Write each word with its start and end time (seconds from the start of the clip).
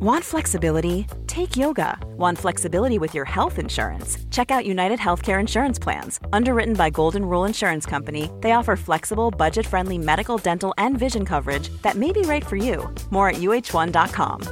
Want 0.00 0.22
flexibility? 0.22 1.06
Take 1.26 1.56
yoga. 1.56 1.96
Want 2.18 2.36
flexibility 2.38 2.98
with 2.98 3.14
your 3.14 3.24
health 3.24 3.58
insurance? 3.58 4.18
Check 4.30 4.50
out 4.50 4.66
United 4.66 4.98
Healthcare 4.98 5.40
Insurance 5.40 5.78
Plans. 5.78 6.20
Underwritten 6.34 6.74
by 6.74 6.90
Golden 6.90 7.24
Rule 7.24 7.46
Insurance 7.46 7.86
Company, 7.86 8.28
they 8.42 8.52
offer 8.52 8.76
flexible, 8.76 9.30
budget 9.30 9.66
friendly 9.66 9.96
medical, 9.96 10.36
dental, 10.36 10.74
and 10.76 10.98
vision 10.98 11.24
coverage 11.24 11.70
that 11.82 11.94
may 11.96 12.12
be 12.12 12.20
right 12.22 12.44
for 12.44 12.56
you. 12.56 12.94
More 13.10 13.30
at 13.30 13.36
uh1.com. 13.36 14.42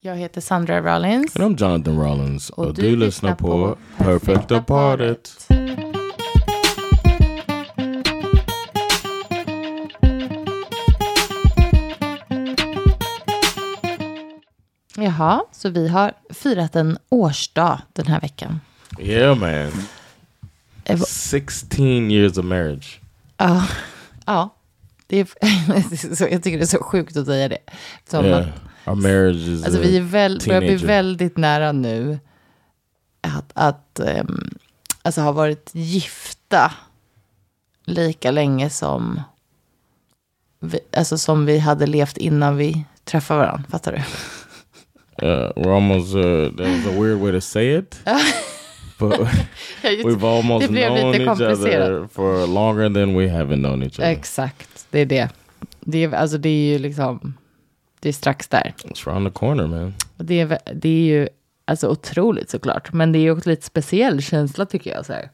Jag 0.00 0.16
heter 0.16 0.40
Sandra 0.40 0.82
Rollins. 0.82 1.36
And 1.36 1.44
I'm 1.44 1.56
Jonathan 1.56 1.96
Rollins. 1.98 2.50
Och 2.50 2.66
Och 2.66 2.74
du 2.74 2.82
du 2.82 2.96
lyssnar 2.96 3.06
lyssnar 3.06 3.34
på 3.34 3.76
på 3.98 4.04
Perfecta 4.04 4.60
Paret. 4.62 5.46
Jaha, 15.02 15.42
så 15.52 15.68
vi 15.68 15.88
har 15.88 16.12
firat 16.30 16.76
en 16.76 16.98
årsdag 17.08 17.80
den 17.92 18.06
här 18.06 18.20
veckan. 18.20 18.60
Yeah 18.98 19.38
man. 19.38 19.72
Eh, 20.84 20.98
va- 20.98 21.04
16 21.08 22.10
years 22.10 22.38
of 22.38 22.44
marriage. 22.44 23.00
Ja, 23.36 23.66
ja. 24.26 24.54
Det 25.06 25.16
är, 25.16 26.14
så, 26.16 26.24
jag 26.30 26.42
tycker 26.42 26.58
det 26.58 26.64
är 26.64 26.66
så 26.66 26.82
sjukt 26.82 27.16
att 27.16 27.26
säga 27.26 27.48
det. 27.48 27.58
Som 28.10 28.24
Yeah. 28.24 28.40
att, 28.40 28.46
Our 28.88 28.94
marriage 28.94 29.36
is 29.36 29.64
alltså 29.64 29.80
vi 29.80 29.96
är 29.96 30.00
väl, 30.00 30.40
börjar 30.46 30.60
bli 30.60 30.76
väldigt 30.76 31.36
nära 31.36 31.72
nu 31.72 32.18
att, 33.20 33.50
att 33.54 34.00
ehm, 34.00 34.50
alltså 35.02 35.20
ha 35.20 35.32
varit 35.32 35.70
gifta 35.72 36.72
lika 37.84 38.30
länge 38.30 38.70
som 38.70 39.20
vi, 40.60 40.78
alltså 40.96 41.18
som 41.18 41.46
vi 41.46 41.58
hade 41.58 41.86
levt 41.86 42.16
innan 42.16 42.56
vi 42.56 42.84
träffade 43.04 43.40
varandra. 43.40 43.68
Fattar 43.70 43.92
du? 43.92 44.02
Uh, 45.22 45.52
we're 45.56 45.74
almost, 45.74 46.14
uh, 46.14 46.50
that 46.56 46.66
was 46.66 46.86
a 46.86 47.00
weird 47.00 47.20
way 47.20 47.32
to 47.32 47.40
say 47.40 47.76
it. 47.76 48.00
but 48.98 49.20
we've 49.82 50.24
almost 50.24 50.70
known 50.70 51.14
each 51.14 51.28
other 51.28 52.08
for 52.08 52.46
longer 52.46 52.88
than 52.88 53.14
we 53.14 53.28
haven't 53.28 53.60
known 53.60 53.82
each 53.82 53.98
other. 53.98 54.10
Exakt, 54.10 54.86
det 54.90 55.00
är 55.00 55.06
det. 55.06 55.28
Det 55.80 56.04
är, 56.04 56.14
alltså 56.14 56.38
det 56.38 56.48
är 56.48 56.72
ju 56.72 56.78
liksom, 56.78 57.34
det 58.00 58.08
är 58.08 58.12
strax 58.12 58.48
där. 58.48 58.74
It's 58.84 59.08
around 59.08 59.26
the 59.26 59.38
corner 59.38 59.66
man. 59.66 59.94
Och 60.16 60.24
det 60.24 60.40
är, 60.40 60.58
det 60.74 60.88
är 60.88 61.04
ju 61.04 61.28
alltså 61.64 61.88
otroligt 61.88 62.50
såklart. 62.50 62.92
Men 62.92 63.12
det 63.12 63.18
är 63.18 63.20
ju 63.20 63.30
också 63.30 63.50
lite 63.50 63.66
speciell 63.66 64.22
känsla 64.22 64.66
tycker 64.66 64.90
jag. 64.90 65.06
Så 65.06 65.12
här. 65.12 65.30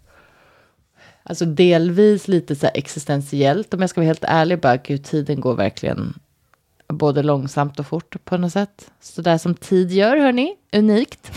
Alltså 1.23 1.45
delvis 1.45 2.29
lite 2.29 2.57
så 2.57 2.69
existentiellt. 2.75 3.75
Om 3.75 3.81
jag 3.81 3.91
ska 3.91 4.01
vara 4.01 4.07
helt 4.07 4.25
ärlig. 4.25 4.61
Bara, 4.61 4.77
gud, 4.77 5.05
tiden 5.05 5.41
går 5.41 5.55
verkligen 5.55 6.15
både 6.89 7.23
långsamt 7.23 7.79
och 7.79 7.87
fort 7.87 8.25
på 8.25 8.37
något 8.37 8.53
sätt. 8.53 8.91
Så 9.01 9.23
där 9.23 9.39
som 9.39 9.55
tid 9.55 9.93
gör, 9.93 10.17
hörni. 10.17 10.57
Unikt. 10.73 11.33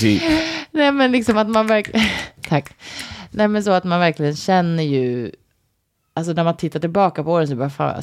Deep. 0.00 0.22
Nej, 0.70 0.92
men 0.92 1.12
liksom 1.12 1.36
att 1.36 1.48
man 1.48 1.66
verkligen... 1.66 2.06
Tack. 2.48 2.74
Nej, 3.30 3.48
men 3.48 3.64
så 3.64 3.70
att 3.70 3.84
man 3.84 4.00
verkligen 4.00 4.36
känner 4.36 4.82
ju... 4.82 5.32
Alltså 6.16 6.32
när 6.32 6.44
man 6.44 6.56
tittar 6.56 6.80
tillbaka 6.80 7.24
på 7.24 7.32
åren 7.32 7.48
så 7.48 7.56
bara, 7.56 7.70
fan, 7.70 8.02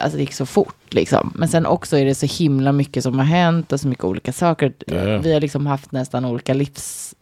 alltså, 0.00 0.16
det 0.16 0.20
gick 0.20 0.32
så 0.32 0.46
fort 0.46 0.94
liksom. 0.94 1.32
Men 1.34 1.48
sen 1.48 1.66
också 1.66 1.98
är 1.98 2.04
det 2.04 2.14
så 2.14 2.26
himla 2.26 2.72
mycket 2.72 3.02
som 3.02 3.18
har 3.18 3.26
hänt 3.26 3.72
och 3.72 3.80
så 3.80 3.88
mycket 3.88 4.04
olika 4.04 4.32
saker. 4.32 4.72
Ja. 4.86 5.18
Vi 5.18 5.32
har 5.32 5.40
liksom 5.40 5.66
haft 5.66 5.92
nästan 5.92 6.24
olika 6.24 6.54
livs... 6.54 7.14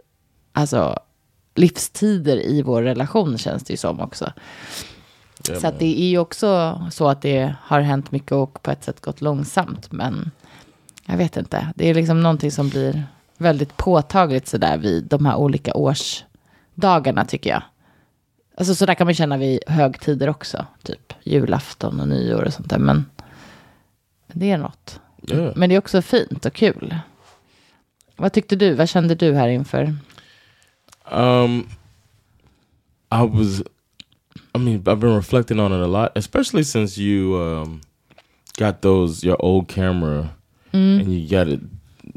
Alltså 0.53 0.99
livstider 1.55 2.47
i 2.47 2.63
vår 2.63 2.83
relation 2.83 3.39
känns 3.39 3.65
det 3.65 3.73
ju 3.73 3.77
som 3.77 4.01
också. 4.01 4.33
Yeah, 5.49 5.61
så 5.61 5.71
det 5.79 6.01
är 6.01 6.09
ju 6.09 6.19
också 6.19 6.83
så 6.91 7.09
att 7.09 7.23
det 7.23 7.55
har 7.61 7.81
hänt 7.81 8.11
mycket 8.11 8.33
och 8.33 8.63
på 8.63 8.71
ett 8.71 8.85
sätt 8.85 9.01
gått 9.01 9.21
långsamt. 9.21 9.93
Men 9.93 10.31
jag 11.07 11.17
vet 11.17 11.37
inte. 11.37 11.73
Det 11.75 11.91
är 11.91 11.95
liksom 11.95 12.23
någonting 12.23 12.51
som 12.51 12.69
blir 12.69 13.05
väldigt 13.39 13.77
påtagligt 13.77 14.49
sådär 14.49 14.79
vid 14.79 15.05
de 15.05 15.27
här 15.27 15.37
olika 15.37 15.75
årsdagarna 15.75 17.25
tycker 17.25 17.51
jag. 17.51 17.63
Alltså 18.57 18.75
så 18.75 18.87
där 18.87 18.95
kan 18.95 19.07
man 19.07 19.15
känna 19.15 19.37
vid 19.37 19.61
högtider 19.67 20.29
också. 20.29 20.67
Typ 20.83 21.13
julafton 21.23 22.01
och 22.01 22.09
nyår 22.09 22.43
och 22.43 22.53
sånt 22.53 22.71
där. 22.71 22.79
Men 22.79 23.05
det 24.33 24.51
är 24.51 24.59
något. 24.59 25.01
yeah. 25.29 25.53
Men 25.57 25.69
det 25.69 25.75
är 25.75 25.79
också 25.79 26.03
fint 26.03 26.47
och 26.47 26.53
kul. 26.53 26.99
Vad 28.17 28.33
tyckte 28.33 28.57
du? 28.57 28.75
Vad 28.75 28.89
kände 28.89 29.15
du 29.15 29.35
här 29.35 29.49
inför? 29.49 29.97
Um, 31.11 31.69
I 33.11 33.27
was, 33.29 33.63
I 34.57 34.59
mean, 34.59 34.83
I've 34.87 35.01
been 35.01 35.15
reflecting 35.15 35.61
on 35.61 35.71
it 35.71 35.83
a 35.83 35.87
lot, 35.87 36.13
especially 36.17 36.63
since 36.63 36.97
you 36.97 37.37
um, 37.37 37.83
got 38.57 38.81
those 38.81 39.23
your 39.23 39.37
old 39.39 39.69
camera 39.69 40.35
mm. 40.73 41.01
and 41.01 41.13
you 41.13 41.29
got 41.29 41.47
it, 41.47 41.61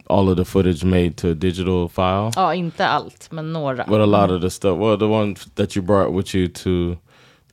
all 0.08 0.30
of 0.30 0.38
the 0.38 0.46
footage 0.46 0.86
made 0.86 1.18
to 1.18 1.32
a 1.32 1.36
digital 1.36 1.90
file. 1.90 2.32
Ja, 2.36 2.54
inte 2.54 2.88
allt, 2.88 3.32
men 3.32 3.54
några. 3.54 3.86
But 3.88 4.00
a 4.00 4.06
lot 4.06 4.30
mm. 4.30 4.36
of 4.36 4.42
the 4.42 4.50
stuff, 4.50 4.80
well, 4.80 4.98
the 4.98 5.08
one 5.08 5.36
that 5.56 5.76
you 5.76 5.82
brought 5.82 6.14
with 6.14 6.34
you 6.34 6.48
to 6.48 6.98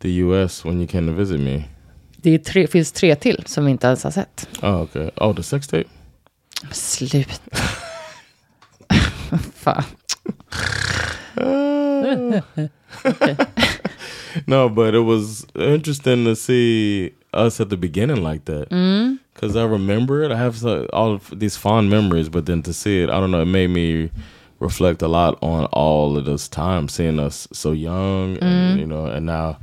the 0.01 0.11
U.S. 0.23 0.65
when 0.65 0.81
you 0.81 0.87
came 0.87 1.07
to 1.07 1.13
visit 1.13 1.41
me. 1.41 1.65
Det 2.17 2.31
är 2.31 2.39
tre, 2.39 2.67
finns 2.67 2.93
tre 2.93 3.17
till 3.17 3.43
som 3.47 3.65
vi 3.65 3.71
inte 3.71 3.87
ens 3.87 4.05
har 4.05 4.11
sett. 4.11 4.49
Oh, 4.63 4.83
okay. 4.83 5.11
Oh, 5.17 5.35
the 5.35 5.43
sex 5.43 5.67
tape. 5.67 5.89
Slut. 6.71 7.41
Fan. 9.55 9.85
Ah. 11.37 12.43
No, 14.47 14.69
but 14.69 14.95
it 14.95 15.01
was 15.01 15.47
interesting 15.55 16.25
to 16.25 16.37
see 16.37 17.15
us 17.33 17.61
at 17.61 17.69
the 17.69 17.77
beginning 17.77 18.23
like 18.23 18.45
that. 18.47 18.71
Mm-hmm. 18.71 19.17
Because 19.35 19.55
I 19.55 19.65
remember 19.65 20.23
it. 20.23 20.33
I 20.33 20.37
have 20.37 20.65
all 20.65 21.13
of 21.13 21.39
these 21.39 21.57
fond 21.57 21.91
memories, 21.91 22.29
but 22.29 22.47
then 22.47 22.63
to 22.63 22.73
see 22.73 23.03
it, 23.03 23.11
I 23.11 23.21
don't 23.21 23.31
know, 23.31 23.43
it 23.43 23.47
made 23.47 23.69
me 23.69 24.11
reflect 24.59 25.03
a 25.03 25.09
lot 25.09 25.39
on 25.43 25.67
all 25.67 26.17
of 26.17 26.25
this 26.25 26.49
time, 26.49 26.89
seeing 26.89 27.19
us 27.19 27.47
so 27.53 27.73
young, 27.73 28.39
and, 28.39 28.43
mm-hmm. 28.43 28.79
you 28.79 28.87
know, 28.87 29.05
and 29.07 29.27
now 29.27 29.59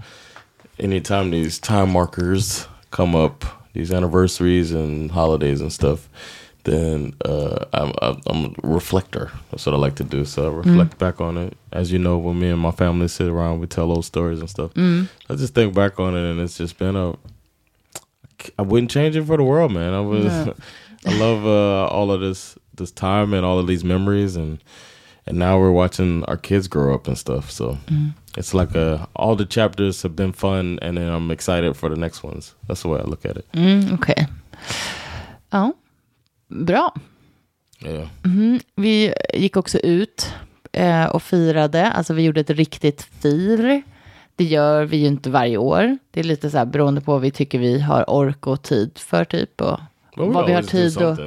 anytime 0.77 1.31
these 1.31 1.57
time 1.57 1.91
markers 1.91 2.67
come 2.91 3.15
up, 3.15 3.43
these 3.73 3.91
anniversaries 3.91 4.71
and 4.71 5.09
holidays 5.09 5.61
and 5.61 5.73
stuff, 5.73 6.07
then 6.65 7.13
uh, 7.25 7.65
I'm, 7.73 7.91
I'm 8.27 8.45
a 8.45 8.53
reflector. 8.63 9.31
That's 9.51 9.65
what 9.65 9.75
I 9.75 9.77
like 9.77 9.95
to 9.95 10.03
do. 10.03 10.23
So 10.25 10.49
I 10.49 10.55
reflect 10.55 10.97
back 10.97 11.19
on 11.19 11.37
it. 11.37 11.57
As 11.71 11.91
you 11.91 11.99
know, 11.99 12.17
when 12.17 12.39
me 12.39 12.49
and 12.49 12.59
my 12.59 12.71
family 12.71 13.07
sit 13.09 13.27
around, 13.27 13.59
we 13.59 13.67
tell 13.67 13.91
old 13.91 14.05
stories 14.05 14.39
and 14.39 14.49
stuff. 14.49 14.71
I 15.29 15.35
just 15.35 15.53
think 15.53 15.73
back 15.73 15.99
on 15.99 16.15
it, 16.15 16.23
and 16.31 16.39
it's 16.39 16.57
just 16.57 16.77
been 16.77 16.95
a. 16.95 17.15
I 18.57 18.61
wouldn't 18.61 18.91
change 18.91 19.15
it 19.15 19.23
for 19.25 19.37
the 19.37 19.43
world, 19.43 19.71
man. 19.71 19.93
I 19.93 20.01
was, 20.01 20.25
I 21.05 21.17
love 21.17 21.45
uh, 21.45 21.87
all 21.93 22.11
of 22.11 22.21
this 22.21 22.57
this 22.75 22.91
time 22.91 23.33
and 23.33 23.45
all 23.45 23.59
of 23.59 23.67
these 23.67 23.83
memories, 23.83 24.35
and 24.35 24.61
and 25.25 25.37
now 25.37 25.59
we're 25.59 25.71
watching 25.71 26.23
our 26.25 26.37
kids 26.37 26.67
grow 26.67 26.93
up 26.93 27.07
and 27.07 27.17
stuff. 27.17 27.51
So 27.51 27.77
it's 28.37 28.53
like 28.53 28.73
a 28.75 29.07
all 29.15 29.35
the 29.35 29.45
chapters 29.45 30.01
have 30.03 30.15
been 30.15 30.31
fun, 30.33 30.79
and 30.81 30.97
then 30.97 31.09
I'm 31.09 31.29
excited 31.31 31.75
for 31.75 31.89
the 31.89 31.97
next 31.97 32.23
ones. 32.23 32.53
That's 32.67 32.81
the 32.83 32.87
way 32.89 32.99
I 32.99 33.03
look 33.03 33.25
at 33.25 33.37
it. 33.37 33.45
Mm, 35.51 35.73
Okej. 36.53 36.65
Ja, 36.65 36.65
bra. 36.65 36.93
Yeah. 37.85 38.07
Vi 38.75 39.13
gick 39.33 39.57
också 39.57 39.77
ut 39.77 40.33
eh, 40.71 41.05
och 41.05 41.23
firade. 41.23 41.91
Alltså 41.91 42.13
vi 42.13 42.23
gjorde 42.23 42.41
ett 42.41 42.49
riktigt 42.49 43.01
fir. 43.01 43.83
Det 44.35 44.43
gör 44.43 44.85
vi 44.85 44.97
ju 44.97 45.07
inte 45.07 45.29
varje 45.29 45.57
år. 45.57 45.97
Det 46.11 46.19
är 46.19 46.23
lite 46.23 46.49
så 46.49 46.57
här 46.57 46.65
beroende 46.65 47.01
på 47.01 47.11
vad 47.11 47.21
vi 47.21 47.31
tycker 47.31 47.59
vi 47.59 47.79
har 47.79 48.09
ork 48.09 48.47
och 48.47 48.61
tid 48.61 48.91
för 48.95 49.25
typ. 49.25 49.61
Och 49.61 49.79
we 50.17 50.25
vad 50.25 50.45
vi 50.45 50.53
har 50.53 50.61
tid 50.61 51.01
att 51.01 51.19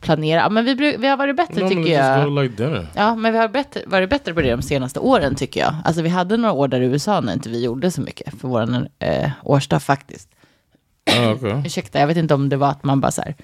planera. 0.00 0.40
Ja, 0.40 0.48
men 0.48 0.64
vi, 0.64 0.74
vi 0.74 1.06
har 1.06 1.16
varit 1.16 1.36
bättre 1.36 1.60
Normally 1.60 1.84
tycker 1.84 1.98
jag. 1.98 2.44
like. 2.44 2.86
Ja, 2.94 3.14
men 3.14 3.32
vi 3.32 3.38
har 3.38 3.48
bättre, 3.48 3.80
varit 3.86 4.10
bättre 4.10 4.34
på 4.34 4.40
det 4.40 4.50
de 4.50 4.62
senaste 4.62 5.00
åren 5.00 5.34
tycker 5.34 5.60
jag. 5.60 5.74
Alltså 5.84 6.02
vi 6.02 6.08
hade 6.08 6.36
några 6.36 6.52
år 6.52 6.68
där 6.68 6.80
i 6.80 6.84
USA 6.84 7.20
när 7.20 7.32
inte 7.32 7.48
vi 7.48 7.64
gjorde 7.64 7.90
så 7.90 8.00
mycket 8.00 8.40
för 8.40 8.48
vår 8.48 8.88
eh, 8.98 9.30
årsdag 9.42 9.80
faktiskt. 9.80 10.28
Oh, 11.18 11.32
okay. 11.32 11.62
Ursäkta, 11.66 12.00
jag 12.00 12.06
vet 12.06 12.16
inte 12.16 12.34
om 12.34 12.48
det 12.48 12.56
var 12.56 12.68
att 12.68 12.84
man 12.84 13.00
bara 13.00 13.12
så 13.12 13.22
här, 13.22 13.34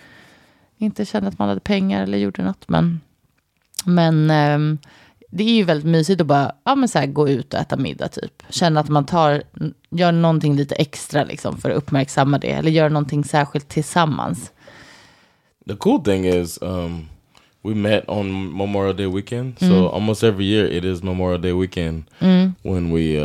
inte 0.84 1.04
kände 1.04 1.28
att 1.28 1.38
man 1.38 1.48
hade 1.48 1.60
pengar 1.60 2.02
eller 2.02 2.18
gjorde 2.18 2.42
något. 2.42 2.68
Men, 2.68 3.00
men 3.84 4.30
ehm, 4.30 4.78
det 5.30 5.44
är 5.44 5.54
ju 5.54 5.64
väldigt 5.64 5.86
mysigt 5.86 6.20
att 6.20 6.26
bara 6.26 6.52
ja, 6.64 6.74
men 6.74 6.88
så 6.88 6.98
här, 6.98 7.06
gå 7.06 7.28
ut 7.28 7.54
och 7.54 7.60
äta 7.60 7.76
middag 7.76 8.08
typ. 8.08 8.42
Känna 8.48 8.80
att 8.80 8.88
man 8.88 9.06
tar, 9.06 9.42
gör 9.90 10.12
någonting 10.12 10.56
lite 10.56 10.74
extra 10.74 11.24
liksom 11.24 11.58
för 11.58 11.70
att 11.70 11.76
uppmärksamma 11.76 12.38
det. 12.38 12.50
Eller 12.50 12.70
gör 12.70 12.88
någonting 12.88 13.24
särskilt 13.24 13.68
tillsammans. 13.68 14.52
The 15.66 15.76
cool 15.76 16.04
thing 16.04 16.26
is, 16.26 16.58
um, 16.62 17.08
we 17.62 17.74
met 17.74 18.04
on 18.08 18.56
Memorial 18.56 18.96
Day 18.96 19.06
weekend. 19.06 19.58
So 19.58 19.88
almost 19.88 20.22
every 20.22 20.44
year 20.44 20.66
it 20.66 20.84
is 20.84 21.02
Memorial 21.02 21.40
Day 21.40 21.52
weekend 21.52 22.04
when 22.62 22.92
we, 22.92 23.20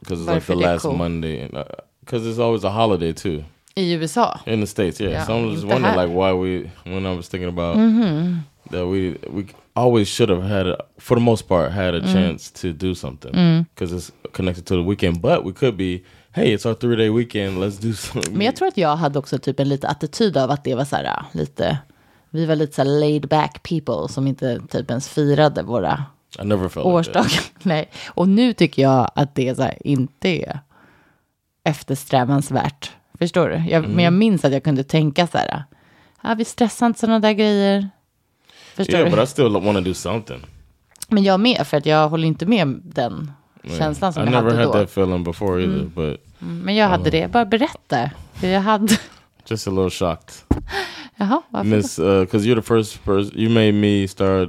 because 0.00 0.20
it's 0.22 0.26
like 0.26 0.32
Varför 0.32 0.54
the 0.54 0.60
det 0.60 0.66
är 0.66 0.72
last 0.72 0.82
cool? 0.82 0.96
Monday, 0.96 1.48
because 2.00 2.30
it's 2.30 2.38
always 2.38 2.64
a 2.64 2.70
holiday 2.70 3.12
too 3.12 3.44
I 3.76 3.94
USA. 3.94 4.40
in 4.46 4.60
the 4.60 4.66
states. 4.66 5.00
Yeah, 5.00 5.10
Yeah, 5.10 5.26
so 5.26 5.32
I'm 5.36 5.54
just 5.54 5.66
wondering 5.66 5.96
like 5.96 6.10
why 6.10 6.32
we, 6.32 6.70
when 6.84 7.06
I 7.06 7.16
was 7.16 7.28
thinking 7.28 7.48
about 7.48 7.76
that, 8.70 8.86
we 8.86 9.18
we 9.30 9.46
always 9.74 10.08
should 10.08 10.28
have 10.30 10.42
had, 10.42 10.66
a, 10.66 10.76
for 10.98 11.16
the 11.16 11.20
most 11.24 11.48
part, 11.48 11.72
had 11.72 11.94
a 11.94 12.00
chance 12.00 12.50
to 12.60 12.72
do 12.72 12.94
something 12.94 13.66
because 13.74 13.92
it's 13.96 14.12
connected 14.32 14.64
to 14.66 14.74
the 14.76 14.82
weekend. 14.82 15.20
But 15.20 15.44
we 15.44 15.52
could 15.52 15.76
be 15.76 16.02
hey, 16.32 16.52
it's 16.54 16.66
our 16.66 16.74
three 16.74 16.96
day 16.96 17.10
weekend. 17.10 17.58
Let's 17.58 17.78
do 17.80 17.92
something. 17.94 18.36
Men 18.36 18.46
jag 18.46 18.56
tror 18.56 18.68
att 18.68 18.76
jag 18.76 18.96
hade 18.96 19.18
också 19.18 19.38
typ 19.38 19.60
en 19.60 19.68
lite 19.68 19.88
attityd 19.88 20.36
av 20.36 20.50
att 20.50 20.64
det 20.64 20.74
var 20.74 20.84
så 20.84 20.96
här 20.96 21.24
lite, 21.32 21.78
vi 22.30 22.46
var 22.46 22.56
lite 22.56 22.74
så 22.74 22.82
här 22.82 23.00
laid 23.00 23.28
back 23.28 23.62
people 23.62 24.08
som 24.08 24.26
inte 24.26 24.60
typ 24.70 24.90
ens 24.90 25.08
firade 25.08 25.62
våra 25.62 26.04
I 26.38 26.44
never 26.44 26.68
felt 26.68 26.76
like 26.86 26.88
årsdagar. 26.96 27.40
Nej, 27.62 27.90
och 28.06 28.28
nu 28.28 28.52
tycker 28.52 28.82
jag 28.82 29.10
att 29.14 29.34
det 29.34 29.54
så 29.54 29.62
här, 29.62 29.78
inte 29.84 30.28
är 30.28 30.58
eftersträvansvärt. 31.64 32.90
Förstår 33.18 33.48
du? 33.48 33.56
Jag, 33.70 33.88
Men 33.88 34.04
jag 34.04 34.12
minns 34.12 34.44
att 34.44 34.52
jag 34.52 34.64
kunde 34.64 34.84
tänka 34.84 35.26
så 35.26 35.38
här, 35.38 35.64
ah, 36.20 36.34
vi 36.34 36.44
stressar 36.44 36.86
inte 36.86 37.00
sådana 37.00 37.20
där 37.20 37.32
grejer. 37.32 37.88
Förstår 38.74 38.94
Yeah, 38.94 39.10
du? 39.10 39.16
but 39.16 39.24
I 39.24 39.26
still 39.30 39.48
want 39.52 39.78
to 39.78 39.80
do 39.80 39.94
something. 39.94 40.40
Men 41.08 41.24
jag 41.24 41.40
med, 41.40 41.66
för 41.66 41.76
att 41.76 41.86
jag 41.86 42.08
håller 42.08 42.28
inte 42.28 42.46
med 42.46 42.80
den 42.84 43.32
känslan 43.78 44.12
som 44.12 44.22
I 44.22 44.26
jag 44.26 44.32
never 44.32 44.50
hade 44.50 44.64
had 44.64 44.68
då. 44.68 44.72
that 44.72 44.90
feeling 44.90 45.24
before 45.24 45.62
either, 45.62 45.84
but 45.84 46.20
Men 46.38 46.74
jag 46.76 46.88
hade 46.88 47.10
det, 47.10 47.30
bara 47.32 47.44
berätta. 47.44 48.10
För 48.34 48.46
jag 48.46 48.60
hade, 48.60 48.98
just 49.46 49.68
a 49.68 49.70
little 49.70 49.90
shocked. 49.90 50.34
jaha, 51.16 51.42
varför? 51.48 51.68
Miss, 51.68 51.96
because 51.98 52.46
you're 52.48 52.56
the 52.56 52.62
first 52.62 53.04
person, 53.04 53.30
you 53.34 53.50
made 53.50 53.72
me 53.72 54.08
start 54.08 54.48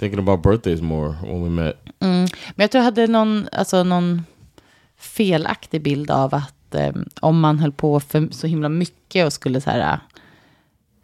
thinking 0.00 0.18
about 0.18 0.42
birthdays 0.42 0.80
more 0.82 1.08
when 1.22 1.44
we 1.44 1.50
met. 1.50 1.76
Men 1.98 2.28
jag 2.56 2.70
tror 2.70 2.78
jag 2.80 2.84
hade 2.84 3.06
någon, 3.06 3.48
alltså 3.52 3.84
någon 3.84 4.22
felaktig 4.98 5.82
bild 5.82 6.10
av 6.10 6.34
att 6.34 6.53
eh, 6.74 6.92
om 7.20 7.40
man 7.40 7.58
höll 7.58 7.72
på 7.72 8.00
för 8.00 8.28
så 8.30 8.46
himla 8.46 8.68
mycket 8.68 9.26
och 9.26 9.32
skulle 9.32 9.60
så 9.60 9.70
här 9.70 9.92
eh, 9.92 9.98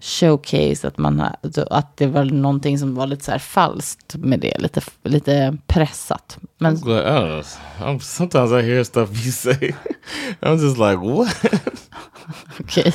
showcase 0.00 0.88
att 0.88 0.98
man 0.98 1.22
alltså, 1.42 1.66
att 1.70 1.96
det 1.96 2.06
var 2.06 2.24
någonting 2.24 2.78
som 2.78 2.94
var 2.94 3.06
lite 3.06 3.24
så 3.24 3.30
här 3.30 3.38
falskt 3.38 4.16
med 4.16 4.40
det, 4.40 4.58
lite, 4.58 4.80
lite 5.02 5.56
pressat. 5.66 6.38
Men 6.58 6.76
I'm 6.76 6.84
glad. 6.84 7.44
I'm, 7.80 7.98
sometimes 7.98 8.52
I 8.52 8.62
hear 8.62 8.84
stuff 8.84 9.10
you 9.24 9.32
say. 9.32 9.74
I'm 10.40 10.58
just 10.58 10.78
like, 10.78 10.96
what? 10.96 11.52
okej. 12.60 12.94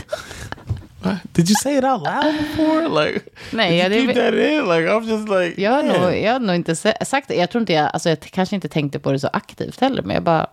Did 1.33 1.49
you 1.49 1.55
say 1.55 1.77
it 1.77 1.83
out 1.83 2.01
loud 2.01 2.35
before? 2.37 2.87
Like, 2.87 3.21
Nej, 3.51 3.77
you 3.77 3.89
keep 3.89 4.13
that 4.15 4.33
in? 4.33 4.67
Like, 4.67 4.87
I'm 4.87 5.03
just 5.03 5.29
like, 5.29 5.61
Jag 5.61 5.71
har, 5.71 5.83
nog, 5.83 6.17
jag 6.17 6.33
har 6.33 6.39
nog 6.39 6.55
inte 6.55 6.75
sagt 7.05 7.27
det. 7.27 7.35
Jag 7.35 7.51
tror 7.51 7.59
inte 7.59 7.73
jag, 7.73 7.89
alltså 7.93 8.09
jag 8.09 8.19
kanske 8.19 8.55
inte 8.55 8.67
tänkte 8.67 8.99
på 8.99 9.11
det 9.11 9.19
så 9.19 9.29
aktivt 9.33 9.81
heller, 9.81 10.01
men 10.01 10.13
jag 10.13 10.23
bara 10.23 10.47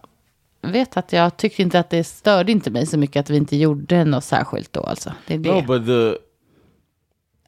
vet 0.62 0.96
att 0.96 1.12
jag 1.12 1.36
tyckte 1.36 1.62
inte 1.62 1.78
att 1.78 1.90
det 1.90 2.04
störde 2.04 2.52
inte 2.52 2.70
mig 2.70 2.86
så 2.86 2.98
mycket 2.98 3.20
att 3.20 3.30
vi 3.30 3.36
inte 3.36 3.56
gjorde 3.56 4.04
något 4.04 4.24
särskilt 4.24 4.72
då 4.72 4.80
alltså. 4.80 5.12
Det 5.26 5.34
är 5.34 5.38
det, 5.38 5.54
No, 5.54 5.62
but 5.66 5.86
the 5.86 6.14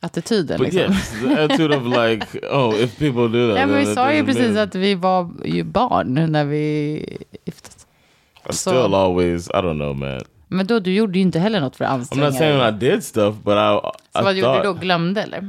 attityden 0.06 0.58
but 0.58 0.72
liksom. 0.72 0.92
yes, 0.94 1.20
the 1.22 1.42
attitude 1.42 1.76
of 1.76 1.82
like, 1.84 2.26
oh, 2.52 2.74
if 2.82 2.98
people 2.98 3.28
do 3.28 3.48
that, 3.50 3.58
Ja, 3.60 3.66
men 3.66 3.76
vi 3.78 3.86
sa 3.94 4.12
ju 4.12 4.24
precis 4.24 4.42
mean- 4.42 4.62
att 4.62 4.74
vi 4.74 4.94
var 4.94 5.30
ju 5.44 5.62
barn 5.64 6.32
när 6.32 6.44
vi 6.44 7.18
gifte 7.44 7.68
oss. 7.68 7.86
I 8.48 8.52
så- 8.52 8.70
still 8.70 8.94
always, 8.94 9.48
I 9.48 9.52
don't 9.52 9.74
know, 9.78 9.96
man. 9.96 10.20
Men 10.48 10.66
då, 10.66 10.78
du 10.78 10.94
gjorde 10.94 11.18
ju 11.18 11.22
inte 11.22 11.38
heller 11.38 11.60
något 11.60 11.76
för 11.76 11.84
att 11.84 12.00
I'm 12.12 12.24
not 12.24 12.34
saying. 12.34 12.74
I 12.74 12.78
did 12.90 13.04
stuff, 13.04 13.34
but 13.44 13.54
I, 13.54 13.80
Så 14.12 14.20
I 14.20 14.22
vad 14.24 14.34
gjorde 14.34 14.46
thought, 14.46 14.62
du 14.62 14.68
då? 14.68 14.74
Glömde 14.74 15.22
eller? 15.22 15.40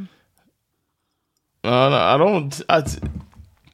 No, 1.63 1.69
no, 1.89 1.95
I 1.95 2.17
don't. 2.17 2.61
I, 2.79 2.83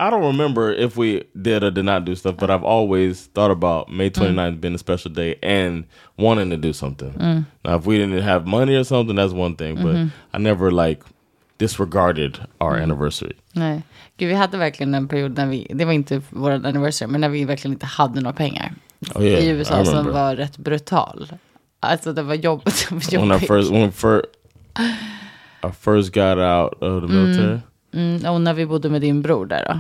I 0.02 0.10
don't 0.10 0.24
remember 0.24 0.72
if 0.74 0.98
we 0.98 1.24
did 1.40 1.64
or 1.64 1.70
did 1.70 1.86
not 1.86 2.06
do 2.06 2.16
stuff, 2.16 2.36
but 2.38 2.50
I've 2.50 2.64
always 2.64 3.28
thought 3.36 3.52
about 3.52 3.88
May 3.92 4.10
mm. 4.10 4.34
29th 4.34 4.60
being 4.60 4.74
a 4.74 4.80
special 4.80 5.12
day 5.12 5.36
and 5.44 5.86
wanting 6.18 6.50
to 6.50 6.58
do 6.58 6.74
something. 6.74 7.14
Mm. 7.14 7.46
Now, 7.64 7.76
if 7.76 7.86
we 7.86 8.00
didn't 8.00 8.20
have 8.24 8.48
money 8.48 8.74
or 8.76 8.84
something, 8.84 9.16
that's 9.16 9.32
one 9.32 9.56
thing, 9.56 9.76
but 9.76 9.96
mm-hmm. 9.96 10.08
I 10.34 10.40
never 10.40 10.72
like 10.72 11.04
disregarded 11.60 12.40
our 12.60 12.78
mm. 12.78 12.84
anniversary. 12.84 13.36
Nej. 13.54 13.84
Gud, 14.18 14.28
vi 14.30 14.34
hade 14.34 14.58
verkligen 14.58 14.96
en 14.96 15.08
period 15.08 15.38
när 15.38 15.48
vi, 15.48 15.68
det 15.70 15.86
var 15.86 15.94
inte 15.94 16.22
vår 16.30 16.52
anniversary, 16.52 17.08
men 17.08 17.22
när 17.22 17.30
vi 17.30 17.46
verkligen 17.46 17.74
inte 17.74 17.86
hade 17.86 18.22
några 18.22 18.34
pengar. 18.34 18.74
Oh, 19.16 19.24
yeah, 19.24 19.44
I 19.44 19.50
USA 19.50 19.86
som 19.86 20.12
var 20.12 20.36
rätt 20.36 20.58
brutal. 20.58 21.32
Alltså 21.80 22.14
det 22.14 22.24
var 22.24 22.36
jobbigt. 22.36 22.92
When 23.12 23.32
I 23.32 23.40
first, 23.40 23.72
when 23.72 23.92
first, 23.92 24.26
I 25.64 25.72
first 25.72 26.14
got 26.14 26.38
out 26.38 26.74
of 26.84 27.02
the 27.02 27.08
military. 27.08 27.60
Mm, 27.94 28.34
och 28.34 28.42
när 28.42 28.54
vi 28.54 28.66
bodde 28.66 28.90
med 28.90 29.02
din 29.02 29.22
bror 29.22 29.46
där 29.46 29.66
då. 29.68 29.80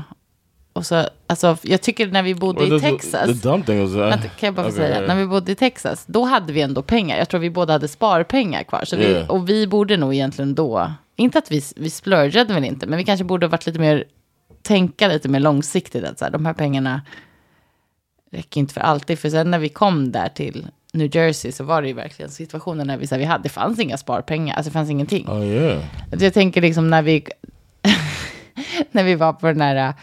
Och 0.73 0.85
så, 0.85 1.05
alltså, 1.27 1.57
jag 1.61 1.81
tycker 1.81 2.07
när 2.07 2.23
vi 2.23 2.35
bodde 2.35 2.59
Well, 2.59 2.73
i 2.73 2.79
Texas. 2.79 3.25
The 3.25 3.49
dumb 3.49 3.65
thing 3.65 3.81
was, 3.81 3.91
uh, 3.91 3.97
Vänta, 3.97 4.27
kan 4.27 4.47
jag 4.47 4.53
bara 4.53 4.67
okay, 4.67 4.77
säga, 4.77 5.07
när 5.07 5.15
vi 5.15 5.27
bodde 5.27 5.51
i 5.51 5.55
Texas, 5.55 6.05
då 6.07 6.23
hade 6.23 6.53
vi 6.53 6.61
ändå 6.61 6.81
pengar. 6.81 7.17
Jag 7.17 7.29
tror 7.29 7.39
vi 7.39 7.49
båda 7.49 7.73
hade 7.73 7.87
sparpengar 7.87 8.63
kvar. 8.63 8.85
Så 8.85 8.95
vi, 8.97 9.11
Yeah. 9.11 9.29
och 9.29 9.49
vi 9.49 9.67
borde 9.67 9.97
nog 9.97 10.13
egentligen 10.13 10.55
då, 10.55 10.91
inte 11.15 11.37
att 11.37 11.51
vi, 11.51 11.61
vi 11.75 11.89
splurgade 11.89 12.53
väl 12.53 12.63
inte, 12.63 12.87
men 12.87 12.97
vi 12.97 13.03
kanske 13.03 13.23
borde 13.23 13.45
ha 13.45 13.51
varit 13.51 13.65
lite 13.65 13.79
mer, 13.79 14.03
tänka 14.61 15.07
lite 15.07 15.29
mer 15.29 15.39
långsiktigt. 15.39 16.03
Att 16.03 16.19
så 16.19 16.25
här, 16.25 16.31
de 16.31 16.45
här 16.45 16.53
pengarna 16.53 17.01
räcker 18.31 18.59
inte 18.59 18.73
för 18.73 18.81
alltid. 18.81 19.19
För 19.19 19.29
sen 19.29 19.51
när 19.51 19.59
vi 19.59 19.69
kom 19.69 20.11
där 20.11 20.29
till 20.29 20.67
New 20.93 21.15
Jersey 21.15 21.51
så 21.51 21.63
var 21.63 21.81
det 21.81 21.87
ju 21.87 21.93
verkligen 21.93 22.31
situationen 22.31 22.87
när 22.87 22.97
vi, 22.97 23.07
så 23.07 23.15
här, 23.15 23.19
vi 23.19 23.25
hade, 23.25 23.43
det 23.43 23.49
fanns 23.49 23.79
inga 23.79 23.97
sparpengar, 23.97 24.55
alltså 24.55 24.69
det 24.69 24.73
fanns 24.73 24.89
ingenting. 24.89 25.27
Oh 25.29 25.45
yeah. 25.45 25.83
Jag 26.19 26.33
tänker 26.33 26.61
liksom 26.61 26.89
när 26.89 27.01
vi, 27.01 27.23
när 28.91 29.03
vi 29.03 29.15
var 29.15 29.33
på 29.33 29.47
den 29.47 29.61
här, 29.61 29.93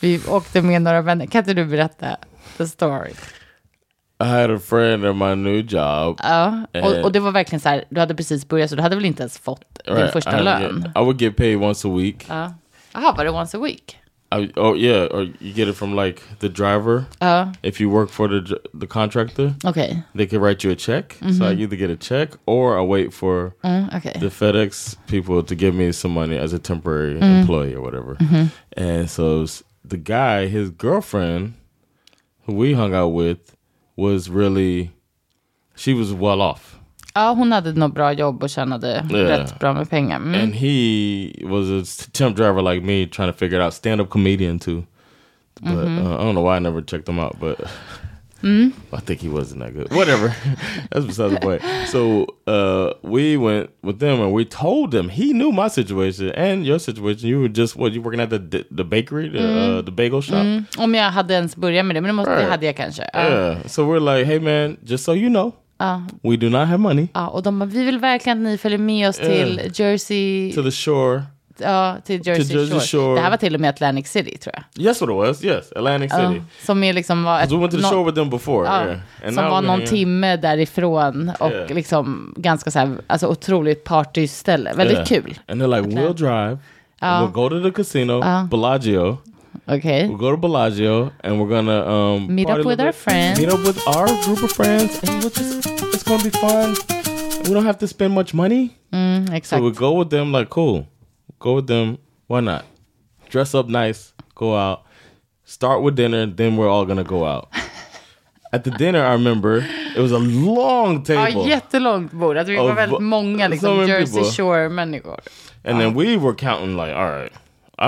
vi 0.00 0.20
åkte 0.28 0.62
med 0.62 0.82
några 0.82 1.02
vänner. 1.02 1.26
Kan 1.26 1.38
inte 1.38 1.54
du 1.54 1.64
berätta 1.64 2.16
the 2.56 2.66
story? 2.66 3.12
I 4.20 4.24
had 4.24 4.50
a 4.50 4.58
friend 4.58 5.04
at 5.04 5.16
my 5.16 5.34
new 5.34 5.72
job. 5.72 6.20
Ja, 6.22 6.66
och, 6.82 7.04
och 7.04 7.12
det 7.12 7.20
var 7.20 7.30
verkligen 7.32 7.60
så 7.60 7.68
här, 7.68 7.84
du 7.88 8.00
hade 8.00 8.14
precis 8.14 8.48
börjat 8.48 8.70
så 8.70 8.76
du 8.76 8.82
hade 8.82 8.96
väl 8.96 9.04
inte 9.04 9.22
ens 9.22 9.38
fått 9.38 9.84
din 9.84 9.94
Right, 9.94 10.12
första 10.12 10.40
I, 10.40 10.42
lön? 10.42 10.92
I 10.96 10.98
would 10.98 11.22
get 11.22 11.36
paid 11.36 11.56
once 11.56 11.88
a 11.88 11.96
week. 11.96 12.26
Ja. 12.28 12.54
Jaha, 12.92 13.14
var 13.16 13.24
det 13.24 13.30
once 13.30 13.56
a 13.56 13.60
week? 13.60 13.98
I, 14.34 14.50
oh 14.56 14.74
yeah, 14.74 15.06
or 15.10 15.22
you 15.40 15.52
get 15.54 15.68
it 15.68 15.74
from 15.76 15.94
like 15.94 16.22
the 16.40 16.48
driver. 16.48 17.06
Ja, 17.20 17.52
If 17.62 17.80
you 17.80 17.88
work 17.90 18.10
for 18.10 18.28
the 18.28 18.60
the 18.80 18.86
contractor, 18.86 19.54
okay, 19.64 20.02
they 20.14 20.26
could 20.26 20.40
write 20.40 20.64
you 20.64 20.72
a 20.72 20.76
check. 20.76 21.12
So 21.20 21.26
mm-hmm. 21.26 21.42
I 21.42 21.52
either 21.62 21.76
get 21.76 21.90
a 21.90 21.96
check 21.96 22.30
or 22.46 22.78
I 22.78 22.82
wait 22.82 23.12
for 23.12 23.54
Mm, 23.62 23.90
okej. 23.92 24.18
the 24.20 24.30
FedEx 24.30 24.96
people 25.06 25.42
to 25.42 25.54
give 25.54 25.74
me 25.74 25.92
some 25.92 26.12
money 26.14 26.36
as 26.36 26.52
a 26.52 26.58
temporary 26.58 27.14
mm. 27.20 27.40
employee 27.40 27.74
or 27.74 27.80
whatever. 27.80 28.16
Mm-hmm. 28.16 28.46
And 28.76 29.08
so 29.10 29.46
the 29.84 29.98
guy, 29.98 30.48
his 30.48 30.70
girlfriend, 30.70 31.54
who 32.46 32.54
we 32.54 32.74
hung 32.74 32.94
out 32.94 33.12
with, 33.12 33.56
was 33.96 34.28
really, 34.28 34.90
she 35.76 35.94
was 35.94 36.12
well 36.12 36.40
off. 36.40 36.73
Ja, 37.14 37.32
hon 37.32 37.52
hade 37.52 37.72
något 37.72 37.94
bra 37.94 38.12
jobb 38.12 38.42
och 38.42 38.50
tjänade 38.50 39.04
Yeah. 39.10 39.28
rätt 39.28 39.58
bra 39.58 39.72
med 39.72 39.90
pengar. 39.90 40.16
Mm. 40.16 40.42
And 40.42 40.54
he 40.54 41.32
was 41.44 41.68
a 41.70 42.08
temp 42.12 42.36
driver 42.36 42.62
like 42.74 42.86
me, 42.86 43.06
trying 43.06 43.32
to 43.32 43.38
figure 43.38 43.58
it 43.60 43.64
out. 43.66 43.74
Stand 43.74 44.00
up 44.00 44.10
comedian 44.10 44.58
too. 44.58 44.82
But 45.60 45.72
uh, 45.72 46.20
I 46.20 46.24
don't 46.24 46.32
know 46.34 46.44
why 46.44 46.56
I 46.56 46.60
never 46.60 46.82
checked 46.82 47.08
him 47.08 47.18
out, 47.18 47.36
but 47.40 47.60
I 48.92 49.00
think 49.06 49.20
he 49.22 49.28
wasn't 49.28 49.60
that 49.60 49.72
good. 49.72 49.90
Whatever. 49.94 50.34
That's 50.90 51.06
beside 51.06 51.30
the 51.30 51.40
point. 51.40 51.62
So 51.88 52.26
uh, 52.46 52.92
we 53.02 53.36
went 53.38 53.70
with 53.82 53.98
them 54.00 54.20
and 54.20 54.32
we 54.34 54.44
told 54.44 54.90
them 54.90 55.08
he 55.08 55.32
knew 55.32 55.52
my 55.52 55.68
situation 55.68 56.30
and 56.32 56.66
your 56.66 56.78
situation. 56.78 57.28
You 57.28 57.40
were 57.40 57.48
just 57.48 57.76
what 57.76 57.92
you 57.92 58.02
working 58.02 58.20
at 58.20 58.30
the 58.30 58.64
the 58.70 58.84
bakery, 58.84 59.28
the 59.30 59.78
uh, 59.78 59.82
the 59.82 59.92
bagel 59.92 60.20
shop. 60.22 60.42
Mm. 60.44 60.64
Om 60.78 60.94
jag 60.94 61.10
hade 61.10 61.34
ens 61.34 61.56
börjat 61.56 61.86
med 61.86 61.96
det, 61.96 62.00
men 62.00 62.08
det, 62.08 62.12
måste, 62.12 62.30
Right. 62.36 62.50
hade 62.50 62.66
jag 62.66 62.76
kanske. 62.76 63.02
Ja. 63.12 63.28
Yeah. 63.28 63.66
So 63.66 63.82
we're 63.86 64.16
like, 64.18 64.26
hey 64.26 64.40
man, 64.40 64.76
just 64.82 65.04
so 65.04 65.14
you 65.14 65.28
know, 65.30 65.52
Ja. 65.84 66.02
we 66.30 66.36
do 66.36 66.48
not 66.48 66.68
have 66.68 66.76
money 66.78 67.06
Ja, 67.14 67.28
och 67.28 67.42
de 67.42 67.58
bara, 67.58 67.66
vi 67.66 67.84
vill 67.84 67.98
verkligen 67.98 68.38
att 68.38 68.44
ni 68.44 68.58
följer 68.58 68.78
med 68.78 69.08
oss 69.08 69.16
till 69.16 69.60
Jersey, 69.74 70.52
to 70.52 70.62
the 70.62 70.70
shore. 70.70 71.22
ja, 71.58 71.96
till 72.04 72.26
Jersey, 72.26 72.56
Jersey 72.58 72.66
Shore. 72.66 72.80
Shore. 72.80 73.14
Det 73.14 73.20
här 73.20 73.30
var 73.30 73.36
till 73.36 73.54
och 73.54 73.60
med 73.60 73.70
Atlantic 73.70 74.08
City 74.08 74.38
tror 74.38 74.54
jag. 74.54 74.84
Yes, 74.86 75.02
it 75.02 75.08
was. 75.08 75.44
Yes, 75.44 75.72
Atlantic 75.72 76.12
City. 76.12 76.42
som 76.66 76.84
är 76.84 76.92
liksom 76.92 77.24
var 77.24 77.40
ett, 77.40 77.52
we 77.52 77.56
went 77.58 77.72
to 77.72 77.78
the 77.78 77.82
shore 77.84 78.04
with 78.04 78.14
them 78.14 78.30
before. 78.30 78.66
yeah. 78.66 79.34
Som 79.34 79.44
var 79.50 79.62
någon 79.62 79.84
timme 79.86 80.36
därifrån 80.36 81.32
och 81.40 81.50
Yeah. 81.50 81.74
liksom 81.74 82.34
ganska 82.36 82.70
så 82.70 82.78
här, 82.78 82.96
alltså 83.06 83.26
otroligt 83.28 83.84
partyställe. 83.84 84.72
Väldigt 84.76 84.96
Yeah. 84.96 85.06
kul. 85.06 85.38
And 85.48 85.62
they're 85.62 85.76
like, 85.82 86.00
we'll 86.00 86.14
drive. 86.14 86.58
We'll 87.00 87.32
go 87.32 87.48
to 87.48 87.62
the 87.62 87.70
casino. 87.70 88.46
Bellagio. 88.50 89.18
Okej. 89.68 90.08
We'll 90.08 90.16
go 90.18 90.30
to 90.30 90.36
Bellagio 90.36 91.10
and 91.22 91.40
we're 91.40 91.48
gonna 91.48 91.80
um, 91.86 92.34
Meet 92.34 92.50
up 92.50 92.64
with 92.64 92.80
our 92.80 92.86
bit. 92.92 92.94
friends. 92.94 93.38
Meet 93.40 93.48
up 93.52 93.60
with 93.64 93.78
our 93.88 94.06
group 94.24 94.42
of 94.42 94.52
friends, 94.52 95.00
and 95.02 95.20
we'll 95.20 95.30
just 95.30 95.66
it's 95.94 96.02
gonna 96.02 96.22
be 96.22 96.30
fun. 96.30 96.74
We 97.44 97.52
don't 97.54 97.66
have 97.66 97.78
to 97.78 97.86
spend 97.86 98.14
much 98.14 98.32
money, 98.34 98.76
Mm, 98.92 99.28
so 99.28 99.34
exakt. 99.34 99.62
we 99.62 99.70
go 99.72 99.92
with 99.92 100.10
them. 100.10 100.32
Like, 100.32 100.48
cool, 100.50 100.86
go 101.38 101.54
with 101.54 101.66
them. 101.66 101.98
Why 102.26 102.40
not? 102.40 102.64
Dress 103.30 103.54
up 103.54 103.68
nice, 103.68 104.12
go 104.34 104.56
out, 104.56 104.82
start 105.44 105.82
with 105.82 105.94
dinner, 105.96 106.26
then 106.26 106.56
we're 106.56 106.68
all 106.70 106.86
gonna 106.86 107.04
go 107.04 107.24
out. 107.24 107.48
At 108.52 108.62
the 108.64 108.70
dinner, 108.70 109.04
I 109.04 109.12
remember 109.14 109.66
it 109.96 109.98
was 110.00 110.12
a 110.12 110.18
long 110.18 111.04
Ja, 111.08 111.26
table. 111.26 111.46
jättelångt 111.48 112.12
bord. 112.12 112.36
Att 112.36 112.48
vi 112.48 112.56
var 112.56 112.74
väldigt 112.74 113.00
många 113.00 113.44
so 113.46 113.50
liksom, 113.50 113.76
many 113.76 113.88
Jersey 113.90 114.14
people. 114.14 114.30
Shore-människor. 114.32 115.20
And 115.64 115.80
then 115.80 115.94
we 115.94 116.16
were 116.16 116.34
counting 116.34 116.76
like, 116.76 116.94
all 116.94 117.10
right, 117.10 117.32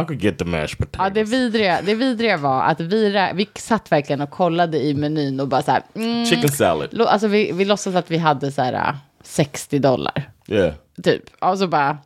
I 0.02 0.04
could 0.06 0.22
get 0.22 0.38
the 0.38 0.44
mashed 0.44 0.78
potatoes. 0.78 1.04
Ja, 1.06 1.10
det 1.10 1.24
vidriga, 1.24 1.82
det 1.82 1.94
vidriga 1.94 2.36
var 2.36 2.62
att 2.62 2.80
vi, 2.80 3.30
vi 3.34 3.48
satt 3.54 3.92
verkligen 3.92 4.20
och 4.20 4.30
kollade 4.30 4.78
i 4.78 4.94
menyn 4.94 5.40
och 5.40 5.48
bara 5.48 5.62
så 5.62 5.70
här. 5.70 5.82
Mm, 5.94 6.26
Chicken 6.26 6.48
salad. 6.48 7.00
alltså 7.00 7.28
vi, 7.28 7.52
vi 7.52 7.64
låtsas 7.64 7.94
att 7.94 8.10
vi 8.10 8.16
hade 8.18 8.52
så 8.52 8.62
här 8.62 8.72
äh, 8.72 8.94
60 9.22 9.78
dollar. 9.78 10.30
Yeah. 10.48 10.74
Typ. 11.02 11.22
Och 11.38 11.58
så 11.58 11.66
bara, 11.68 11.98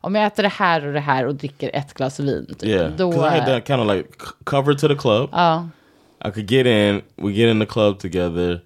om 0.00 0.14
jag 0.14 0.26
äter 0.26 0.42
det 0.42 0.48
här 0.48 0.86
och 0.86 0.92
det 0.92 1.00
här 1.00 1.26
och 1.26 1.34
dricker 1.34 1.70
ett 1.74 1.94
glas 1.94 2.20
vin. 2.20 2.46
Typ, 2.58 2.68
Yeah. 2.68 2.90
Då, 2.96 3.12
I 3.12 3.16
had 3.16 3.38
äh, 3.38 3.44
that 3.44 3.66
kind 3.66 3.80
of 3.80 3.96
like 3.96 4.08
cover 4.44 4.74
to 4.74 4.88
the 4.88 4.94
club. 4.96 5.28
ja, 5.32 5.68
I 6.24 6.30
could 6.30 6.50
get 6.50 6.66
in. 6.66 7.02
We 7.16 7.32
get 7.32 7.50
in 7.50 7.60
the 7.60 7.66
club 7.66 7.98
together. 7.98 8.60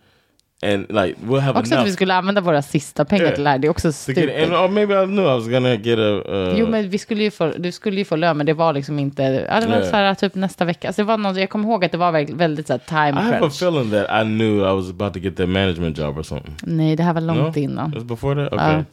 And 0.63 0.87
like 0.89 1.15
we'll 1.27 1.41
have 1.41 1.51
Också 1.61 1.61
att 1.61 1.73
enough 1.73 1.85
vi 1.85 1.93
skulle 1.93 2.15
använda 2.15 2.41
våra 2.41 2.63
sista 2.63 3.05
pengar 3.05 3.23
Yeah. 3.25 3.35
till 3.35 3.45
det 3.45 3.51
här. 3.51 3.59
Det 3.59 3.67
är 3.67 3.71
också 3.71 3.93
stupid. 3.93 4.31
And 4.43 4.53
or 4.55 4.69
maybe 4.69 4.95
I 5.03 5.07
knew 5.07 5.21
I 5.25 5.39
was 5.39 5.49
gonna 5.49 5.75
get 5.75 5.99
a. 5.99 6.23
Uh, 6.33 6.59
Jo, 6.59 6.67
men 6.69 6.89
vi 6.91 6.99
skulle 6.99 7.23
ju 7.23 7.31
få, 7.31 7.53
du 7.59 7.73
skulle 7.73 7.97
ju 7.99 8.05
få 8.05 8.17
lön, 8.17 8.37
men 8.37 8.47
det 8.47 8.53
var 8.55 8.73
liksom 8.73 8.99
inte, 8.99 9.23
ja, 9.23 9.61
det 9.61 9.67
var 9.67 9.77
Yeah. 9.77 9.91
så 9.91 9.97
här 9.97 10.15
typ 10.15 10.35
nästa 10.35 10.65
vecka. 10.65 10.89
Alltså 10.89 11.03
det 11.03 11.07
var 11.07 11.19
något, 11.19 11.37
jag 11.37 11.51
kommer 11.51 11.65
ihåg 11.69 11.85
att 11.85 11.93
det 11.93 11.99
var 11.99 12.35
väldigt, 12.37 12.67
så 12.67 12.73
här 12.73 12.79
time 12.89 13.21
I 13.21 13.25
have 13.25 13.37
a 13.37 13.39
crunch. 13.39 13.63
feeling 13.63 13.91
that 13.91 14.23
I 14.23 14.25
knew 14.25 14.57
I 14.59 14.75
was 14.77 14.91
about 14.91 15.13
to 15.15 15.19
get 15.21 15.37
that 15.37 15.49
management 15.49 15.99
job 15.99 16.19
or 16.19 16.23
something. 16.23 16.55
Nej, 16.63 16.97
det 16.97 17.03
här 17.03 17.13
var 17.13 17.21
No, 17.21 17.35
långt 17.35 17.57
innan. 17.57 17.89
it 17.91 17.95
was 17.95 18.05
before 18.05 18.35
that. 18.49 18.53
Okay, 18.53 18.77
Uh. 18.77 18.85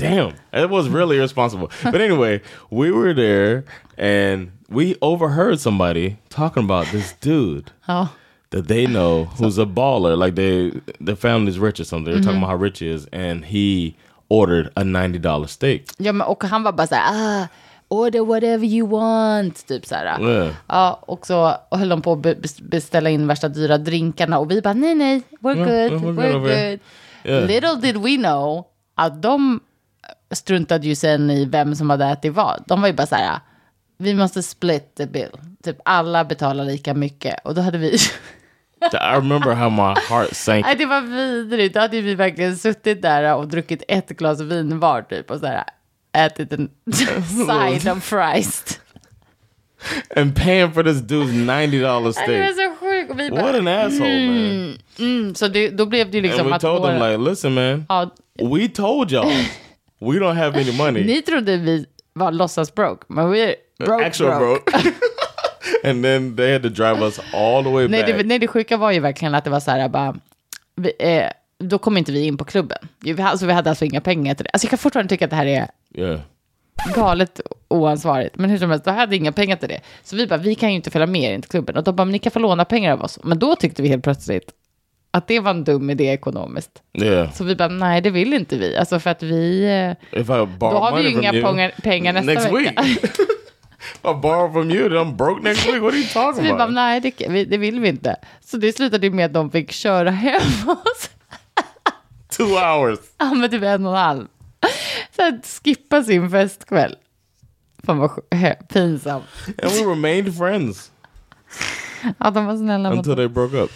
damn, 0.51 0.63
it 0.65 0.70
was 0.72 0.88
really 0.93 1.17
irresponsible. 1.17 1.67
But 1.84 1.96
anyway, 1.96 2.39
we 2.72 2.91
were 2.91 3.13
there 3.13 3.63
and 4.32 4.51
we 4.67 4.96
overheard 5.01 5.60
somebody 5.60 6.15
talking 6.29 6.63
about 6.72 6.88
this 6.91 7.15
dude. 7.20 7.63
Ja. 7.88 8.08
That 8.53 8.67
they 8.67 8.86
know 8.88 9.27
who's 9.38 9.57
a 9.62 9.65
baller, 9.65 10.15
like 10.25 10.36
they 10.36 10.72
their 11.05 11.15
family's 11.15 11.57
rich 11.60 11.79
or 11.79 11.83
something. 11.86 12.13
They're 12.13 12.22
Mm-hmm. 12.22 12.25
talking 12.25 12.43
about 12.43 12.50
how 12.60 12.63
rich 12.63 12.79
he 12.81 12.88
is, 12.95 13.07
and 13.12 13.45
he 13.45 13.93
ordered 14.29 14.69
a 14.75 14.83
ninety 14.83 15.19
dollar 15.19 15.48
steak. 15.48 15.81
Ja, 15.98 16.12
men, 16.12 16.27
och 16.27 16.43
han 16.43 16.63
var 16.63 16.72
bara 16.72 16.88
så 16.88 16.95
här, 16.95 17.41
ah, 17.43 17.48
order 17.88 18.19
whatever 18.25 18.65
you 18.65 18.88
want, 18.88 19.67
typ 19.67 19.86
så 19.86 19.95
här. 19.95 20.22
Yeah. 20.22 20.53
Ja, 20.67 21.00
och 21.01 21.25
så 21.27 21.55
höll 21.72 21.89
de 21.89 22.01
på 22.01 22.13
att 22.13 22.19
be- 22.19 22.33
bes- 22.36 22.63
beställa 22.69 23.10
in 23.10 23.27
värsta 23.27 23.48
dyra 23.50 23.77
drinkarna 23.77 24.39
och 24.39 24.51
vi 24.51 24.62
bara 24.62 24.74
nej, 24.74 24.95
nej, 24.95 25.22
we're 25.39 25.57
Ja, 25.57 25.89
good, 25.89 26.01
we're 26.03 26.13
we're 26.22 26.31
good 26.31 26.41
good. 26.41 26.79
Yeah. 27.33 27.48
Little 27.48 27.75
did 27.75 27.98
we 27.98 28.17
know 28.17 28.65
att 28.95 29.22
de 29.22 29.60
struntade 30.31 30.88
ju 30.88 30.95
sen 30.95 31.29
i 31.31 31.45
vem 31.45 31.75
som 31.75 31.89
hade 31.89 32.05
ätit 32.05 32.33
vad. 32.33 32.63
De 32.67 32.81
var 32.81 32.88
ju 32.88 32.93
bara 32.93 33.07
så 33.07 33.15
här, 33.15 33.39
vi 33.98 34.13
måste 34.13 34.43
split 34.43 34.95
the 34.95 35.05
bill. 35.05 35.29
Typ 35.63 35.77
alla 35.86 36.24
betalar 36.25 36.65
lika 36.65 36.93
mycket. 36.93 37.36
Och 37.45 37.55
då 37.55 37.62
hade 37.62 37.77
vi, 37.77 37.98
I 38.93 39.15
remember 39.15 39.53
how 39.53 39.69
my 39.69 39.93
heart 40.09 40.35
sank. 40.35 40.65
nej 40.65 40.75
det 40.75 40.85
var 40.85 41.01
vidrigt. 41.01 41.73
Då 41.73 41.79
hade 41.79 42.01
vi 42.01 42.15
verkligen 42.15 42.55
suttit 42.57 43.01
där 43.01 43.35
och 43.35 43.47
druckit 43.47 43.83
ett 43.87 44.09
glas 44.09 44.41
vin 44.41 44.79
var 44.79 45.01
typ 45.01 45.31
och 45.31 45.39
så 45.39 45.45
här 45.47 45.63
ätit 46.17 46.53
en 46.53 46.69
side 47.47 47.91
of 47.91 48.03
fries. 48.03 48.79
and 50.15 50.35
paying 50.35 50.71
for 50.73 50.83
this 50.83 51.01
dude's 51.01 51.33
ninety 51.45 51.79
dollar 51.81 52.13
Nej, 52.27 52.27
Det 52.27 52.39
var 52.39 52.51
steak. 52.51 52.55
så 52.79 52.85
sjukt. 52.85 53.11
Vi 53.15 53.29
bara, 53.31 53.41
What 53.41 53.55
an 53.55 53.67
asshole, 53.67 54.27
man! 54.27 54.77
mm, 54.99 55.35
så 55.35 55.47
det, 55.47 55.69
då 55.69 55.85
blev 55.85 56.11
det 56.11 56.21
liksom 56.21 56.39
And 56.39 56.49
we 56.49 56.55
att 56.55 56.61
told 56.61 56.83
them 56.83 56.99
våra- 56.99 57.09
like, 57.17 57.29
listen, 57.29 57.53
man, 57.53 57.85
ja, 57.89 58.09
we 58.41 58.67
told 58.67 59.11
y'all 59.11 59.45
we 59.99 60.07
don't 60.19 60.33
have 60.35 60.61
any 60.61 60.77
money. 60.77 61.03
Ni 61.05 61.21
trodde 61.21 61.57
vi 61.57 61.85
var 62.13 62.31
låtsas 62.31 62.75
broke, 62.75 63.05
men 63.07 63.31
vi 63.31 63.41
är 63.41 63.55
broke 63.85 64.05
Actual 64.05 64.39
broke. 64.39 64.71
broke. 64.71 64.91
and 65.84 66.03
then 66.03 66.36
they 66.36 66.53
had 66.53 66.63
to 66.63 66.70
drive 66.70 67.05
us 67.05 67.20
all 67.34 67.63
the 67.63 67.70
way 67.70 67.88
Nej 67.88 68.03
back. 68.03 68.17
det, 68.17 68.24
nej, 68.24 68.39
det 68.39 68.48
sjuka 68.48 68.77
var 68.77 68.91
ju 68.91 69.00
verkligen 69.00 69.36
att 69.36 69.43
det 69.43 69.50
var 69.50 69.60
så 69.60 69.72
här, 69.72 69.89
bara, 69.89 70.15
vi, 70.75 70.93
eh, 71.00 71.29
då 71.58 71.77
kom 71.77 71.98
inte 71.98 72.12
vi 72.12 72.25
in 72.25 72.38
på 72.38 72.46
klubben. 72.46 72.77
Vi, 73.00 73.22
alltså, 73.22 73.46
vi 73.46 73.53
hade 73.53 73.70
alltså 73.70 73.86
inga 73.86 74.01
pengar 74.01 74.36
till 74.36 74.43
det. 74.43 74.50
Alltså, 74.53 74.65
jag 74.65 74.70
kan 74.70 74.79
fortfarande 74.79 75.10
tycka 75.10 75.25
att 75.25 75.32
det 75.32 75.38
här 75.38 75.46
är 75.46 75.67
yeah. 75.96 76.20
galet 76.96 77.41
oansvarigt. 77.67 78.36
Men 78.36 78.50
hur 78.50 78.58
som 78.58 78.70
helst, 78.70 78.86
då 78.86 78.91
hade 78.91 79.15
inga 79.15 79.32
pengar 79.32 79.55
till 79.55 79.70
det. 79.70 79.82
Så 80.03 80.15
vi 80.15 80.27
bara, 80.27 80.38
vi 80.38 80.55
kan 80.55 80.70
ju 80.70 80.75
inte 80.75 80.91
följa 80.91 81.08
med 81.08 81.22
er 81.22 81.34
in 81.34 81.41
till 81.41 81.51
klubben. 81.51 81.77
Och 81.77 81.84
de 81.84 81.96
bara, 81.96 82.05
men 82.05 82.12
ni 82.12 82.20
kan 82.20 82.32
få 82.32 82.39
låna 82.39 82.65
pengar 82.65 82.93
av 82.93 83.01
oss. 83.01 83.20
Men 83.24 83.39
då 83.39 83.55
tyckte 83.55 83.82
vi 83.82 83.88
helt 83.88 84.03
plötsligt 84.03 84.51
att 85.12 85.27
det 85.27 85.39
var 85.39 85.51
en 85.51 85.63
dum 85.63 85.89
idé 85.89 86.03
ekonomiskt. 86.03 86.82
Yeah. 86.93 87.32
Så 87.32 87.43
vi 87.43 87.55
bara, 87.55 87.67
nej 87.67 88.01
det 88.01 88.10
vill 88.10 88.34
inte 88.34 88.58
vi. 88.58 88.77
Alltså 88.77 89.00
för 89.00 89.10
att 89.10 89.24
vi, 89.24 89.63
eh, 90.12 90.25
då 90.60 90.65
har 90.65 90.98
vi 90.98 91.03
ju 91.03 91.10
inga 91.10 91.32
pengar, 91.32 91.72
pengar 91.84 92.13
nästa 92.13 92.51
vecka. 92.51 92.84
I 94.03 94.13
borrow 94.21 94.53
from 94.53 94.71
you, 94.71 94.89
then 94.89 94.97
I'm 94.97 95.15
broke 95.17 95.41
next 95.43 95.65
week. 95.67 95.81
What 95.81 95.93
are 95.93 95.97
you 95.97 96.07
Så 96.07 96.13
talking 96.13 96.43
vi 96.43 96.49
bara, 96.49 96.63
about? 96.63 96.75
nej 96.75 96.99
det, 96.99 97.45
det 97.45 97.57
vill 97.57 97.79
vi 97.79 97.87
inte. 97.89 98.15
Så 98.45 98.57
det 98.57 98.73
slutade 98.75 99.09
med 99.09 99.25
att 99.25 99.33
de 99.33 99.51
fick 99.51 99.71
köra 99.71 100.09
hem 100.11 100.41
oss. 100.67 101.09
Two 102.37 102.43
hours. 102.43 102.99
Ja, 103.17 103.33
men 103.33 103.49
typ 103.49 103.63
en 103.63 103.85
och 103.85 103.91
en 103.97 104.03
halv. 104.03 104.27
Så 105.15 105.27
att 105.27 105.61
skippa 105.63 106.03
sin 106.03 106.29
festkväll. 106.29 106.95
Fan 107.85 107.97
vad 107.97 108.11
pinsamt. 108.69 109.23
And 109.63 109.71
we 109.71 109.91
remained 109.91 110.37
friends 110.37 110.91
Ja, 112.17 112.29
de 112.31 112.45
var 112.45 112.57
snälla 112.57 112.89
mot 112.89 112.97
until 112.97 113.15
they 113.15 113.27
broke 113.27 113.57
up. 113.57 113.71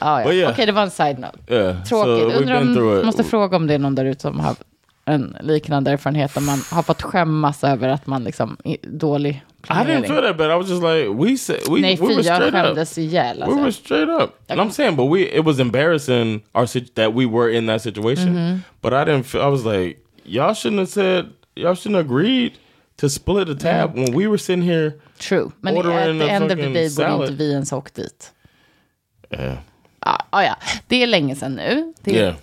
Ja, 0.00 0.22
ja. 0.22 0.32
Yeah. 0.32 0.52
Okej, 0.52 0.66
det 0.66 0.72
var 0.72 0.82
en 0.82 0.90
side-note. 0.90 1.38
Yeah. 1.54 1.82
Tråkigt. 1.84 2.32
So 2.32 2.38
Undrar 2.38 2.60
om, 3.00 3.06
måste 3.06 3.24
fråga 3.24 3.56
om 3.56 3.66
det 3.66 3.74
är 3.74 3.78
någon 3.78 3.94
där 3.94 4.04
ute 4.04 4.20
som 4.22 4.40
har 4.40 4.56
en 5.06 5.36
liknande 5.40 5.90
erfarenhet. 5.90 6.34
Där 6.34 6.40
man 6.40 6.58
har 6.70 6.82
fått 6.82 7.02
skämmas 7.02 7.64
över 7.64 7.88
att 7.88 8.06
man 8.06 8.24
liksom 8.24 8.56
är 8.64 8.76
dålig 8.82 9.30
I 9.30 9.66
planering. 9.66 10.02
didn't 10.02 10.06
feel 10.08 10.22
that 10.22 10.36
bad. 10.36 10.50
I 10.50 10.54
was 10.54 10.68
just 10.68 10.82
like, 10.82 11.08
we 11.08 11.36
said 11.36 11.60
we, 11.68 11.80
Nej, 11.80 11.96
we 12.00 12.06
were 12.14 12.22
straight 12.22 12.42
up. 12.42 12.52
skämdes 12.52 12.98
ihjäl. 12.98 13.38
We 13.46 13.54
were 13.54 13.64
Alltså. 13.64 13.82
straight 13.84 14.08
up. 14.08 14.30
And 14.50 14.60
I'm 14.60 14.70
saying, 14.70 14.96
but 14.96 15.10
we 15.10 15.20
it 15.38 15.44
was 15.44 15.58
embarrassing 15.58 16.42
our 16.54 16.66
that 16.94 17.14
we 17.14 17.26
were 17.26 17.50
in 17.58 17.66
that 17.66 17.82
situation. 17.82 18.28
Mm-hmm. 18.36 18.58
But 18.82 18.92
I 18.92 19.04
didn't. 19.04 19.22
Feel, 19.24 19.40
I 19.42 19.50
was 19.50 19.64
like, 19.64 19.98
y'all 20.24 20.54
shouldn't 20.54 20.80
have 20.80 20.88
said. 20.90 21.24
Y'all 21.54 21.74
shouldn't 21.74 21.96
have 21.96 22.06
agreed 22.06 22.52
to 22.96 23.08
split 23.08 23.46
the 23.46 23.54
tab 23.54 23.94
when 23.94 24.14
we 24.14 24.26
were 24.26 24.38
sitting 24.38 24.62
here. 24.62 24.92
True. 25.18 25.52
Men 25.60 25.76
Ordering 25.76 26.20
at 26.20 26.26
the 26.26 26.32
a 26.32 26.36
end 26.36 26.44
of 26.52 26.58
the 26.58 26.72
day 26.72 26.88
borde 26.96 27.24
inte 27.24 27.32
vi 27.32 27.52
ens 27.52 27.72
åkt 27.72 27.94
dit. 27.94 28.32
Yeah. 29.30 29.56
Ja, 30.04 30.24
ja, 30.32 30.44
ja. 30.44 30.56
Det 30.88 31.02
är 31.02 31.06
länge 31.06 31.36
sedan 31.36 31.54
nu. 31.54 31.92
Det 32.02 32.10
är 32.18 32.22
Yeah. 32.22 32.34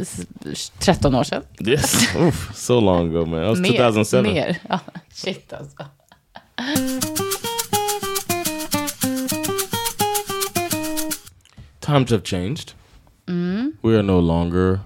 S- 0.00 0.72
13 0.78 1.14
år 1.14 1.24
sedan. 1.24 1.42
Yes. 1.66 2.14
Oof, 2.16 2.50
so 2.54 2.80
long 2.80 3.08
ago, 3.16 3.26
man. 3.26 3.40
That 3.40 3.50
was 3.50 3.60
2007. 3.60 4.22
Mer. 4.34 4.56
Ja, 4.68 4.80
shit 5.14 5.52
alltså. 5.52 5.84
Times 11.80 12.10
have 12.10 12.22
changed. 12.24 12.72
Mm. 13.26 13.72
We 13.82 13.96
are 13.96 14.02
no 14.02 14.20
longer 14.20 14.80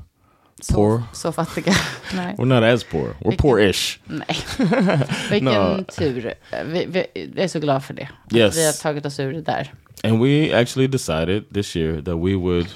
poor. 0.73 1.03
Så 1.13 1.33
fattiga. 1.33 1.73
Nej. 2.15 2.35
We're 2.39 2.45
not 2.47 2.63
as 2.65 2.85
poor. 2.85 3.09
We're 3.21 3.31
Vilken- 3.31 3.37
poor-ish. 3.37 3.99
Nej. 4.07 4.39
Vilken 5.31 5.45
No. 5.45 5.85
tur. 5.85 6.35
Vi, 6.65 6.87
vi, 6.87 7.07
jag 7.35 7.45
är 7.45 7.49
så 7.49 7.61
glad 7.61 7.85
för 7.85 7.95
det. 7.95 8.09
Yes. 8.35 8.57
Vi 8.57 8.67
har 8.67 8.73
tagit 8.73 9.07
oss 9.07 9.21
ur 9.21 9.33
det 9.33 9.41
där. 9.43 9.73
And 10.05 10.21
we 10.23 10.53
actually 10.61 10.89
decided 10.89 11.45
this 11.55 11.77
year 11.77 11.97
that 12.03 12.15
we 12.17 12.35
would 12.37 12.67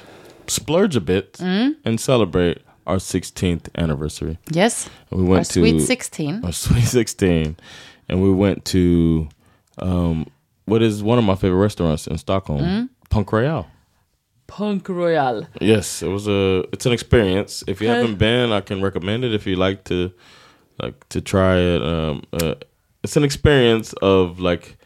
splurge 0.50 0.96
a 0.96 1.00
bit 1.00 1.38
and 1.40 2.00
celebrate 2.00 2.58
our 2.86 2.96
16th 2.96 3.68
anniversary. 3.76 4.38
Yes. 4.50 4.88
And 5.10 5.20
we 5.20 5.26
Our 5.26 5.30
went 5.30 5.46
to 5.46 5.60
sweet 5.60 5.80
16. 5.80 6.44
our 6.44 6.52
sweet 6.64 6.84
16 6.84 7.56
and 8.08 8.22
we 8.22 8.32
went 8.32 8.64
to 8.66 9.28
um, 9.78 10.26
what 10.64 10.82
is 10.82 11.02
one 11.02 11.18
of 11.18 11.24
my 11.24 11.34
favorite 11.36 11.60
restaurants 11.60 12.06
in 12.06 12.18
Stockholm, 12.18 12.90
Punk 13.10 13.32
Royale. 13.32 13.66
Punk 14.46 14.88
Royale. 14.88 15.46
Yes, 15.60 16.02
it 16.02 16.08
was 16.08 16.26
a 16.26 16.64
it's 16.72 16.84
an 16.86 16.92
experience. 16.92 17.62
If 17.68 17.80
you 17.80 17.88
Okay. 17.88 18.00
haven't 18.00 18.18
been, 18.18 18.50
I 18.50 18.60
can 18.60 18.82
recommend 18.82 19.24
it 19.24 19.32
if 19.32 19.46
you 19.46 19.54
like 19.56 19.84
to 19.84 20.10
like 20.82 21.08
to 21.10 21.20
try 21.20 21.58
it. 21.58 21.82
Um, 21.82 22.24
uh, 22.32 22.54
it's 23.04 23.16
an 23.16 23.22
experience 23.24 23.92
of 24.02 24.40
like 24.40 24.76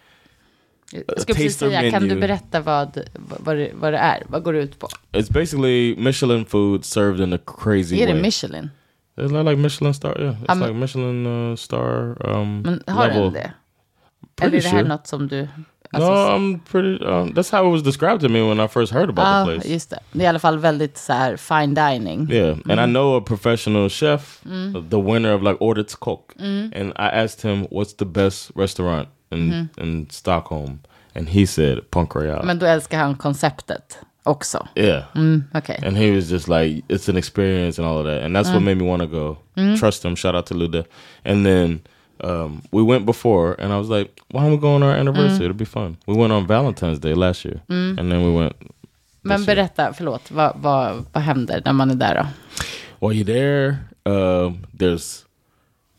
Jag 0.92 1.20
ska 1.20 1.34
precis 1.34 1.58
säga, 1.58 1.90
kan 1.90 2.08
du 2.08 2.20
berätta 2.20 2.60
vad, 2.60 2.98
vad, 3.38 3.56
det, 3.56 3.70
vad 3.74 3.92
det 3.92 3.98
är? 3.98 4.22
Vad 4.28 4.42
går 4.42 4.52
det 4.52 4.58
ut 4.58 4.78
på? 4.78 4.88
it's 5.12 5.32
basically 5.32 5.96
Michelin 5.98 6.44
food 6.44 6.84
served 6.84 7.20
in 7.20 7.32
a 7.32 7.38
crazy 7.46 8.00
Är 8.02 8.06
det 8.06 8.12
way. 8.12 8.22
Michelin? 8.22 8.70
It's 9.16 9.32
not 9.32 9.46
like 9.46 9.56
Michelin 9.56 9.94
star. 9.94 10.20
Yeah, 10.20 10.42
it's 10.42 10.52
Um, 10.52 10.60
like 10.60 10.72
Michelin 10.74 11.26
uh, 11.26 11.56
star 11.56 12.16
um, 12.30 12.60
Men 12.62 12.82
har 12.86 13.08
level. 13.08 13.22
den 13.22 13.32
det? 13.32 13.52
Pretty 14.36 14.56
Eller 14.56 14.58
är 14.58 14.62
det 14.62 14.68
här 14.68 14.78
sure. 14.78 14.88
något 14.88 15.06
som 15.06 15.28
du... 15.28 15.48
no, 15.92 15.98
I'm 16.00 16.58
pretty. 16.70 17.04
Um, 17.04 17.34
that's 17.34 17.52
how 17.52 17.68
it 17.68 17.72
was 17.72 17.82
described 17.82 18.20
to 18.20 18.28
me 18.28 18.42
when 18.48 18.60
I 18.60 18.68
first 18.68 18.92
heard 18.92 19.08
about 19.10 19.26
ah, 19.26 19.44
the 19.46 19.52
place. 19.54 19.68
just 19.72 19.90
det. 19.90 19.98
Det 20.12 20.18
är 20.20 20.24
i 20.24 20.26
alla 20.26 20.38
fall 20.38 20.58
väldigt 20.58 20.98
så 20.98 21.12
här 21.12 21.36
fine 21.36 21.74
dining. 21.74 22.32
Yeah, 22.32 22.50
and 22.52 22.70
Mm. 22.70 22.90
I 22.90 22.92
know 22.92 23.16
a 23.16 23.20
professional 23.26 23.88
chef, 23.90 24.40
the 24.90 24.96
winner 25.00 25.34
of 25.34 25.42
like 25.42 25.56
Årets 25.60 25.94
Kock, 25.94 26.32
Mm. 26.38 26.72
and 26.76 26.88
I 26.90 27.24
asked 27.24 27.50
him 27.50 27.66
what's 27.66 27.96
the 27.98 28.04
best 28.04 28.50
restaurant 28.56 29.08
in 29.34 29.68
in 29.78 30.06
Stockholm, 30.10 30.78
and 31.14 31.28
he 31.28 31.46
said 31.46 31.90
Punk 31.90 32.14
Royale. 32.14 32.46
Men 32.46 32.58
då 32.58 32.66
älskar 32.66 32.98
han 32.98 33.14
konceptet 33.16 33.98
också. 34.22 34.66
yeah, 34.74 35.02
Mm, 35.14 35.44
Okej. 35.54 35.80
and 35.86 35.96
he 35.96 36.10
was 36.16 36.30
just 36.30 36.48
like, 36.48 36.82
it's 36.88 37.10
an 37.10 37.16
experience 37.16 37.82
and 37.82 37.90
all 37.90 37.98
of 37.98 38.06
that, 38.06 38.22
and 38.24 38.36
that's 38.36 38.44
what 38.52 38.56
Mm. 38.62 38.64
made 38.64 38.74
me 38.74 38.84
want 38.90 39.02
to 39.02 39.08
go. 39.08 39.36
Trust 39.80 40.04
him. 40.04 40.16
Shout 40.16 40.34
out 40.34 40.46
to 40.46 40.54
Luda. 40.54 40.84
And 41.24 41.46
then 41.46 41.80
um, 42.20 42.62
we 42.72 42.82
went 42.82 43.06
before, 43.06 43.56
and 43.58 43.72
I 43.72 43.76
was 43.78 43.88
like, 43.98 44.10
why 44.30 44.40
don't 44.42 44.50
we 44.50 44.56
go 44.56 44.74
on 44.74 44.82
our 44.82 44.92
anniversary? 44.96 45.44
It'll 45.44 45.52
be 45.58 45.64
fun. 45.64 45.96
We 46.06 46.14
went 46.14 46.32
on 46.32 46.46
Valentine's 46.46 46.98
Day 47.00 47.14
last 47.14 47.44
year, 47.44 47.60
and 47.68 47.98
then 47.98 48.24
we 48.24 48.30
went. 48.40 48.56
Men 49.22 49.38
this 49.38 49.48
year. 49.48 49.56
berätta, 49.56 49.92
förlåt, 49.92 50.30
vad, 50.30 50.52
vad, 50.56 51.04
vad 51.12 51.22
händer 51.22 51.62
när 51.64 51.72
man 51.72 51.90
är 51.90 51.94
där 51.94 52.14
då? 52.14 52.26
While 53.08 53.22
you're 53.22 53.26
there, 53.26 53.76
um, 54.04 54.66
there's 54.78 55.23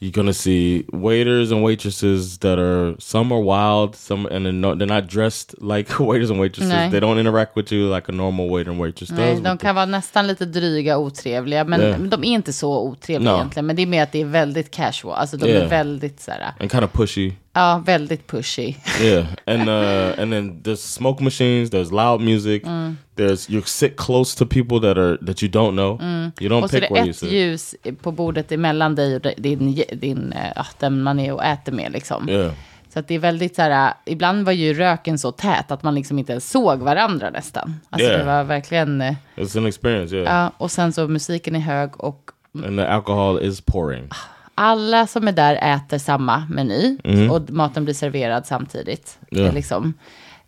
you're 0.06 0.12
gonna 0.24 0.34
see 0.34 0.86
waiters 0.94 1.52
and 1.52 1.64
waitresses 1.64 2.38
that 2.40 2.60
are 2.60 2.96
some 3.00 3.34
are 3.36 3.42
wild, 3.42 3.96
some 3.96 4.26
and 4.32 4.46
they're 4.46 4.52
not, 4.54 4.78
they're 4.80 5.02
not 5.02 5.08
dressed 5.08 5.56
like 5.62 6.00
waiters 6.00 6.30
and 6.30 6.40
waitresses. 6.40 6.74
Nej. 6.74 6.92
They 6.92 7.00
don't 7.00 7.20
interact 7.20 7.56
with 7.56 7.72
you 7.74 7.96
like 7.96 8.10
a 8.10 8.12
normal 8.12 8.50
waiter 8.50 8.72
and 8.72 8.80
waitress 8.82 9.12
Nej, 9.12 9.34
does. 9.36 9.44
de 9.44 9.58
kan 9.58 9.76
vara 9.76 9.86
nästan 9.86 10.28
lite 10.28 10.46
dryga, 10.46 10.98
otrevliga, 10.98 11.64
men 11.64 11.82
Yeah. 11.82 12.00
de 12.02 12.24
är 12.24 12.28
inte 12.34 12.54
så 12.54 12.80
otrevliga 12.88 13.32
No. 13.32 13.38
egentligen. 13.38 13.66
Men 13.66 13.76
det 13.76 13.82
är 13.82 13.88
mer 13.88 14.04
att 14.04 14.12
det 14.12 14.22
är 14.22 14.26
väldigt 14.26 14.72
casual, 14.72 15.14
alltså 15.16 15.38
de 15.38 15.48
Yeah. 15.50 15.66
är 15.66 15.70
väldigt 15.70 16.20
så 16.20 16.32
här, 16.32 16.54
and 16.60 16.72
kind 16.72 16.84
of 16.84 16.92
pushy. 16.92 17.32
Ja, 17.56 17.82
väldigt 17.86 18.28
pushy. 18.28 18.76
Yeah, 19.02 19.26
and 19.46 19.70
uh, 19.70 20.20
and 20.22 20.32
then 20.32 20.62
there's 20.64 20.82
smoke 20.82 21.24
machines. 21.24 21.70
There's 21.70 21.92
loud 21.92 22.22
music. 22.22 22.64
Mm. 22.66 22.98
There's 23.16 23.50
you 23.54 23.62
sit 23.66 23.96
close 23.98 24.38
to 24.38 24.46
people 24.46 24.80
that 24.80 24.98
are 24.98 25.18
that 25.26 25.44
you 25.44 25.52
don't 25.52 25.72
know. 25.72 26.00
You 26.40 26.50
don't 26.50 26.52
Mm. 26.52 26.64
Och 26.64 26.70
så 26.70 26.78
är 26.78 26.82
pick 26.82 26.90
det 26.90 26.94
where 26.94 27.04
you 27.06 27.10
ett 27.10 27.18
sit. 27.18 27.32
ljus 27.32 27.76
på 28.02 28.12
bordet 28.12 28.52
emellan 28.52 28.96
dig 28.96 29.16
och 29.16 29.22
din, 29.38 29.84
din, 29.94 30.34
eh, 30.34 30.52
ja, 30.56 30.66
den 30.80 31.02
man 31.04 31.20
är 31.20 31.34
och 31.34 31.44
äter 31.44 31.72
med 31.72 31.92
liksom. 31.92 32.30
Yeah, 32.30 32.52
Så 32.94 33.00
att 33.00 33.08
det 33.08 33.16
är 33.16 33.20
väldigt 33.20 33.56
så 33.56 33.62
här, 33.62 33.94
ibland 34.06 34.46
var 34.46 34.52
ju 34.54 34.74
röken 34.74 35.20
så 35.20 35.32
tät 35.32 35.72
att 35.72 35.84
man 35.84 35.96
liksom 35.96 36.20
inte 36.20 36.32
ens 36.32 36.52
såg 36.52 36.80
varandra 36.80 37.30
nästan. 37.30 37.76
Alltså 37.90 38.08
Yeah. 38.10 38.20
det 38.20 38.26
var 38.26 38.44
verkligen, 38.44 39.02
eh, 39.02 39.14
it's 39.36 39.58
an 39.58 39.66
experience. 39.66 40.16
Yeah, 40.16 40.36
ja, 40.36 40.52
och 40.58 40.72
sen 40.72 40.94
så 40.94 41.08
musiken 41.08 41.56
är 41.56 41.60
hög 41.60 41.90
och 42.04 42.32
and 42.66 42.78
the 42.80 42.86
alcohol 42.86 43.42
is 43.42 43.62
pouring. 43.62 44.10
Alla 44.56 45.08
som 45.08 45.28
är 45.28 45.32
där 45.32 45.76
äter 45.76 45.98
samma 45.98 46.48
meny 46.50 46.98
och 47.32 47.50
maten 47.50 47.84
blir 47.84 47.94
serverad 47.94 48.46
samtidigt. 48.48 49.18
Ja. 49.30 49.52
Liksom, 49.52 49.94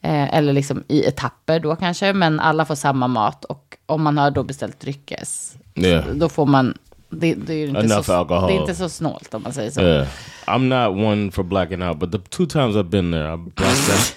eh, 0.01 0.33
eller 0.37 0.53
liksom 0.53 0.83
i 0.87 1.03
etapper 1.07 1.59
då 1.59 1.75
kanske, 1.75 2.13
men 2.13 2.39
alla 2.39 2.65
får 2.65 2.75
samma 2.75 3.07
mat 3.07 3.45
och 3.45 3.77
om 3.85 4.01
man 4.03 4.17
har 4.17 4.31
då 4.31 4.43
beställt 4.43 4.79
dryckes, 4.79 5.53
Yeah. 5.75 6.05
då 6.15 6.29
får 6.29 6.45
man, 6.45 6.77
det, 7.09 7.33
det 7.33 7.53
är 7.53 7.67
inte, 7.67 7.79
Enough 7.79 8.01
så, 8.01 8.13
alcohol. 8.13 8.47
det 8.51 8.57
är 8.57 8.61
inte 8.61 8.75
så 8.75 8.89
snålt 8.89 9.33
om 9.33 9.43
man 9.43 9.53
säger 9.53 9.71
så. 9.71 9.81
Yeah, 9.81 10.07
I'm 10.45 10.59
not 10.87 11.05
one 11.05 11.31
for 11.31 11.43
blacking 11.43 11.83
out, 11.83 11.97
but 11.99 12.11
the 12.11 12.17
two 12.17 12.45
times 12.45 12.75
I've 12.75 12.89
been 12.89 13.11
there, 13.11 13.27
I've 13.33 13.51
blacked 13.55 13.89
out. 13.89 14.15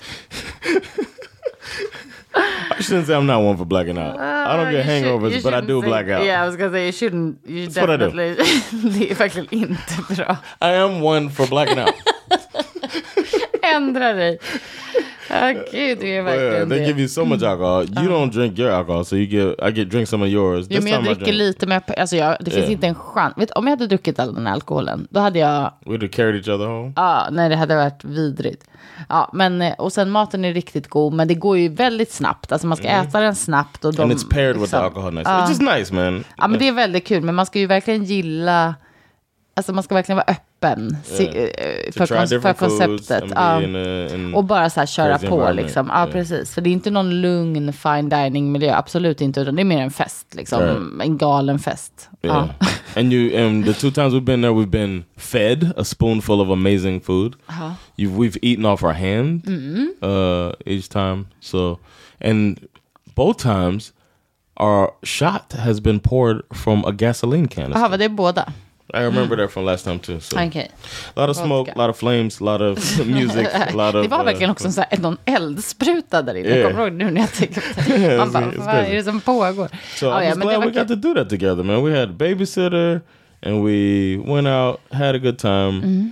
I 2.80 2.82
shouldn't 2.86 3.06
say 3.06 3.14
I'm 3.14 3.26
not 3.26 3.42
one 3.42 3.56
for 3.56 3.64
blacking 3.66 3.98
out. 3.98 4.18
I 4.18 4.56
don't 4.56 4.70
get 4.72 4.84
You 4.86 4.92
should- 4.92 5.04
hangovers, 5.04 5.32
you 5.36 5.42
but 5.42 5.54
I 5.54 5.60
do 5.60 5.80
say- 5.80 5.86
black 5.88 6.08
out. 6.08 6.24
Yeah, 6.24 6.42
I 6.42 6.46
was 6.46 6.56
gonna 6.56 6.72
say 6.72 6.86
you 6.86 6.92
shouldn't. 6.92 7.38
You 7.46 7.66
That's 7.68 7.76
what 7.76 7.90
I 7.90 7.96
do. 7.96 8.06
definitely. 8.10 8.90
det 8.98 9.10
är 9.10 9.14
verkligen 9.14 9.48
inte 9.54 9.94
bra. 10.14 10.36
I 10.60 10.70
am 10.74 11.02
one 11.02 11.30
for 11.30 11.46
blacking 11.46 11.78
out. 11.78 11.94
Ändra 13.62 14.12
dig. 14.12 14.38
Gud, 15.72 15.98
det 16.00 16.16
är 16.16 16.22
But 16.24 16.34
yeah, 16.34 16.68
they 16.68 16.86
give 16.86 16.98
you 17.00 17.08
so 17.08 17.24
much 17.24 17.42
alcohol. 17.42 17.84
You 17.84 18.08
don't 18.10 18.30
drink 18.32 18.58
your 18.58 18.70
alcohol, 18.70 19.04
so 19.04 19.16
you 19.16 19.26
get 19.26 19.68
I 19.68 19.72
get 19.80 19.90
drink 19.90 20.08
some 20.08 20.24
of 20.26 20.30
yours. 20.32 20.66
Jo, 20.70 20.80
men 20.82 20.92
jag 20.92 21.00
time 21.00 21.10
I 21.12 21.14
dricker 21.14 21.32
drank, 21.32 21.38
lite, 21.38 21.66
men 21.66 21.80
jag, 21.86 21.98
alltså 22.00 22.16
jag, 22.16 22.36
det 22.40 22.50
finns 22.50 22.56
Yeah. 22.56 22.72
inte 22.72 22.86
en 22.86 22.94
chans. 22.94 23.34
Vet, 23.36 23.50
om 23.50 23.66
jag 23.66 23.70
hade 23.72 23.86
druckit 23.86 24.18
all 24.18 24.34
den 24.34 24.46
här 24.46 24.52
alkoholen, 24.54 25.06
då 25.10 25.20
hade 25.20 25.38
jag... 25.38 25.72
we'd 25.86 25.92
have 26.00 26.08
carried 26.08 26.34
each 26.36 26.48
other 26.48 26.66
home. 26.66 26.92
Ja, 26.96 27.28
nej, 27.32 27.48
det 27.48 27.56
hade 27.56 27.76
varit 27.76 28.04
vidrigt. 28.04 28.64
Ja, 29.08 29.30
men, 29.32 29.62
eh, 29.62 29.72
och 29.78 29.92
sen 29.92 30.10
maten 30.10 30.44
är 30.44 30.52
riktigt 30.54 30.88
god, 30.88 31.12
men 31.12 31.28
det 31.28 31.34
går 31.34 31.58
ju 31.58 31.68
väldigt 31.68 32.12
snabbt. 32.12 32.52
Alltså 32.52 32.66
man 32.66 32.76
ska 32.76 32.88
äta 32.88 33.20
den 33.20 33.34
snabbt. 33.34 33.84
Och 33.84 33.94
de, 33.94 34.02
Mm. 34.02 34.10
and 34.10 34.20
it's 34.20 34.30
paired 34.30 34.56
with 34.56 34.70
the 34.70 34.76
liksom- 34.76 34.84
alcohol 34.84 35.14
next. 35.14 35.30
It's 35.30 35.48
just 35.48 35.62
nice, 35.62 35.94
man. 35.94 36.24
Ja, 36.36 36.48
men 36.48 36.58
det 36.58 36.68
är 36.68 36.72
väldigt 36.72 37.06
kul, 37.06 37.22
men 37.22 37.34
man 37.34 37.46
ska 37.46 37.58
ju 37.58 37.66
verkligen 37.66 38.04
gilla... 38.04 38.74
Alltså 39.56 39.72
man 39.72 39.82
ska 39.84 39.94
verkligen 39.94 40.16
vara 40.16 40.24
öppen 40.28 40.44
se, 41.04 41.24
eh, 41.24 41.92
To 41.92 42.06
för, 42.06 42.06
kons- 42.16 42.40
för 42.42 42.52
konceptet. 42.52 43.24
Ja. 43.34 43.62
in 43.62 43.76
a, 43.76 44.08
in, 44.14 44.34
Och 44.34 44.44
bara 44.44 44.70
så 44.70 44.80
här 44.80 44.86
köra 44.86 45.18
på 45.18 45.52
liksom. 45.52 45.86
Ja, 45.86 45.98
Yeah. 46.00 46.12
precis. 46.12 46.54
För 46.54 46.60
det 46.60 46.70
är 46.70 46.72
inte 46.72 46.90
någon 46.90 47.20
lugn 47.20 47.72
fine 47.72 48.08
dining 48.08 48.52
miljö, 48.52 48.74
absolut 48.76 49.20
inte. 49.20 49.40
Utan 49.40 49.54
det 49.56 49.62
är 49.62 49.64
mer 49.64 49.82
en 49.82 49.90
fest, 49.90 50.26
liksom. 50.34 50.62
Right. 50.62 51.02
En 51.02 51.18
galen 51.18 51.58
fest. 51.58 52.08
yeah. 52.22 52.48
Ja. 52.60 52.66
and 53.00 53.12
you 53.12 53.44
and 53.46 53.64
the 53.64 53.72
two 53.72 53.90
times 53.90 54.14
we've 54.14 54.24
been 54.24 54.42
there, 54.42 54.52
we've 54.52 54.70
been 54.70 55.04
fed 55.16 55.72
a 55.76 55.84
spoonful 55.84 56.40
of 56.40 56.48
amazing 56.50 57.00
food. 57.00 57.34
Uh-huh. 57.48 57.72
You 57.96 58.10
we've 58.22 58.38
eaten 58.42 58.66
off 58.66 58.82
our 58.82 58.92
hand 58.94 59.42
Mm-hmm. 59.46 59.86
uh, 60.02 60.52
each 60.66 60.88
time. 60.88 61.26
So 61.40 61.78
and 62.20 62.58
both 63.14 63.36
times 63.38 63.92
our 64.56 64.88
shot 65.02 65.52
has 65.52 65.80
been 65.80 66.00
poured 66.00 66.42
from 66.54 66.84
a 66.84 66.92
gasoline 66.92 67.48
canister. 67.48 67.80
Jaha, 67.80 67.88
var 67.88 67.98
det 67.98 68.08
båda? 68.08 68.52
I 68.94 69.02
remember 69.04 69.36
that 69.36 69.50
from 69.52 69.64
last 69.64 69.84
time 69.84 69.98
too. 69.98 70.20
So 70.20 70.36
Okej. 70.46 70.70
a 71.14 71.20
lot 71.20 71.30
of 71.30 71.36
smoke, 71.36 71.70
a 71.72 71.78
lot 71.78 71.90
of 71.90 71.96
flames, 71.98 72.40
a 72.40 72.44
lot 72.44 72.60
of 72.60 73.06
music, 73.06 73.48
a 73.54 73.70
lot 73.74 73.94
of. 73.94 74.02
Det 74.02 74.08
var 74.08 74.18
uh, 74.18 74.24
verkligen 74.24 74.50
också 74.50 74.72
så 74.72 74.80
här, 74.90 74.98
någon 74.98 75.16
eldspruta 75.24 76.22
där 76.22 76.34
inne. 76.34 76.48
Jag 76.48 76.58
Yeah. 76.58 76.70
kommer 76.70 76.82
ihåg 76.84 76.92
nu 76.92 77.10
när 77.10 77.20
jag 77.20 77.32
tänker 77.32 77.60
på 77.60 77.90
det. 77.90 78.16
Man 78.18 78.32
bara, 78.32 78.44
vad 78.44 78.54
crazy. 78.54 78.90
är 78.92 78.96
det 78.96 79.04
som 79.04 79.20
pågår? 79.20 79.68
So 79.96 80.22
just 80.22 80.36
men 80.38 80.46
det 80.48 80.54
glad 80.54 80.64
we 80.74 80.80
got 80.80 80.88
to 80.88 80.94
do 80.94 81.14
that 81.14 81.28
together, 81.30 81.62
man. 81.62 81.84
We 81.84 82.00
had 82.00 82.08
a 82.08 82.12
babysitter 82.12 83.00
and 83.42 83.64
we 83.66 84.16
went 84.34 84.48
out, 84.48 84.80
had 84.92 85.14
a 85.14 85.18
good 85.18 85.38
time. 85.38 86.10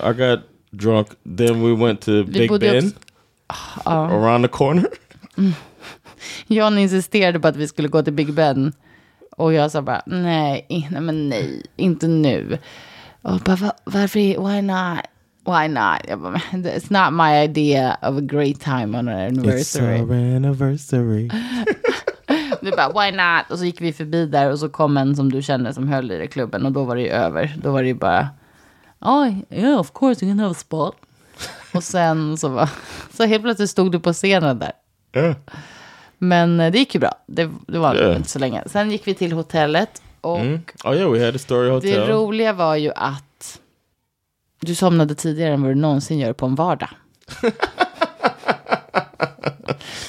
I 0.00 0.12
got 0.12 0.40
drunk. 0.70 1.08
Then 1.36 1.62
we 1.62 1.84
went 1.86 2.00
to 2.00 2.24
Big 2.24 2.48
bodde 2.48 2.70
Ben 2.70 2.92
också- 3.46 3.90
around 3.90 4.44
the 4.44 4.48
corner. 4.48 4.86
John 6.46 6.78
insisterade 6.78 7.40
på 7.40 7.48
att 7.48 7.56
vi 7.56 7.68
skulle 7.68 7.88
gå 7.88 8.02
till 8.02 8.12
Big 8.12 8.32
Ben. 8.32 8.72
Och 9.38 9.52
jag 9.52 9.70
sa 9.70 9.82
bara, 9.82 10.02
nej, 10.06 10.66
nej 10.90 11.00
men 11.00 11.28
nej, 11.28 11.62
inte 11.76 12.06
nu. 12.08 12.58
Och 13.22 13.38
bara, 13.40 13.56
"Va- 13.56 13.76
varför, 13.84 14.18
why 14.18 14.62
not? 14.62 14.98
Why 15.46 15.68
not? 15.68 15.98
Jag 16.08 16.20
bara, 16.20 16.40
"Men 16.52 16.64
it's 16.66 16.92
not 17.04 17.12
my 17.26 17.42
idea 17.44 17.96
of 18.02 18.18
a 18.18 18.20
great 18.20 18.60
time 18.60 18.98
on 18.98 19.08
an 19.08 19.14
anniversary. 19.26 19.98
anniversary. 20.36 21.30
Du 22.60 22.70
bara, 22.70 22.88
why 22.88 23.16
not? 23.16 23.50
Och 23.50 23.58
så 23.58 23.64
gick 23.64 23.80
vi 23.80 23.92
förbi 23.92 24.26
där 24.26 24.50
och 24.52 24.58
så 24.58 24.68
kom 24.68 24.96
en 24.96 25.16
som 25.16 25.32
du 25.32 25.42
känner 25.42 25.72
som 25.72 25.88
höll 25.88 26.10
i 26.12 26.18
det 26.18 26.26
klubben. 26.26 26.66
Och 26.66 26.72
då 26.72 26.84
var 26.84 26.96
det 26.96 27.02
ju 27.02 27.08
över. 27.08 27.56
Då 27.62 27.70
var 27.72 27.82
det 27.82 27.88
ju 27.88 27.94
bara, 27.94 28.28
oj, 29.00 29.44
yeah 29.50 29.80
of 29.80 29.92
course 29.94 30.24
you 30.24 30.30
can 30.32 30.38
have 30.40 30.50
a 30.50 30.54
spot. 30.54 30.94
Och 31.74 31.82
sen 31.84 32.36
så 32.36 32.48
var, 32.48 32.70
så 33.16 33.24
helt 33.24 33.42
plötsligt 33.42 33.70
stod 33.70 33.92
du 33.92 34.00
på 34.00 34.12
scenen 34.12 34.58
där. 34.58 34.72
Yeah. 35.16 35.34
Men 36.18 36.60
eh, 36.60 36.72
det 36.72 36.78
gick 36.78 36.94
ju 36.94 37.00
bra. 37.00 37.12
Det, 37.26 37.50
det 37.68 37.78
var 37.78 37.94
Ja. 37.94 38.16
inte 38.16 38.28
så 38.28 38.38
länge. 38.38 38.62
Sen 38.66 38.90
gick 38.90 39.06
vi 39.06 39.14
till 39.14 39.32
hotellet. 39.32 40.02
Och 40.20 40.40
Mm. 40.40 40.60
Oh 40.84 40.94
yeah, 40.96 41.10
we 41.12 41.24
had 41.24 41.34
a 41.34 41.38
story 41.38 41.66
det 41.68 41.72
hotel. 41.74 42.08
roliga 42.08 42.52
var 42.52 42.76
ju 42.76 42.92
att 42.96 43.60
du 44.60 44.74
somnade 44.74 45.14
tidigare 45.14 45.54
än 45.54 45.62
vad 45.62 45.70
du 45.70 45.74
någonsin 45.74 46.18
gör 46.18 46.32
på 46.32 46.46
en 46.46 46.54
vardag. 46.54 46.88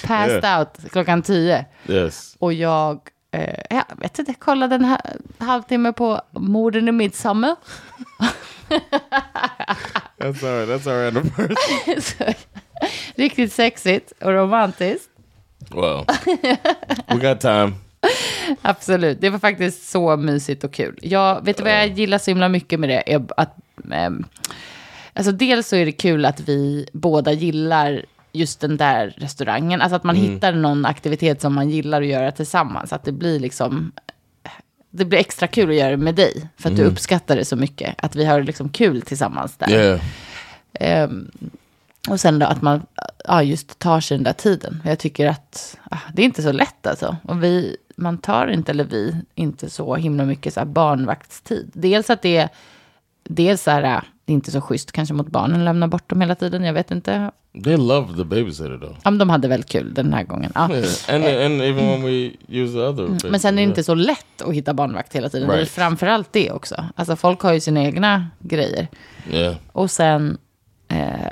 Passed 0.04 0.45
out 0.60 0.91
klockan 0.91 1.22
tio. 1.22 1.65
yes. 1.88 2.36
Och 2.39 2.54
jag, 2.54 3.00
eh, 3.32 3.60
jag 3.69 3.84
vet 3.98 4.19
inte, 4.19 4.34
kollade 4.34 4.76
en 4.76 4.86
ha- 4.86 5.02
halvtimme 5.38 5.93
på 5.93 6.22
morden 6.32 6.88
i 6.88 6.91
Midsommar. 6.91 7.56
That's 10.19 10.43
all 10.45 10.65
right. 10.67 10.69
That's 10.69 10.88
our 10.88 11.08
anniversary. 11.08 12.34
Riktigt 13.15 13.54
sexigt 13.54 14.12
och 14.22 14.32
romantiskt. 14.34 15.09
Well, 15.72 16.06
we 17.08 17.30
got 17.30 17.41
time. 17.41 17.74
Absolut, 18.62 19.22
det 19.22 19.30
var 19.30 19.39
faktiskt 19.39 19.89
så 19.89 20.17
mysigt 20.17 20.63
och 20.63 20.74
kul. 20.74 21.00
Jag, 21.02 21.45
vet 21.45 21.58
du 21.58 21.63
vad 21.63 21.72
jag 21.72 21.88
gillar 21.88 22.17
så 22.17 22.32
himla 22.32 22.50
mycket 22.50 22.80
med 22.80 22.89
det? 22.89 23.22
Att, 23.38 23.58
ehm, 23.91 24.26
alltså 25.13 25.32
dels 25.32 25.67
så 25.67 25.76
är 25.76 25.86
det 25.86 25.91
kul 25.91 26.26
att 26.26 26.39
vi 26.39 26.89
båda 26.93 27.32
gillar 27.32 28.06
just 28.32 28.60
den 28.60 28.78
där 28.78 29.13
restaurangen. 29.17 29.82
Alltså 29.82 29.95
att 29.95 30.04
man 30.04 30.15
hittar 30.15 30.54
någon 30.54 30.86
aktivitet 30.86 31.41
som 31.41 31.54
man 31.54 31.69
gillar 31.69 32.02
att 32.02 32.08
göra 32.08 32.32
tillsammans. 32.32 32.93
Att 32.93 33.04
det 33.04 33.12
blir 33.12 33.39
liksom, 33.39 33.91
det 34.89 35.06
blir 35.06 35.19
extra 35.19 35.48
kul 35.48 35.69
att 35.69 35.76
göra 35.76 35.91
det 35.91 35.98
med 35.98 36.15
dig. 36.15 36.50
För 36.58 36.69
att 36.69 36.76
du 36.76 36.84
uppskattar 36.84 37.36
det 37.36 37.45
så 37.45 37.56
mycket. 37.56 37.95
Att 37.98 38.15
vi 38.15 38.26
har 38.26 38.43
liksom 38.43 38.69
kul 38.69 39.02
tillsammans 39.02 39.58
där. 39.58 39.69
Yeah. 39.69 40.00
Ehm, 40.74 41.32
och 42.08 42.20
sen 42.20 42.40
då 42.40 42.46
att 42.46 42.62
man 42.62 42.82
ja, 43.26 43.44
just 43.44 43.80
tar 43.80 44.00
sig 44.00 44.18
den 44.18 44.24
där 44.24 44.34
tiden. 44.34 44.82
Jag 44.86 45.00
tycker 45.00 45.28
att 45.28 45.78
ah, 45.92 45.98
det 46.14 46.22
är 46.22 46.26
inte 46.26 46.42
så 46.42 46.52
lätt 46.52 46.88
alltså. 46.88 47.18
Och 47.24 47.44
vi, 47.44 47.78
man 47.96 48.18
tar 48.18 48.48
inte, 48.48 48.72
eller 48.72 48.84
vi, 48.84 49.16
inte 49.36 49.70
så 49.70 49.96
himla 49.96 50.26
mycket 50.26 50.54
så 50.54 50.60
här 50.60 50.68
barnvaktstid. 50.68 51.72
Dels 51.74 52.10
att 52.10 52.22
det 52.22 52.38
är, 52.38 52.50
dels 53.24 53.64
så 53.64 53.72
här, 53.72 53.82
det 54.26 54.34
är 54.34 54.36
inte 54.36 54.52
så 54.52 54.62
schysst 54.62 54.92
kanske 54.92 55.14
mot 55.14 55.28
barnen, 55.28 55.66
lämna 55.66 55.88
bort 55.88 56.10
dem 56.10 56.22
hela 56.22 56.36
tiden, 56.36 56.64
jag 56.64 56.74
vet 56.74 56.92
inte. 56.92 57.32
They 57.64 57.78
love 57.78 58.18
the 58.18 58.24
babysitter 58.24 58.78
though. 58.78 58.96
Ja, 59.04 59.12
men 59.12 59.18
de 59.18 59.30
hade 59.30 59.48
väldigt 59.48 59.70
kul 59.70 59.94
den 59.94 60.14
här 60.14 60.24
gången. 60.24 60.52
Ja. 60.56 60.70
Yeah. 60.72 60.86
And 61.10 61.26
and 61.26 61.62
even 61.62 61.88
when 61.88 62.04
we 62.04 62.32
use 62.48 62.74
the 62.74 62.80
other. 62.80 63.06
Mm. 63.06 63.18
Men 63.30 63.40
sen 63.40 63.54
är 63.54 63.62
det 63.62 63.70
inte 63.70 63.84
så 63.84 63.96
lätt 63.96 64.42
att 64.42 64.54
hitta 64.54 64.74
barnvakt 64.74 65.16
hela 65.16 65.30
tiden. 65.30 65.48
Det 65.48 65.54
är 65.54 65.58
Right. 65.58 65.72
framförallt 65.72 66.34
det 66.34 66.52
också. 66.52 66.86
Alltså 66.96 67.16
folk 67.16 67.42
har 67.42 67.54
ju 67.54 67.60
sina 67.60 67.84
egna 67.84 68.28
grejer. 68.40 68.88
Yeah. 69.32 69.56
Och 69.72 69.92
sen 69.92 70.30
eh, 70.32 70.38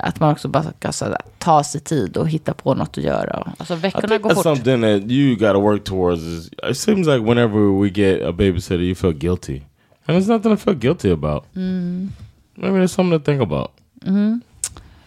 att 0.00 0.20
man 0.20 0.32
också 0.32 0.48
bara 0.48 0.72
ska 0.78 0.92
så 0.92 1.16
ta 1.38 1.64
sig 1.64 1.80
tid 1.80 2.16
och 2.16 2.28
hitta 2.28 2.54
på 2.54 2.74
något 2.74 2.98
att 2.98 3.04
göra. 3.04 3.52
Alltså 3.58 3.74
veckorna 3.74 4.18
går 4.18 4.30
that's 4.30 4.34
fort. 4.34 4.42
something 4.42 4.80
that 4.80 5.10
you 5.10 5.36
got 5.36 5.52
to 5.52 5.60
work 5.60 5.84
towards. 5.84 6.22
Is 6.22 6.50
it 6.70 6.76
seems 6.78 7.06
like 7.06 7.20
whenever 7.24 7.80
we 7.82 7.88
get 7.90 8.22
a 8.22 8.32
babysitter, 8.32 8.82
you 8.84 8.94
feel 8.94 9.12
guilty, 9.12 9.62
and 10.06 10.18
it's 10.18 10.28
nothing 10.28 10.56
to 10.56 10.56
feel 10.56 10.74
guilty 10.78 11.10
about. 11.10 11.44
Maybe 11.54 12.78
there's 12.78 12.92
something 12.92 13.18
to 13.18 13.24
think 13.24 13.42
about. 13.42 13.70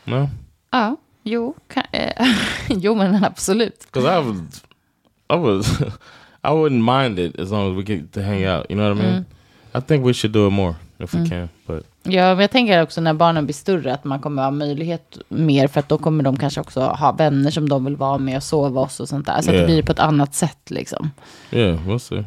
No, 0.05 0.29
Ja, 0.73 0.95
jo, 1.23 1.53
kan, 1.67 1.83
eh, 1.91 2.11
jo 2.69 2.95
men 2.95 3.23
absolut. 3.23 3.79
because 3.79 4.05
I 4.05 4.19
was, 4.19 4.61
I 5.29 5.35
was, 5.35 5.81
I 6.43 6.51
wouldn't 6.51 6.83
mind 6.83 7.19
it 7.19 7.39
as 7.39 7.51
long 7.51 7.71
as 7.71 7.77
we 7.77 7.83
get 7.83 8.11
to 8.13 8.21
hang 8.23 8.45
out. 8.45 8.65
You 8.69 8.75
know 8.77 8.89
what 8.93 8.97
I 8.97 9.01
mean? 9.11 9.25
I 9.73 9.79
think 9.79 10.03
we 10.05 10.13
should 10.13 10.31
do 10.33 10.47
it 10.47 10.51
more 10.51 10.75
if 10.99 11.13
we 11.13 11.27
can. 11.29 11.49
But 11.75 11.85
Ja, 12.03 12.21
men 12.35 12.39
jag 12.39 12.51
tänker 12.51 12.81
också 12.83 13.01
när 13.01 13.13
barnen 13.13 13.45
blir 13.45 13.53
större 13.53 13.93
att 13.93 14.03
man 14.03 14.19
kommer 14.19 14.43
ha 14.43 14.51
möjlighet 14.51 15.17
mer 15.27 15.67
för 15.67 15.79
att 15.79 15.89
då 15.89 15.97
kommer 15.97 16.23
de 16.23 16.37
kanske 16.37 16.61
också 16.61 16.81
ha 16.81 17.11
vänner 17.11 17.51
som 17.51 17.69
de 17.69 17.85
vill 17.85 17.95
vara 17.95 18.17
med 18.17 18.37
och 18.37 18.43
sova 18.43 18.81
hos 18.81 18.99
och 18.99 19.09
sånt 19.09 19.25
där. 19.25 19.33
Så 19.33 19.39
att 19.39 19.45
det 19.45 19.53
Yeah. 19.53 19.65
blir 19.65 19.83
på 19.83 19.91
ett 19.91 19.99
annat 19.99 20.35
sätt 20.35 20.69
liksom. 20.69 21.11
yeah, 21.51 21.87
we'll 21.87 21.97
see. 21.99 22.23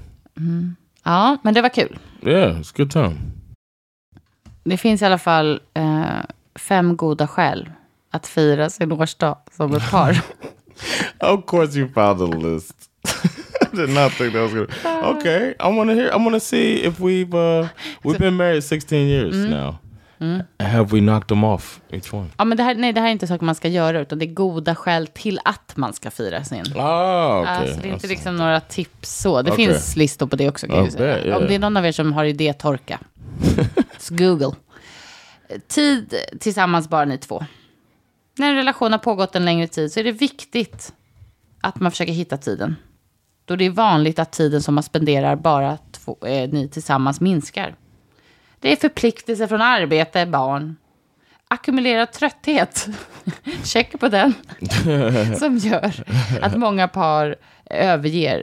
Ja, 1.05 1.37
men 1.43 1.55
det 1.55 1.63
var 1.63 1.69
kul. 1.69 1.99
Yeah, 2.23 2.57
it's 2.61 2.71
a 2.71 2.75
good 2.77 2.91
time. 2.91 3.17
Det 4.65 4.77
finns 4.77 5.03
i 5.03 5.05
alla 5.05 5.19
fall 5.19 5.61
eh, 5.75 6.05
fem 6.55 6.97
goda 6.97 7.27
skäl 7.27 7.71
att 8.11 8.27
fira 8.27 8.71
sin 8.71 8.93
årsdag 8.93 9.39
som 9.57 9.75
ett 9.75 9.91
par. 9.91 10.21
Of 11.35 11.47
course, 11.47 11.79
you 11.79 11.89
found 11.93 12.19
the 12.33 12.39
list. 12.49 12.75
Did 13.87 13.91
not 13.91 14.13
think 14.13 14.33
that 14.33 14.43
was 14.43 14.53
gonna. 14.53 15.09
Okay, 15.19 15.55
I 15.61 15.77
want 15.77 15.91
to 15.91 15.95
hear. 15.95 16.07
I 16.13 16.17
want 16.17 16.35
to 16.35 16.41
see 16.41 16.75
if 16.87 16.99
we've 17.01 17.35
uh, 17.35 17.69
we've 18.03 18.19
been 18.19 18.37
married 18.37 18.65
16 18.65 19.09
years 19.09 19.35
now. 19.51 19.75
Have 20.59 20.85
we 20.93 21.01
knocked 21.01 21.29
them 21.29 21.45
off 21.45 21.81
each 21.91 22.13
one? 22.15 22.31
ja, 22.39 22.45
men 22.45 22.57
det 22.57 22.63
här, 22.63 22.75
nej, 22.75 22.93
det 22.93 23.01
här 23.01 23.09
är 23.09 23.13
inte 23.13 23.27
saker 23.27 23.45
man 23.47 23.55
ska 23.55 23.69
göra, 23.69 24.01
utan 24.01 24.19
det 24.19 24.25
är 24.25 24.35
goda 24.35 24.75
skäl 24.75 25.07
till 25.07 25.41
att 25.45 25.77
man 25.77 25.93
ska 25.93 26.11
fira 26.11 26.45
sin. 26.45 26.61
Oh, 26.61 27.41
okay. 27.41 27.55
Alltså, 27.55 27.81
det 27.81 27.89
är 27.89 27.93
inte 27.93 28.07
That's- 28.07 28.11
liksom 28.11 28.37
några 28.37 28.61
tips 28.61 29.21
så. 29.21 29.43
Det 29.43 29.51
Okej. 29.53 29.67
finns 29.67 29.97
listor 29.97 30.27
på 30.27 30.37
det 30.37 30.49
också. 30.49 30.67
Kan 30.67 30.75
Ja, 30.77 30.81
jag 30.83 30.87
ju 30.87 30.91
säga. 30.91 31.17
det- 31.17 31.29
ja, 31.29 31.37
Om 31.37 31.47
det 31.47 31.55
är 31.55 31.59
någon 31.59 31.77
av 31.77 31.87
er 31.87 31.93
som 31.93 32.13
har 32.13 32.25
idétorka. 32.25 32.99
så 33.99 34.15
Google. 34.15 34.53
Tid 35.69 36.15
tillsammans 36.41 36.89
bara 36.89 37.05
ni 37.05 37.19
två. 37.19 37.45
När 38.39 38.51
en 38.51 38.57
relation 38.57 38.93
har 38.93 38.99
pågått 38.99 39.37
en 39.37 39.45
längre 39.45 39.67
tid 39.69 39.93
så 39.93 40.01
är 40.01 40.05
det 40.05 40.13
viktigt 40.13 40.93
att 41.61 41.81
man 41.81 41.91
försöker 41.91 42.13
hitta 42.13 42.37
tiden. 42.37 42.77
Då 43.45 43.57
det 43.57 43.65
är 43.65 43.71
vanligt 43.71 44.19
att 44.19 44.33
tiden 44.33 44.63
som 44.63 44.75
man 44.75 44.83
spenderar 44.83 45.37
bara 45.37 45.79
två, 45.93 46.17
eh, 46.27 46.51
ni 46.51 46.69
tillsammans 46.69 47.21
minskar. 47.21 47.75
Det 48.61 48.73
är 48.73 48.77
förpliktelser 48.77 49.47
från 49.47 49.61
arbete, 49.61 50.27
barn, 50.27 50.77
ackumulerad 51.49 52.13
trötthet, 52.13 52.89
check 53.65 54.01
på 54.01 54.09
den, 54.09 54.35
som 55.39 55.59
gör 55.59 56.05
att 56.43 56.57
många 56.57 56.89
par 56.89 57.37
överger 57.71 58.43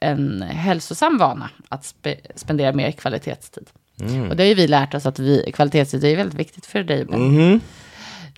en 0.00 0.42
hälsosam 0.42 1.18
vana 1.18 1.50
att 1.68 1.84
spe, 1.84 2.16
spendera 2.34 2.72
mer 2.72 2.90
kvalitetstid. 2.90 3.70
Och 4.30 4.36
det 4.36 4.42
har 4.42 4.48
ju 4.48 4.54
vi 4.54 4.68
lärt 4.68 4.94
oss 4.94 5.06
att 5.06 5.18
vi, 5.18 5.52
kvalitetstid 5.54 6.04
är 6.04 6.16
väldigt 6.16 6.38
viktigt 6.38 6.66
för 6.66 6.82
dig. 6.82 7.04
Ben. 7.04 7.60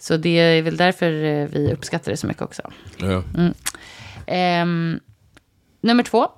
Så 0.01 0.16
det 0.16 0.38
är 0.38 0.62
väl 0.62 0.77
därför 0.77 1.25
eh, 1.25 1.48
vi 1.48 1.72
uppskattar 1.72 2.11
det 2.11 2.16
så 2.16 2.27
mycket 2.27 2.42
också. 2.42 2.70
Yeah. 3.03 3.22
Ehm, 4.27 5.01
nummer 5.83 6.03
två. 6.03 6.29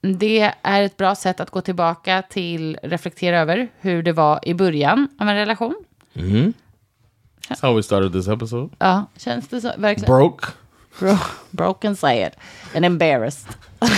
Det 0.00 0.52
är 0.62 0.82
ett 0.82 0.96
bra 0.96 1.14
sätt 1.14 1.40
att 1.40 1.50
gå 1.50 1.60
tillbaka 1.60 2.22
till, 2.22 2.78
reflektera 2.82 3.38
över 3.38 3.68
hur 3.80 4.02
det 4.02 4.12
var 4.12 4.40
i 4.42 4.54
början 4.54 5.08
av 5.18 5.28
en 5.28 5.34
relation. 5.36 5.74
That's 6.14 7.62
how 7.62 7.74
we 7.76 7.82
started 7.82 8.12
this 8.12 8.28
episode. 8.28 8.74
Ja, 8.78 9.06
känns 9.16 9.48
det 9.48 9.60
så? 9.60 9.72
Verkligen. 9.78 10.14
Broke, 10.14 10.46
Bro, 10.98 11.16
broken 11.50 11.96
sad 11.96 12.30
and 12.76 12.84
embarrassed. 12.84 13.48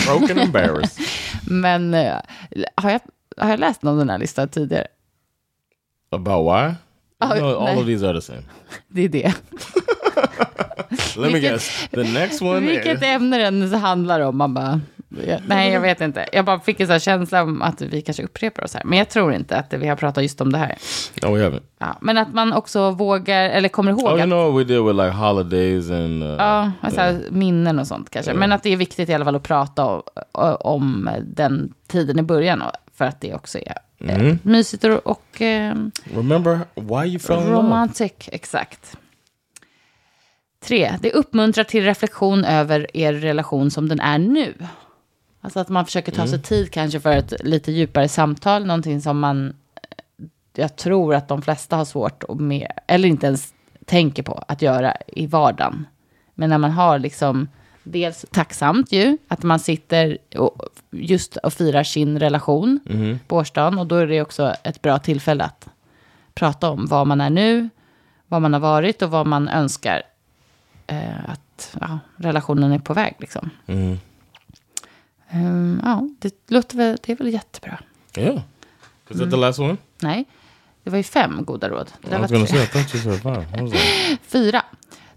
broken, 0.07 0.39
embarrassed. 0.39 1.07
Men 1.51 1.95
eh, 1.95 2.17
har, 2.75 2.91
jag, 2.91 3.01
har 3.37 3.51
jag 3.51 3.61
läst 3.61 3.83
någon 3.83 3.93
av 3.93 3.99
den 3.99 4.11
här 4.11 4.19
listan 4.19 4.49
tidigare? 4.49 4.87
About 6.11 6.47
why? 6.47 6.75
Oh, 7.21 7.29
no, 7.29 7.59
all 7.59 7.79
of 7.79 7.87
these 7.87 8.09
are 8.09 8.21
the 8.21 8.27
same. 8.27 8.43
Det 8.89 9.05
är 9.05 9.09
det. 9.09 9.35
Let 11.17 11.33
me 11.33 11.41
guess. 11.41 11.89
The 11.91 12.03
next 12.03 12.43
one. 12.43 12.61
Vilket 12.61 12.97
is, 12.97 13.03
ämne 13.03 13.39
den 13.39 13.75
handlar 13.75 14.21
om. 14.21 14.37
Man 14.37 14.55
bara, 14.55 14.81
nej, 15.47 15.73
jag 15.73 15.81
vet 15.81 16.01
inte. 16.01 16.27
Jag 16.33 16.45
bara 16.45 16.61
fick 16.61 16.81
en 16.81 16.87
sån 16.87 17.01
känsla 17.01 17.43
om 17.43 17.63
att 17.63 17.83
vi 17.83 18.03
kanske 18.03 18.23
upprepar 18.23 18.65
oss 18.65 18.75
här. 18.75 18.85
Men 18.85 18.99
jag 18.99 19.09
tror 19.09 19.33
inte 19.33 19.57
att 19.57 19.73
vi 19.73 19.89
har 19.89 19.97
pratat 19.97 20.23
just 20.23 20.41
om 20.41 20.53
det 20.53 20.59
här. 20.59 20.79
no, 21.23 21.37
we 21.37 21.49
haven't. 21.49 21.63
Ja, 21.79 21.97
men 22.01 22.19
att 22.19 22.35
man 22.35 22.53
också 22.53 22.91
vågar, 22.91 23.51
eller 23.51 23.69
kommer 23.69 23.91
ihåg 23.91 24.05
Oh, 24.05 24.19
you 24.19 24.27
know 24.27 24.59
we 24.59 24.65
did 24.65 24.83
with 24.83 24.97
like 24.97 25.11
holidays 25.11 25.91
and. 25.91 26.23
Uh, 26.23 26.31
ja, 26.39 26.73
alltså, 26.81 27.19
minnen 27.31 27.79
och 27.79 27.87
sånt 27.87 28.11
kanske. 28.11 28.35
Men 28.35 28.53
att 28.53 28.63
det 28.63 28.73
är 28.73 28.77
viktigt 28.77 29.09
i 29.09 29.15
alla 29.15 29.25
fall 29.25 29.37
att 29.37 29.43
prata 29.43 30.03
om 30.61 31.11
den 31.23 31.75
tiden 31.89 32.19
i 32.19 32.23
början. 32.23 32.63
För 32.95 33.05
att 33.05 33.21
det 33.21 33.35
också 33.35 33.59
är 33.59 33.75
eh, 34.09 34.37
mysigt 34.43 34.85
och, 34.85 35.43
eh, 35.43 35.75
Remember 36.15 36.61
why 36.75 37.07
you 37.09 37.19
fell 37.19 37.39
in 37.39 37.45
love? 37.45 37.57
romantic. 37.57 38.13
Exakt. 38.27 38.97
Tre, 40.63 40.97
det 41.01 41.13
uppmuntrar 41.13 41.65
till 41.65 41.85
reflektion 41.85 42.45
över 42.45 42.97
er 42.97 43.13
relation 43.13 43.71
som 43.71 43.89
den 43.89 44.01
är 44.01 44.19
nu. 44.19 44.55
Alltså 45.41 45.61
att 45.61 45.69
man 45.69 45.85
försöker 45.85 46.13
ta 46.13 46.27
sig 46.27 46.43
tid 46.43 46.71
kanske 46.73 47.01
för 47.01 47.13
ett 47.13 47.33
lite 47.45 47.73
djupare 47.73 48.09
samtal. 48.09 48.67
Någonting 48.67 49.01
som 49.01 49.19
man, 49.19 49.47
eh, 49.49 50.25
jag 50.55 50.77
tror 50.77 51.15
att 51.15 51.29
de 51.29 51.43
flesta 51.43 51.77
har 51.77 51.85
svårt 51.85 52.25
att 52.29 52.41
med, 52.41 52.73
eller 52.87 53.09
inte 53.09 53.27
ens 53.27 53.55
tänker 53.85 54.23
på 54.23 54.45
att 54.49 54.63
göra 54.63 54.97
i 55.07 55.27
vardagen. 55.27 55.87
Men 56.35 56.51
när 56.51 56.59
man 56.59 56.71
har 56.71 56.99
liksom, 56.99 57.49
dels 57.83 58.27
tacksamt 58.31 58.93
ju, 58.93 59.19
att 59.29 59.43
man 59.43 59.59
sitter 59.59 60.19
och 60.37 60.63
just 60.91 61.37
och 61.37 61.53
firar 61.53 61.85
sin 61.85 62.19
relation 62.19 62.81
på 63.29 63.37
årsdagen. 63.37 63.79
Och 63.79 63.87
då 63.87 63.97
är 63.97 64.07
det 64.07 64.23
också 64.23 64.55
ett 64.63 64.83
bra 64.83 64.99
tillfälle 64.99 65.45
att 65.45 65.69
prata 66.35 66.71
om 66.71 66.87
vad 66.87 67.07
man 67.07 67.21
är 67.21 67.31
nu, 67.31 67.69
vad 68.27 68.43
man 68.43 68.53
har 68.53 68.61
varit 68.61 69.03
och 69.03 69.11
vad 69.11 69.27
man 69.27 69.49
önskar 69.49 70.03
eh, 70.87 71.31
att 71.31 71.77
ja, 71.81 71.99
relationen 72.17 72.73
är 72.73 72.79
på 72.79 72.95
väg. 72.95 73.15
Liksom. 73.19 73.51
Mm. 73.67 73.99
Ehm, 75.31 75.81
ja, 75.85 76.09
det 76.19 76.35
låter 76.51 76.77
väl, 76.77 76.99
det 77.03 77.13
är 77.13 77.17
väl 77.17 77.33
jättebra. 77.33 77.79
Yeah. 78.17 78.41
Is 79.09 79.19
that 79.19 79.31
the 79.31 79.37
last 79.37 79.59
one? 79.59 79.77
Nej, 80.01 80.25
det 80.83 80.91
var 80.91 80.97
ju 80.97 81.03
fem 81.03 81.45
goda 81.45 81.69
råd. 81.69 81.91
Det 82.03 82.11
där 82.11 82.19
var 82.19 82.29
tre. 82.29 84.17
Fyra. 84.23 84.63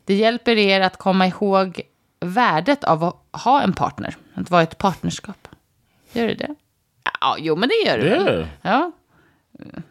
Det 0.05 0.13
hjälper 0.13 0.57
er 0.57 0.81
att 0.81 0.97
komma 0.97 1.27
ihåg 1.27 1.81
värdet 2.23 2.83
av 2.83 3.03
att 3.03 3.43
ha 3.43 3.61
en 3.61 3.73
partner. 3.73 4.15
Att 4.33 4.49
vara 4.51 4.63
ett 4.63 4.77
partnerskap. 4.77 5.47
Gör 6.13 6.27
det 6.27 6.33
det? 6.33 6.55
Ja, 7.21 7.35
jo, 7.39 7.55
men 7.55 7.69
det 7.69 7.89
gör 7.89 7.99
väl. 7.99 8.27
yeah. 8.35 8.47
Ja. 8.61 8.91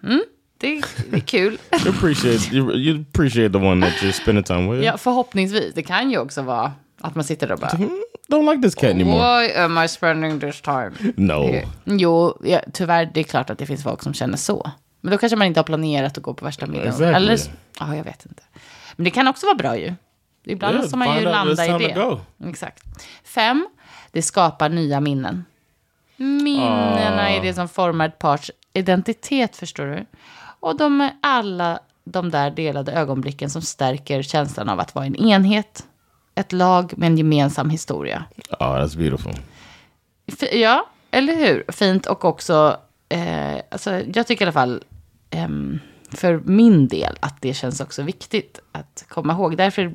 Mm, 0.02 0.22
det, 0.58 0.82
det 1.10 1.16
är 1.16 1.20
kul. 1.20 1.58
You 1.84 1.88
appreciate 1.96 2.54
you, 2.56 2.72
you 2.72 3.04
appreciate 3.12 3.52
the 3.52 3.58
one 3.58 3.86
that 3.86 3.94
you're 4.02 4.12
spending 4.12 4.44
time 4.44 4.72
with. 4.72 4.84
Ja, 4.84 4.96
förhoppningsvis. 4.98 5.74
Det 5.74 5.82
kan 5.82 6.10
ju 6.10 6.18
också 6.18 6.42
vara 6.42 6.72
att 7.00 7.14
man 7.14 7.24
sitter 7.24 7.46
där 7.46 7.54
och 7.54 7.60
bara... 7.60 7.70
Mm, 7.70 8.02
Don't 8.28 8.50
like 8.50 8.62
this 8.62 8.74
cat 8.74 8.90
anymore. 8.90 9.40
Why 9.46 9.52
am 9.54 9.78
I 9.84 9.88
spending 9.88 10.40
this 10.40 10.60
time? 10.60 10.92
No. 11.16 11.60
Jo, 11.84 12.38
ja, 12.44 12.60
tyvärr, 12.72 13.10
det 13.14 13.20
är 13.20 13.24
klart 13.24 13.50
att 13.50 13.58
det 13.58 13.66
finns 13.66 13.82
folk 13.82 14.02
som 14.02 14.14
känner 14.14 14.36
så. 14.36 14.70
Men 15.00 15.10
då 15.10 15.18
kanske 15.18 15.36
man 15.36 15.46
inte 15.46 15.60
har 15.60 15.64
planerat 15.64 16.18
att 16.18 16.22
gå 16.22 16.34
på 16.34 16.44
värsta 16.44 16.66
middagen. 16.66 16.88
Exactly. 16.88 17.14
Eller, 17.14 17.38
ja, 17.80 17.96
jag 17.96 18.04
vet 18.04 18.26
inte. 18.26 18.42
Men 18.96 19.04
det 19.04 19.10
kan 19.10 19.28
också 19.28 19.46
vara 19.46 19.56
bra 19.56 19.76
ju. 19.78 19.94
Ibland 20.44 20.72
Yeah, 20.74 20.82
måste 20.82 20.96
man 20.98 21.18
ju 21.18 21.24
landa 21.24 21.66
i 21.66 21.94
det. 21.94 22.18
Exakt. 22.48 22.84
Fem, 23.24 23.68
det 24.12 24.22
skapar 24.22 24.68
nya 24.68 25.00
minnen. 25.00 25.44
Minnena 26.16 27.30
är 27.30 27.42
det 27.42 27.54
som 27.54 27.68
formar 27.68 28.06
ett 28.08 28.18
pars 28.18 28.50
identitet, 28.72 29.56
förstår 29.56 29.86
du. 29.86 30.06
Och 30.60 30.76
de 30.76 31.00
är 31.00 31.12
alla 31.22 31.80
de 32.04 32.30
där 32.30 32.50
delade 32.50 32.92
ögonblicken 32.92 33.50
som 33.50 33.62
stärker 33.62 34.22
känslan 34.22 34.68
av 34.68 34.80
att 34.80 34.94
vara 34.94 35.06
en 35.06 35.16
enhet. 35.16 35.86
Ett 36.34 36.52
lag 36.52 36.92
med 36.98 37.06
en 37.06 37.18
gemensam 37.18 37.70
historia. 37.70 38.24
Oh, 38.50 38.66
that's 38.66 38.96
beautiful. 38.98 39.32
F- 40.26 40.48
Ja, 40.52 40.86
eller 41.10 41.34
hur? 41.36 41.64
Fint 41.72 42.06
och 42.06 42.24
också, 42.24 42.76
eh, 43.08 43.54
alltså, 43.70 44.00
jag 44.14 44.26
tycker 44.26 44.44
i 44.44 44.46
alla 44.46 44.52
fall 44.52 44.84
ehm, 45.30 45.78
för 46.16 46.40
min 46.44 46.88
del 46.88 47.16
att 47.20 47.36
det 47.40 47.54
känns 47.54 47.80
också 47.80 48.02
viktigt 48.02 48.60
att 48.72 49.04
komma 49.08 49.32
ihåg. 49.32 49.56
Därför, 49.56 49.94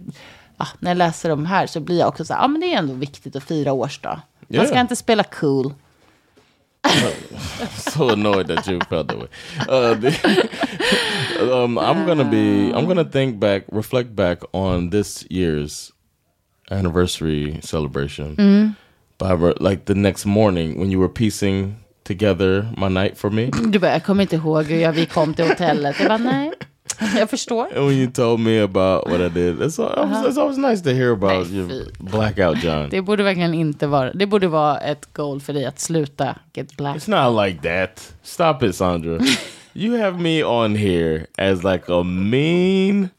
ja, 0.58 0.68
när 0.80 0.90
jag 0.92 0.98
läser 0.98 1.30
de 1.30 1.46
här 1.46 1.68
så 1.68 1.80
blir 1.80 2.00
jag 2.00 2.08
också 2.08 2.26
så 2.26 2.34
här, 2.34 2.42
ja 2.42 2.48
men 2.48 2.62
det 2.62 2.74
är 2.74 2.78
ändå 2.78 2.94
viktigt 2.94 3.36
att 3.36 3.44
fira 3.44 3.72
årsdag. 3.74 4.22
Man 4.48 4.66
ska 4.66 4.74
Yeah. 4.76 4.82
inte 4.82 4.96
spela 4.96 5.24
cool. 5.24 5.74
so 7.78 8.10
annoyed 8.10 8.48
that 8.48 8.68
you 8.68 8.80
felt 8.90 9.08
that 9.10 9.18
way. 9.18 9.28
Uh, 9.70 9.96
the- 9.96 10.50
um, 11.54 11.78
I'm 11.78 12.06
gonna 12.06 12.24
be. 12.24 12.72
I'm 12.74 12.86
gonna 12.88 13.04
think 13.06 13.40
back, 13.40 13.64
reflect 13.72 14.16
back 14.16 14.40
on 14.54 14.90
this 14.90 15.26
year's 15.30 15.92
anniversary 16.72 17.60
celebration. 17.64 18.76
By 19.18 19.32
re- 19.34 19.54
like 19.60 19.86
the 19.86 19.96
next 19.96 20.26
morning 20.26 20.80
when 20.80 20.92
you 20.92 21.00
were 21.00 21.10
piecing 21.10 21.76
together 22.08 22.68
my 22.78 22.90
night 22.90 23.18
for 23.18 23.30
me, 23.30 23.46
Du 23.68 23.80
bara, 23.80 23.92
jag 23.92 24.04
kommer 24.04 24.22
inte 24.22 24.36
ihåg 24.36 24.66
hur 24.66 24.78
jag, 24.80 24.92
vi 24.92 25.06
kom 25.06 25.34
till 25.34 25.46
hotellet. 25.48 25.96
Jag 26.00 26.08
bara, 26.08 26.18
nej, 26.18 26.52
jag 27.18 27.30
förstår. 27.30 27.68
and 27.78 27.88
when 27.88 27.98
you 27.98 28.12
told 28.12 28.40
me 28.40 28.60
about 28.62 29.08
what 29.10 29.22
I 29.22 29.30
did, 29.30 29.60
it's, 29.62 29.80
al- 29.80 30.04
it 30.04 30.10
was, 30.12 30.26
it's 30.28 30.38
always 30.42 30.58
nice 30.58 30.82
to 30.84 30.90
hear 30.90 31.12
about 31.12 31.48
Nej, 31.52 31.58
your 31.60 31.86
blackout, 32.00 32.64
John. 32.64 32.90
Det 32.90 33.02
borde 33.02 33.24
verkligen 33.24 33.54
inte 33.54 33.88
vara, 33.88 34.14
det 34.14 34.26
borde 34.26 34.48
vara 34.48 34.78
ett 34.80 35.14
goal 35.14 35.42
för 35.42 35.54
dig 35.54 35.66
att 35.66 35.80
sluta 35.80 36.36
get 36.54 36.78
black. 36.78 36.96
It's 36.98 37.10
not 37.26 37.46
like 37.48 37.60
that. 37.88 38.14
Stop 38.24 38.64
it, 38.64 38.76
Sandra. 38.76 39.20
you 39.74 39.98
have 40.02 40.20
me 40.22 40.44
on 40.44 40.76
here 40.76 41.26
as 41.38 41.64
like 41.64 41.84
a 41.88 42.04
mean, 42.04 43.10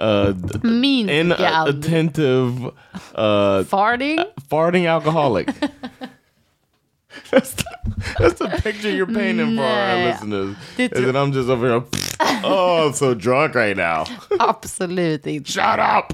uh, 0.00 0.34
Min 0.62 1.10
inattentive, 1.10 2.70
uh, 3.18 3.64
farting. 3.64 4.18
farting 4.50 4.86
alcoholic. 4.86 5.48
that's, 7.30 7.54
the, 7.54 7.64
that's 8.18 8.38
the 8.38 8.48
picture 8.62 8.90
you're 8.90 9.06
painting 9.14 9.56
for 9.56 9.62
our 9.64 9.96
listeners. 10.06 10.56
Det 10.76 10.92
Is 10.92 11.04
that 11.04 11.16
I'm 11.16 11.32
just 11.32 11.48
over 11.48 11.68
here. 11.68 11.84
Oh, 12.44 12.86
I'm 12.86 12.92
so 12.92 13.14
drunk 13.14 13.54
right 13.54 13.76
now. 13.76 14.04
Absolut 14.40 15.26
inte. 15.26 15.52
Shut 15.52 15.78
up. 15.78 16.12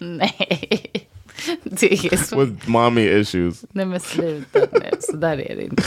Nej. 0.00 1.08
Det 1.64 1.92
är 2.12 2.16
så. 2.16 2.40
With 2.44 2.68
mommy 2.68 3.02
issues. 3.20 3.64
Nej 3.72 3.86
men 3.86 4.00
sluta 4.00 4.58
nu. 4.72 4.90
Så 5.00 5.16
där 5.16 5.38
är 5.40 5.56
det 5.56 5.62
inte. 5.64 5.82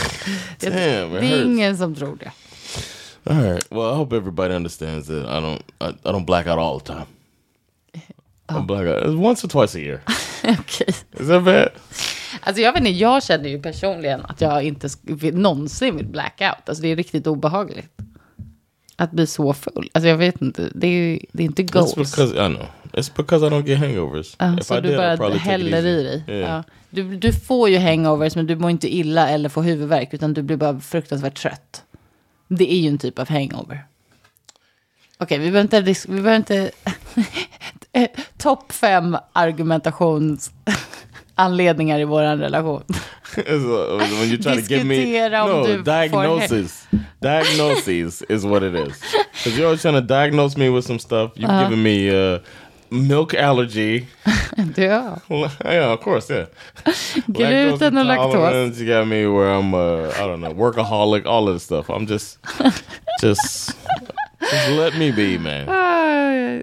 Jag, 0.60 0.72
Damn, 0.72 1.14
it 1.16 1.20
det 1.20 1.26
är 1.26 1.36
hurts. 1.36 1.44
ingen 1.46 1.76
som 1.76 1.94
tror 1.94 2.16
det. 2.16 2.30
All 3.24 3.42
right. 3.42 3.66
Well, 3.70 3.92
I 3.92 3.94
hope 3.96 4.16
everybody 4.16 4.54
understands 4.54 5.06
that 5.06 5.24
I 5.26 5.40
don't 5.40 5.62
I, 5.80 5.88
I 6.08 6.12
don't 6.12 6.24
black 6.26 6.46
out 6.46 6.58
all 6.58 6.80
the 6.80 6.86
time. 6.92 7.06
I 8.48 8.60
black 8.60 8.86
out 8.86 9.16
once 9.16 9.44
or 9.44 9.48
twice 9.48 9.74
a 9.78 9.80
year. 9.80 10.00
Okej. 10.44 10.88
Is 11.20 11.28
that 11.28 11.44
bad? 11.44 11.70
Alltså 12.40 12.62
jag 12.62 12.72
vet 12.72 12.80
inte, 12.80 12.90
jag 12.90 13.22
känner 13.22 13.48
ju 13.48 13.62
personligen 13.62 14.20
att 14.24 14.40
jag 14.40 14.62
inte 14.62 14.88
någonsin 15.32 15.96
vill 15.96 16.06
blackout. 16.06 16.68
Alltså 16.68 16.82
det 16.82 16.88
är 16.88 16.96
riktigt 16.96 17.26
obehagligt. 17.26 17.92
Att 18.96 19.10
bli 19.10 19.26
så 19.26 19.54
full. 19.54 19.90
Alltså 19.92 20.08
jag 20.08 20.16
vet 20.16 20.42
inte, 20.42 20.70
det 20.74 20.86
är, 20.86 21.18
det 21.32 21.42
är 21.42 21.44
inte 21.44 21.62
It's 21.62 21.72
goals. 21.72 21.94
because 21.94 22.46
I 22.46 22.54
know. 22.54 22.66
It's 22.92 23.16
because 23.16 23.46
I 23.46 23.48
don't 23.48 23.66
get 23.66 23.78
hangovers. 23.78 24.36
Ja, 24.38 24.58
if 24.58 24.66
så 24.66 24.78
I 24.78 24.80
du 24.80 24.88
did, 24.88 24.98
I'd 24.98 25.18
bara 25.18 25.34
häller 25.34 25.86
i 25.86 26.02
dig. 26.02 26.24
Yeah. 26.28 26.50
Ja. 26.50 26.64
Du, 26.90 27.16
du 27.16 27.32
får 27.32 27.68
ju 27.68 27.78
hangovers 27.78 28.36
men 28.36 28.46
du 28.46 28.56
mår 28.56 28.70
inte 28.70 28.94
illa 28.96 29.28
eller 29.28 29.48
får 29.48 29.62
huvudvärk 29.62 30.14
utan 30.14 30.34
du 30.34 30.42
blir 30.42 30.56
bara 30.56 30.80
fruktansvärt 30.80 31.38
trött. 31.38 31.82
Det 32.48 32.72
är 32.72 32.76
ju 32.76 32.88
en 32.88 32.98
typ 32.98 33.18
av 33.18 33.28
hangover. 33.28 33.84
Okej, 35.18 35.38
vi 35.38 35.50
behöver 35.50 35.60
inte... 35.60 35.80
Vi 36.08 36.22
behöver 36.22 36.36
inte 36.36 36.70
Topp 38.38 38.72
fem 38.72 39.16
argumentationsanledningar 41.36 41.98
i 41.98 42.04
vår 42.04 42.22
relation. 42.36 42.82
It's, 43.36 43.64
uh, 43.64 44.18
when 44.20 44.28
you 44.30 44.36
try 44.38 44.56
to 44.56 44.62
give 44.62 44.84
me 44.84 45.28
no 45.30 45.66
du 45.66 45.76
får 45.78 45.82
diagnosis. 45.84 46.86
Diagnoses 47.20 48.22
is 48.28 48.44
what 48.44 48.62
it 48.62 48.74
is. 48.74 49.02
Because 49.32 49.58
you're 49.58 49.66
always 49.66 49.82
trying 49.82 49.94
to 49.94 50.00
diagnose 50.00 50.56
me 50.56 50.68
with 50.70 50.84
some 50.84 50.98
stuff. 50.98 51.32
You've 51.36 51.50
Uh-huh. 51.50 51.64
given 51.68 51.82
me 51.82 52.10
uh, 52.10 52.38
milk 52.90 53.34
allergy. 53.34 54.06
Well, 55.28 55.50
yeah, 55.64 55.92
of 55.92 56.00
course, 56.00 56.28
yeah. 56.30 56.46
Gluten 57.26 57.98
och 57.98 58.04
laktos. 58.06 58.78
You 58.78 58.86
got 58.86 59.08
me 59.08 59.26
where 59.26 59.48
I'm, 59.50 59.72
uh, 59.74 60.10
I 60.10 60.26
don't 60.26 60.40
know, 60.40 60.52
workaholic, 60.54 61.26
all 61.26 61.48
of 61.48 61.54
this 61.54 61.62
stuff. 61.62 61.88
I'm 61.88 62.06
just, 62.06 62.38
just, 63.20 63.72
just 64.40 64.70
let 64.70 64.94
me 64.98 65.10
be, 65.10 65.38
man. 65.38 66.62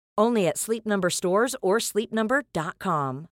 Only 0.17 0.47
at 0.47 0.57
Sleep 0.57 0.85
Number 0.85 1.09
stores 1.09 1.55
or 1.61 1.79
sleepnumber.com. 1.79 3.27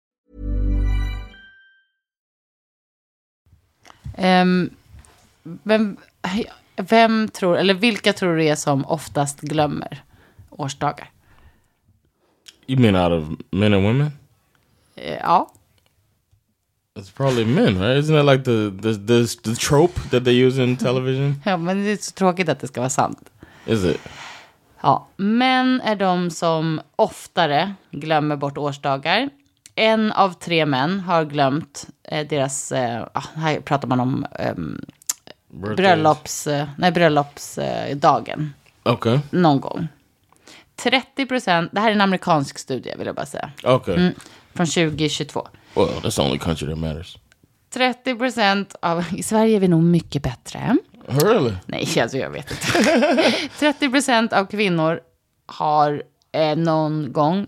Ehm, 4.15 4.71
vem, 5.43 5.97
vem 6.77 7.29
tror, 7.29 7.57
eller 7.57 7.75
vilka 7.75 8.13
tror 8.13 8.37
du 8.37 8.45
är 8.45 8.55
som 8.55 8.85
oftast 8.85 9.41
glömmer 9.41 10.03
årsdagar? 10.51 11.11
You 12.67 12.81
mean 12.81 12.97
out 12.97 13.13
of 13.23 13.39
men 13.51 13.75
and 13.75 13.85
women? 13.87 14.11
Eh, 14.95 15.19
ja. 15.23 15.51
It's 16.99 17.11
probably 17.17 17.45
men, 17.45 17.79
right? 17.79 18.05
Isn't 18.05 18.17
that 18.17 18.27
like 18.27 18.45
the 18.45 18.71
the 18.83 18.93
the, 18.93 19.27
the 19.43 19.55
trope 19.55 20.01
that 20.11 20.25
they 20.25 20.35
use 20.47 20.63
in 20.65 20.77
television? 20.77 21.35
ja, 21.45 21.57
men 21.57 21.85
det 21.85 21.91
är 21.91 21.97
så 21.97 22.13
tråkigt 22.13 22.49
att 22.49 22.61
det 22.61 22.67
ska 22.67 22.81
vara 22.81 22.91
sant. 22.91 23.31
Is 23.67 23.85
it? 23.85 24.01
Ja, 24.81 25.09
män 25.17 25.81
är 25.85 25.97
de 25.97 26.31
som 26.31 26.81
oftare 26.97 27.75
glömmer 27.91 28.37
bort 28.37 28.59
årsdagar. 28.59 29.31
En 29.75 30.13
av 30.13 30.33
tre 30.33 30.67
män 30.67 31.01
har 31.01 31.25
glömt 31.25 31.87
eh, 32.03 32.27
deras, 32.27 32.73
eh, 32.73 33.07
här 33.35 33.61
pratar 33.61 33.89
man 33.89 34.01
om 34.01 34.27
ehm, 34.39 34.81
Birthdays? 35.49 35.77
bröllops, 35.77 36.47
eh, 36.47 36.69
nej, 36.79 36.93
bröllopsdagen. 36.93 38.53
Okay. 38.85 39.19
Någon 39.31 39.61
gång. 39.61 39.89
30 40.77 41.27
procent, 41.27 41.71
det 41.73 41.81
här 41.81 41.89
är 41.89 41.93
en 41.93 42.01
amerikansk 42.01 42.59
studie 42.59 42.95
vill 42.99 43.07
jag 43.07 43.17
bara 43.17 43.27
säga. 43.27 43.51
Okay. 43.65 43.95
Mm. 43.95 44.15
Från 44.55 44.67
2022. 44.67 45.49
Well, 45.75 45.87
that's 45.87 46.17
the 46.17 46.23
only 46.23 46.39
country 46.39 46.69
that 46.69 46.79
matters. 46.79 47.19
30 47.71 48.15
procent 48.15 48.77
av, 48.83 49.05
i 49.17 49.23
Sverige 49.23 49.57
är 49.57 49.61
vi 49.61 49.69
nog 49.69 49.83
mycket 49.83 50.23
bättre. 50.23 50.77
Really? 51.09 51.55
Nej, 51.67 52.01
alltså 52.03 52.19
jag 52.19 52.31
vet 52.31 52.51
inte. 52.51 53.33
30 53.59 53.91
procent 53.91 54.33
av 54.33 54.45
kvinnor 54.47 55.01
har 55.47 56.03
eh, 56.33 56.57
någon 56.57 57.13
gång 57.13 57.47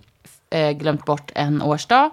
eh, 0.50 0.70
glömt 0.70 1.04
bort 1.04 1.32
en 1.34 1.62
årsdag. 1.62 2.10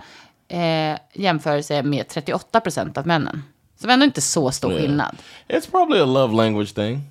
Eh, 0.47 0.97
jämförelse 1.13 1.83
med 1.83 2.07
38 2.07 2.59
procent 2.61 2.97
av 2.97 3.07
männen. 3.07 3.43
Så 3.75 3.81
det 3.81 3.87
var 3.87 3.93
ändå 3.93 4.05
inte 4.05 4.21
så 4.21 4.51
stor 4.51 4.71
Yeah. 4.71 4.81
skillnad. 4.83 5.17
It's 5.47 5.71
probably 5.71 5.99
a 5.99 6.05
love 6.05 6.35
language 6.35 6.75
thing. 6.75 7.01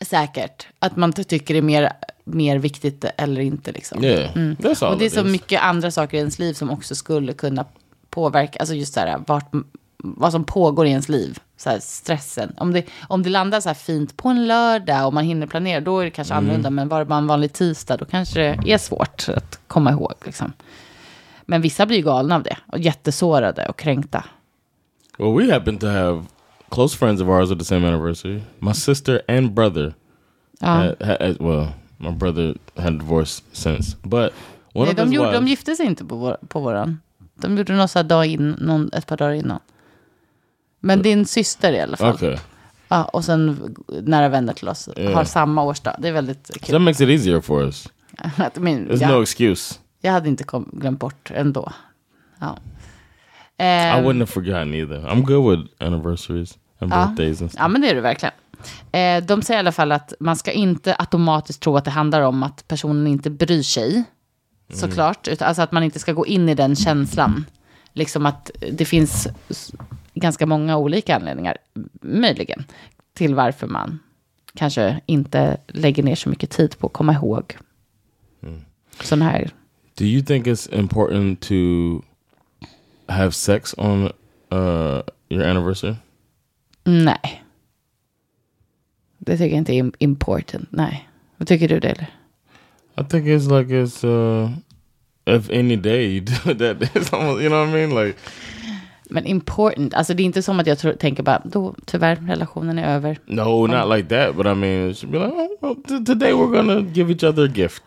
Säkert. 0.00 0.66
Att 0.78 0.96
man 0.96 1.12
tycker 1.12 1.54
det 1.54 1.60
är 1.60 1.62
mer, 1.62 1.92
mer 2.24 2.58
viktigt 2.58 3.04
eller 3.16 3.40
inte. 3.40 3.72
Liksom. 3.72 4.04
Yeah, 4.04 4.30
all. 4.80 4.92
Och 4.92 4.98
det 4.98 5.04
är 5.04 5.10
så 5.10 5.24
mycket 5.24 5.62
andra 5.62 5.90
saker 5.90 6.16
i 6.16 6.20
ens 6.20 6.38
liv 6.38 6.52
som 6.54 6.70
också 6.70 6.94
skulle 6.94 7.32
kunna 7.32 7.64
påverka, 8.10 8.58
alltså 8.58 8.74
just 8.74 8.94
så 8.94 9.00
här, 9.00 9.22
vart, 9.26 9.52
vad 10.04 10.32
som 10.32 10.44
pågår 10.44 10.86
i 10.86 10.90
ens 10.90 11.08
liv. 11.08 11.38
Så 11.56 11.70
här, 11.70 11.78
stressen. 11.78 12.54
Om 12.56 12.72
det, 12.72 12.84
om 13.08 13.22
det 13.22 13.30
landar 13.30 13.60
så 13.60 13.68
här 13.68 13.74
fint 13.74 14.16
på 14.16 14.28
en 14.28 14.46
lördag 14.46 15.06
och 15.06 15.14
man 15.14 15.24
hinner 15.24 15.46
planera, 15.46 15.80
då 15.80 15.98
är 16.00 16.04
det 16.04 16.10
kanske 16.10 16.34
Mm. 16.34 16.44
annorlunda. 16.44 16.70
Men 16.70 16.88
var 16.88 16.98
det 16.98 17.04
bara 17.04 17.18
en 17.18 17.26
vanlig 17.26 17.52
tisdag, 17.52 17.96
då 17.96 18.04
kanske 18.04 18.58
det 18.64 18.72
är 18.72 18.78
svårt 18.78 19.28
att 19.36 19.58
komma 19.66 19.90
ihåg. 19.90 20.12
Liksom. 20.24 20.52
Men 21.46 21.62
vissa 21.62 21.86
blir 21.86 21.96
ju 21.96 22.02
galna 22.02 22.34
av 22.34 22.42
det 22.42 22.56
och 22.72 22.78
jättesårade 22.78 23.66
och 23.68 23.78
kränkta. 23.78 24.24
Well, 25.18 25.34
we 25.46 25.52
happen 25.54 25.78
to 25.78 25.86
have 25.86 26.24
close 26.70 26.96
friends 26.98 27.22
of 27.22 27.28
ours 27.28 27.50
with 27.50 27.58
the 27.58 27.64
same 27.64 27.88
anniversary. 27.88 28.40
My 28.58 28.74
sister 28.74 29.22
and 29.28 29.52
brother. 29.54 29.94
Ja. 30.60 30.66
Had, 30.68 30.94
had, 31.00 31.36
well, 31.40 31.66
my 31.96 32.10
brother 32.10 32.54
had 32.76 32.92
divorced 32.98 33.44
since, 33.52 33.96
but 34.02 34.32
one 34.72 34.84
Nej, 34.84 34.90
of 34.90 34.96
de, 34.96 35.02
his 35.04 35.12
gjorde, 35.14 35.32
de 35.32 35.36
wives- 35.44 35.48
gifte 35.48 35.76
sig 35.76 35.86
inte 35.86 36.04
på, 36.04 36.16
vår, 36.16 36.36
på 36.48 36.60
våran. 36.60 37.00
De 37.34 37.58
gjorde 37.58 37.72
något 37.72 37.90
så 37.90 37.98
här 37.98 38.04
dag 38.04 38.26
in, 38.26 38.56
någon, 38.60 38.90
ett 38.92 39.06
par 39.06 39.16
dagar 39.16 39.32
innan. 39.32 39.60
Men 40.84 41.02
din 41.02 41.26
syster 41.26 41.72
i 41.72 41.80
alla 41.80 41.96
fall. 41.96 42.14
Okay, 42.14 42.36
Ja, 42.88 43.04
och 43.04 43.24
sen 43.24 43.74
nära 44.02 44.28
vänner 44.28 44.52
till 44.52 44.68
oss 44.68 44.88
Ja. 44.96 45.14
har 45.14 45.24
samma 45.24 45.62
årsdag. 45.62 45.96
Det 45.98 46.08
är 46.08 46.12
väldigt 46.12 46.46
so 46.46 46.52
that 46.52 46.62
kul. 46.62 46.78
makes 46.78 47.00
it 47.00 47.08
easier 47.08 47.40
for 47.40 47.62
us. 47.62 47.88
Men, 48.54 48.88
There's 48.88 49.00
jag, 49.02 49.10
no 49.10 49.22
excuse. 49.22 49.74
jag 50.00 50.12
hade 50.12 50.28
inte 50.28 50.44
kom, 50.44 50.68
glömt 50.72 50.98
bort 51.00 51.30
ändå. 51.34 51.72
Ja. 52.40 52.56
I 52.58 52.62
Ehm, 53.58 54.04
wouldn't 54.04 54.18
have 54.18 54.26
forgotten 54.26 54.74
either. 54.74 54.96
I'm 55.00 55.22
good 55.22 55.50
with 55.58 55.72
anniversaries 55.84 56.58
and 56.78 56.92
Ja. 56.92 57.06
birthdays 57.06 57.40
and 57.40 57.50
stuff. 57.50 57.60
Ja, 57.62 57.68
men 57.68 57.80
det 57.80 57.90
är 57.90 57.94
du 57.94 58.00
verkligen. 58.00 58.34
Eh, 58.92 59.24
de 59.24 59.42
säger 59.42 59.58
i 59.58 59.60
alla 59.60 59.72
fall 59.72 59.92
att 59.92 60.12
man 60.20 60.36
ska 60.36 60.52
inte 60.52 60.96
automatiskt 60.98 61.60
tro 61.62 61.76
att 61.76 61.84
det 61.84 61.90
handlar 61.90 62.20
om 62.20 62.42
att 62.42 62.68
personen 62.68 63.06
inte 63.06 63.30
bryr 63.30 63.62
sig. 63.62 64.04
Såklart. 64.72 65.28
Utan, 65.28 65.48
alltså 65.48 65.62
att 65.62 65.72
man 65.72 65.82
inte 65.82 65.98
ska 65.98 66.12
gå 66.12 66.26
in 66.26 66.48
i 66.48 66.54
den 66.54 66.76
känslan. 66.76 67.44
Liksom 67.92 68.26
att 68.26 68.50
det 68.72 68.84
finns 68.84 69.28
ganska 70.14 70.46
många 70.46 70.76
olika 70.76 71.16
anledningar, 71.16 71.56
möjligen, 72.02 72.64
till 73.14 73.34
varför 73.34 73.66
man 73.66 73.98
kanske 74.54 75.00
inte 75.06 75.56
lägger 75.68 76.02
ner 76.02 76.14
så 76.14 76.28
mycket 76.28 76.50
tid 76.50 76.78
på 76.78 76.86
att 76.86 76.92
komma 76.92 77.12
ihåg 77.12 77.56
sådana 79.02 79.24
här. 79.24 79.50
Do 79.94 80.04
you 80.04 80.22
think 80.24 80.46
it's 80.46 80.78
important 80.78 81.40
to 81.40 81.54
have 83.12 83.32
sex 83.32 83.74
on 83.78 84.04
uh, 84.52 85.00
your 85.28 85.44
anniversary? 85.44 85.94
Nej. 86.84 87.44
Det 89.18 89.32
tycker 89.32 89.44
jag 89.50 89.58
inte 89.58 89.72
är 89.74 89.82
im- 89.82 89.94
important. 89.98 90.68
Nej. 90.72 91.08
Vad 91.36 91.48
tycker 91.48 91.68
du 91.68 91.80
det? 91.80 91.88
Eller? 91.90 92.06
I 92.96 93.04
think 93.10 93.26
it's 93.26 93.58
like 93.60 93.74
it's 93.74 94.04
uh, 94.06 94.50
if 95.26 95.50
any 95.50 95.76
day 95.76 96.04
you 96.04 96.20
do 96.20 96.34
that, 96.54 96.80
it's 96.96 97.12
almost 97.16 97.40
you 97.42 97.48
know 97.48 97.66
what 97.66 97.68
I 97.68 97.72
mean. 97.86 98.06
Like 98.06 98.18
Men 99.14 99.26
important, 99.26 99.94
alltså 99.94 100.14
det 100.14 100.22
är 100.22 100.24
inte 100.24 100.42
som 100.42 100.60
att 100.60 100.66
jag 100.66 100.78
tror, 100.78 100.92
tänker 100.92 101.22
bara, 101.22 101.42
då 101.44 101.74
tyvärr, 101.84 102.16
relationen 102.16 102.78
är 102.78 102.94
över. 102.94 103.18
No, 103.26 103.66
not 103.66 103.96
like 103.96 104.08
that. 104.08 104.36
But 104.36 104.46
I 104.46 104.54
mean, 104.54 104.90
it 104.90 104.98
should 104.98 105.12
be 105.12 105.18
like, 105.18 105.32
oh, 105.60 105.76
well, 105.88 106.04
today 106.04 106.32
we're 106.32 106.56
gonna 106.56 106.80
give 106.92 107.12
each 107.12 107.24
other 107.24 107.44
a 107.44 107.50
gift. 107.54 107.82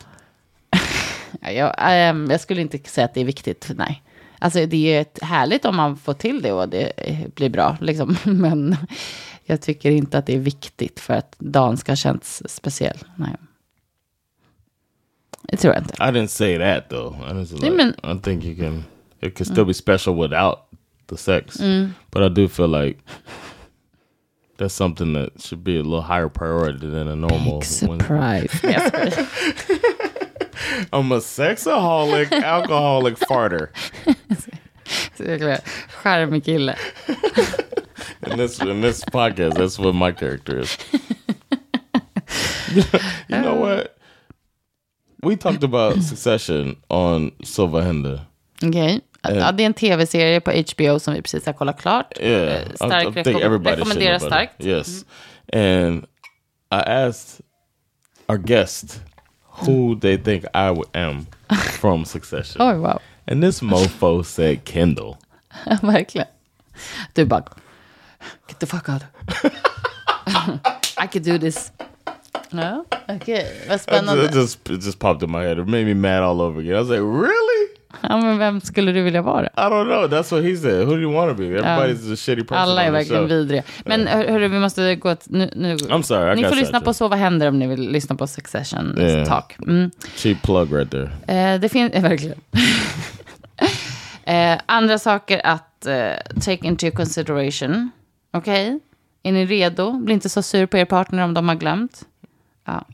Ja, 1.42 1.52
Jag, 1.52 1.76
ehm, 1.78 2.28
jag 2.32 2.42
skulle 2.42 2.62
inte 2.62 2.78
säga 2.78 3.06
att 3.06 3.14
det 3.14 3.22
är 3.22 3.26
viktigt, 3.26 3.72
nej. 3.76 4.04
Alltså 4.40 4.66
det 4.66 4.94
är 4.94 5.02
ett 5.02 5.20
härligt 5.22 5.66
om 5.66 5.76
man 5.76 5.98
får 5.98 6.14
till 6.14 6.42
det 6.42 6.52
och 6.52 6.70
det 6.70 6.92
eh, 6.98 7.28
blir 7.36 7.50
bra, 7.50 7.78
liksom. 7.82 8.18
Men 8.24 8.76
jag 9.46 9.62
tycker 9.62 9.92
inte 9.92 10.18
att 10.18 10.26
det 10.26 10.36
är 10.36 10.40
viktigt 10.40 11.00
för 11.00 11.14
att 11.14 11.36
dagen 11.40 11.78
ska 11.78 11.96
kännas 11.96 12.50
speciell. 12.50 12.98
Nej. 13.16 13.36
Det 15.42 15.58
tror 15.58 15.74
jag 15.74 15.84
inte. 15.84 15.94
I 15.94 16.08
didn't 16.08 16.28
say 16.28 16.58
that 16.58 16.90
though. 16.90 17.16
I 17.30 17.34
didn't 17.34 17.46
say 17.46 17.70
like, 17.70 17.94
I 18.04 18.20
think 18.24 18.46
you 18.46 18.56
can. 18.56 18.84
It 19.20 19.36
can 19.36 19.46
still 19.46 19.66
be 19.66 19.74
special 19.74 20.22
without 20.22 20.67
the 21.08 21.18
sex. 21.18 21.58
Mm. 21.58 21.94
But 22.12 22.24
I 22.24 22.30
do 22.30 22.48
feel 22.48 22.68
like 22.68 23.00
that's 24.58 24.74
something 24.74 25.14
that 25.14 25.42
should 25.42 25.64
be 25.64 25.76
a 25.78 25.84
little 25.84 26.02
higher 26.02 26.30
priority 26.30 26.88
than 26.88 27.08
a 27.08 27.16
normal. 27.16 27.60
Big 27.60 27.68
surprise. 27.68 28.50
Nej, 28.64 28.74
jag 28.74 28.94
skojar. 28.94 29.28
I'm 30.94 31.12
a 31.12 31.20
sexaholic, 31.20 32.32
alcoholic 32.44 33.18
farter. 33.20 33.70
Charmig 36.04 36.44
kille. 36.44 36.76
In 38.24 38.38
this 38.38 38.60
in 38.60 38.82
this 38.82 39.04
podcast, 39.06 39.56
that's 39.56 39.80
what 39.80 39.96
my 39.96 40.12
character 40.12 40.60
is. 40.60 40.78
you 43.30 43.42
know 43.42 43.58
uh. 43.58 43.60
what? 43.60 43.98
We 45.24 45.36
talked 45.36 45.64
about 45.64 46.02
Succession 46.04 46.78
on 46.90 47.32
Silva 47.44 47.82
Henda. 47.82 48.28
Ja, 49.36 49.52
det 49.52 49.64
är 49.64 49.66
en 49.66 49.74
tv-serie 49.74 50.40
på 50.42 50.52
HBO 50.52 51.00
som 51.00 51.14
vi 51.14 51.22
precis 51.22 51.46
har 51.46 51.54
kollat 51.54 51.82
klart. 51.82 52.14
Yeah, 52.20 52.62
Eh, 52.62 52.74
Stark 52.76 53.04
I, 53.04 53.08
I 53.20 53.24
rekom- 53.24 53.56
about 53.56 54.22
starkt. 54.22 54.60
it. 54.60 54.66
Yes, 54.66 55.06
and 55.54 56.04
I 56.72 56.82
asked 56.92 57.42
our 58.28 58.38
guest 58.38 59.02
who 59.66 59.96
they 60.02 60.18
think 60.18 60.44
I 60.44 60.74
am 60.94 61.26
from 61.80 62.06
Succession, 62.06 62.62
Oj, 62.68 62.78
wow. 62.82 63.00
and 63.28 63.44
this 63.44 63.62
mofo 63.62 64.24
said 64.24 64.64
Kendall. 64.66 65.18
Verkligen. 65.82 66.28
Du 67.14 67.26
bara, 67.26 67.44
get 68.48 68.60
the 68.60 68.66
fuck 68.66 68.90
out. 68.90 69.02
I 70.98 71.08
could 71.08 71.24
do 71.24 71.38
this. 71.38 71.72
Ja, 72.52 72.84
okej. 73.08 73.46
Vad 73.68 73.76
It 73.76 73.82
spännande. 73.82 74.30
just 74.34 74.70
it 74.70 74.82
just 74.86 75.00
popped 75.00 75.24
in 75.24 75.32
my 75.32 75.44
head. 75.44 75.60
It 75.60 75.68
made 75.68 75.86
me 75.86 75.94
mad 75.94 76.24
all 76.24 76.42
over 76.42 76.60
again. 76.60 76.76
I 76.76 76.80
was 76.80 76.90
like, 76.90 77.02
really? 77.02 77.77
Ja, 78.02 78.18
men 78.18 78.38
vem 78.38 78.62
skulle 78.62 78.92
du 78.92 79.02
vilja 79.02 79.22
vara? 79.22 79.46
I 79.46 79.50
don't 79.60 79.86
know. 79.86 80.08
That's 80.08 80.32
what 80.32 80.44
he 80.44 80.58
said. 80.58 80.86
Who 80.86 80.96
do 80.96 81.02
you 81.02 81.14
want 81.14 81.32
to 81.32 81.36
be? 81.36 81.44
Everybody's 81.44 82.14
a 82.14 82.16
shitty 82.16 82.44
person. 82.44 82.58
Alla 82.58 82.84
är 82.84 82.92
verkligen 82.92 83.28
vidriga. 83.28 83.64
Men 83.86 84.08
hör, 84.08 84.28
hörru, 84.28 84.48
vi 84.48 84.60
måste 84.60 84.96
gå 84.96 85.10
ett, 85.10 85.26
nu, 85.30 85.52
nu. 85.56 85.76
I'm 85.76 86.02
sorry, 86.02 86.34
I 86.34 86.36
Ni 86.36 86.44
får 86.44 86.56
lyssna 86.56 86.82
på 86.82 86.94
Så 86.94 87.08
vad 87.08 87.20
händer 87.20 87.48
om 87.48 87.60
ni 87.60 87.68
vill 87.68 87.92
lyssna 87.92 88.16
på 88.16 88.28
Succession 88.28 88.98
Yeah. 88.98 89.28
Talk. 89.28 89.58
Mm. 89.60 89.92
Cheap 90.16 90.42
plug 90.42 90.74
right 90.74 90.92
there. 90.92 91.10
Eh, 91.28 91.60
det 91.60 91.70
finns, 91.70 91.92
eh, 91.94 92.02
verkligen. 92.02 92.38
eh, 94.24 94.60
andra 94.66 95.00
saker 95.00 95.42
att 95.44 95.86
eh, 95.86 96.42
take 96.42 96.68
into 96.68 96.92
consideration. 96.92 97.92
Okej? 98.34 98.80
Är 99.24 99.32
ni 99.32 99.46
redo? 99.46 99.92
Bli 99.92 100.14
inte 100.14 100.30
så 100.30 100.42
sur 100.42 100.66
på 100.66 100.78
er 100.78 100.86
partner 100.86 101.24
om 101.24 101.34
de 101.34 101.48
har 101.48 101.56
glömt. 101.56 102.02
Ja. 102.66 102.86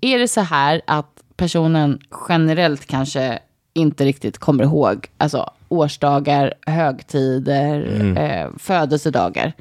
Är 0.00 0.18
det 0.18 0.28
så 0.28 0.40
här 0.40 0.80
att 0.86 1.22
personen 1.36 2.00
generellt 2.28 2.86
kanske 2.86 3.38
inte 3.74 4.04
riktigt 4.04 4.38
kommer 4.38 4.64
ihåg, 4.64 5.06
alltså 5.18 5.50
årsdagar, 5.68 6.54
högtider, 6.66 8.00
eh, 8.18 8.50
födelsedagar, 8.58 9.52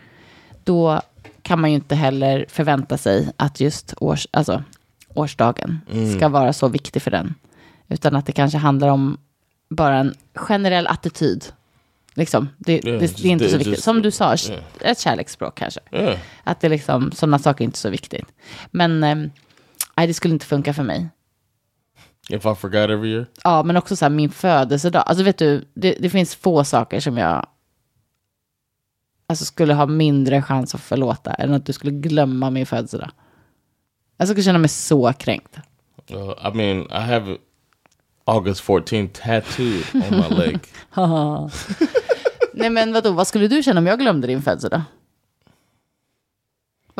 då 0.64 1.02
kan 1.42 1.62
man 1.62 1.70
ju 1.70 1.76
inte 1.76 1.96
heller 1.96 2.46
förvänta 2.50 2.98
sig 2.98 3.30
att 3.38 3.60
just 3.60 3.94
års, 3.98 4.28
alltså, 4.32 4.64
årsdagen 5.14 5.80
ska 6.18 6.30
vara 6.30 6.54
så 6.54 6.68
viktig 6.68 7.02
för 7.02 7.12
den. 7.12 7.36
Utan 7.88 8.16
att 8.16 8.26
det 8.26 8.32
kanske 8.32 8.58
handlar 8.58 8.88
om 8.88 9.18
bara 9.70 9.96
en 9.98 10.14
generell 10.36 10.88
attityd. 10.88 11.46
Liksom, 12.14 12.50
det, 12.58 12.74
Yeah, 12.74 13.00
det, 13.00 13.06
just- 13.06 13.22
det 13.22 13.28
är 13.28 13.32
inte 13.32 13.50
så 13.50 13.58
viktigt. 13.58 13.72
just- 13.74 13.84
Som 13.84 14.02
du 14.02 14.12
sa, 14.12 14.36
yeah. 14.50 14.62
ett 14.82 15.00
kärleksspråk 15.00 15.56
kanske. 15.58 15.80
Yeah. 15.92 16.18
Att 16.44 16.62
det 16.62 16.70
liksom, 16.70 17.12
sådana 17.12 17.40
saker 17.40 17.64
är 17.64 17.66
inte 17.66 17.78
så 17.78 17.90
viktigt. 17.90 18.26
Men 18.72 19.04
eh, 19.04 19.16
nej, 19.98 20.08
det 20.08 20.14
skulle 20.14 20.34
inte 20.34 20.46
funka 20.46 20.74
för 20.74 20.84
mig. 20.84 21.10
If 22.30 22.46
I 22.46 22.56
forgot 22.56 22.90
every 22.90 23.12
year. 23.12 23.26
Ja, 23.44 23.64
men 23.64 23.78
också 23.78 23.96
så 23.96 24.06
här 24.06 24.10
min 24.10 24.30
födelsedag. 24.30 25.04
Alltså 25.06 25.24
vet 25.24 25.38
du, 25.38 25.66
det, 25.74 25.96
det 26.00 26.10
finns 26.10 26.36
få 26.36 26.64
saker 26.64 27.00
som 27.00 27.18
jag 27.18 27.46
alltså, 29.28 29.46
skulle 29.46 29.74
ha 29.74 29.86
mindre 29.86 30.42
chans 30.42 30.76
att 30.76 30.82
förlåta 30.82 31.34
än 31.34 31.54
att 31.54 31.66
du 31.66 31.74
skulle 31.74 31.92
glömma 31.92 32.50
min 32.50 32.66
födelsedag. 32.66 33.12
Jag 34.18 34.28
skulle 34.28 34.44
känna 34.44 34.60
mig 34.60 34.70
så 34.70 35.14
kränkt. 35.14 35.58
Uh, 36.12 36.34
I 36.48 36.54
mean, 36.54 36.82
I 36.92 37.12
have 37.12 37.38
August 38.26 38.64
14th 38.64 39.10
tattooed 39.14 39.84
on 39.94 40.20
my 40.20 40.38
leg. 40.38 40.60
Nej 42.54 42.70
men 42.70 42.94
vadå, 42.94 43.12
vad 43.12 43.28
skulle 43.28 43.48
du 43.48 43.64
känna 43.64 43.80
om 43.80 43.88
jag 43.88 44.00
glömde 44.00 44.28
din 44.28 44.42
födelsedag? 44.42 44.82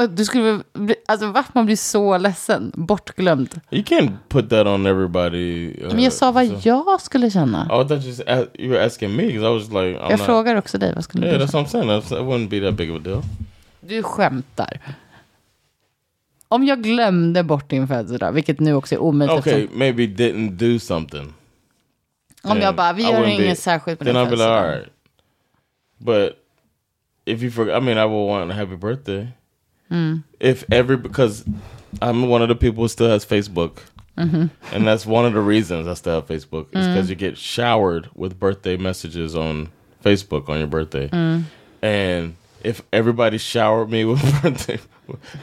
Du 0.10 0.26
skulle 0.26 0.60
bli, 0.74 0.96
alltså 1.08 1.32
va? 1.32 1.44
Man 1.54 1.66
blir 1.66 1.76
så 1.76 2.18
ledsen, 2.18 2.72
bortglömd. 2.76 3.60
You 3.72 3.84
can't 3.84 4.12
put 4.30 4.50
that 4.50 4.68
on 4.68 4.86
everybody. 4.86 5.74
Uh, 5.82 5.88
Men 5.94 6.04
jag 6.04 6.14
sa 6.14 6.32
vad 6.32 6.46
so- 6.46 6.60
jag 6.64 7.02
skulle 7.02 7.30
känna. 7.32 7.68
Oh, 7.70 7.92
you, 7.92 8.00
just 8.00 8.22
you 8.60 8.70
were 8.72 8.86
asking 8.86 9.16
me 9.16 9.24
I 9.24 9.38
was 9.38 9.64
like, 9.68 9.76
I'm 10.00 10.10
Jag 10.10 10.12
not. 10.20 10.22
frågar 10.26 10.56
också 10.56 10.78
dig, 10.78 10.94
vad 10.96 11.04
skulle 11.04 11.28
Yeah, 11.28 11.40
du 11.40 11.46
that's 11.46 11.52
känna? 11.52 11.64
what 11.64 11.68
I'm 11.68 11.72
saying. 11.72 11.90
That's, 11.90 12.22
it 12.22 12.28
wouldn't 12.28 12.50
be 12.50 12.60
that 12.70 12.78
big 12.78 12.92
of 12.92 12.98
a 12.98 13.00
deal. 13.04 13.22
Du 13.80 14.04
skämtar. 14.04 14.80
Om 16.48 16.64
jag 16.66 16.84
glömde 16.84 17.44
bort 17.44 17.70
din 17.70 17.88
födelsedag, 17.88 18.32
vilket 18.32 18.60
nu 18.60 18.74
också 18.74 18.96
är 18.96 19.00
omöjligt. 19.00 19.40
Okay, 19.40 19.54
eftersom- 19.54 19.80
maybe 19.80 20.04
didn't 20.04 20.50
do 20.52 20.80
something. 20.80 21.34
Om 22.44 22.58
jag 22.58 22.76
bara, 22.76 22.94
vi 22.94 23.04
gör 23.04 23.26
inget 23.28 23.60
särskilt 23.60 24.00
Then 24.00 24.08
din 24.08 24.16
I'd 24.18 24.26
be 24.30 24.32
like, 24.32 24.44
all 24.44 24.62
födelsedag. 24.62 24.78
right. 24.80 24.92
But 25.98 26.30
if 27.26 27.42
you 27.42 27.52
forget, 27.52 27.78
I 27.78 27.86
mean, 27.86 27.98
I 27.98 28.08
will 28.10 28.28
want 28.28 28.52
a 28.52 28.54
happy 28.56 28.76
birthday. 28.76 29.28
Mm. 29.92 30.24
If 30.40 30.64
every 30.72 30.98
because 30.98 31.44
I'm 32.02 32.28
one 32.30 32.42
of 32.42 32.48
the 32.50 32.56
people 32.56 32.84
who 32.84 32.88
still 32.88 33.10
has 33.10 33.26
Facebook, 33.26 33.80
Mm-hmm. 34.18 34.48
and 34.76 34.88
that's 34.88 35.06
one 35.06 35.26
of 35.26 35.34
the 35.34 35.40
reasons 35.40 35.88
I 35.88 35.94
still 35.96 36.16
have 36.16 36.28
Facebook 36.28 36.68
is 36.76 36.86
Mm. 36.86 36.94
because 36.94 37.10
you 37.10 37.16
get 37.16 37.38
showered 37.38 38.10
with 38.14 38.38
birthday 38.40 38.76
messages 38.78 39.36
on 39.36 39.70
Facebook 40.04 40.50
on 40.50 40.58
your 40.60 40.68
birthday, 40.68 41.08
Mm. 41.08 41.44
and 41.82 42.36
if 42.64 42.82
everybody 42.92 43.38
showered 43.38 43.90
me 43.90 44.04
with 44.12 44.22
birthday, 44.42 44.80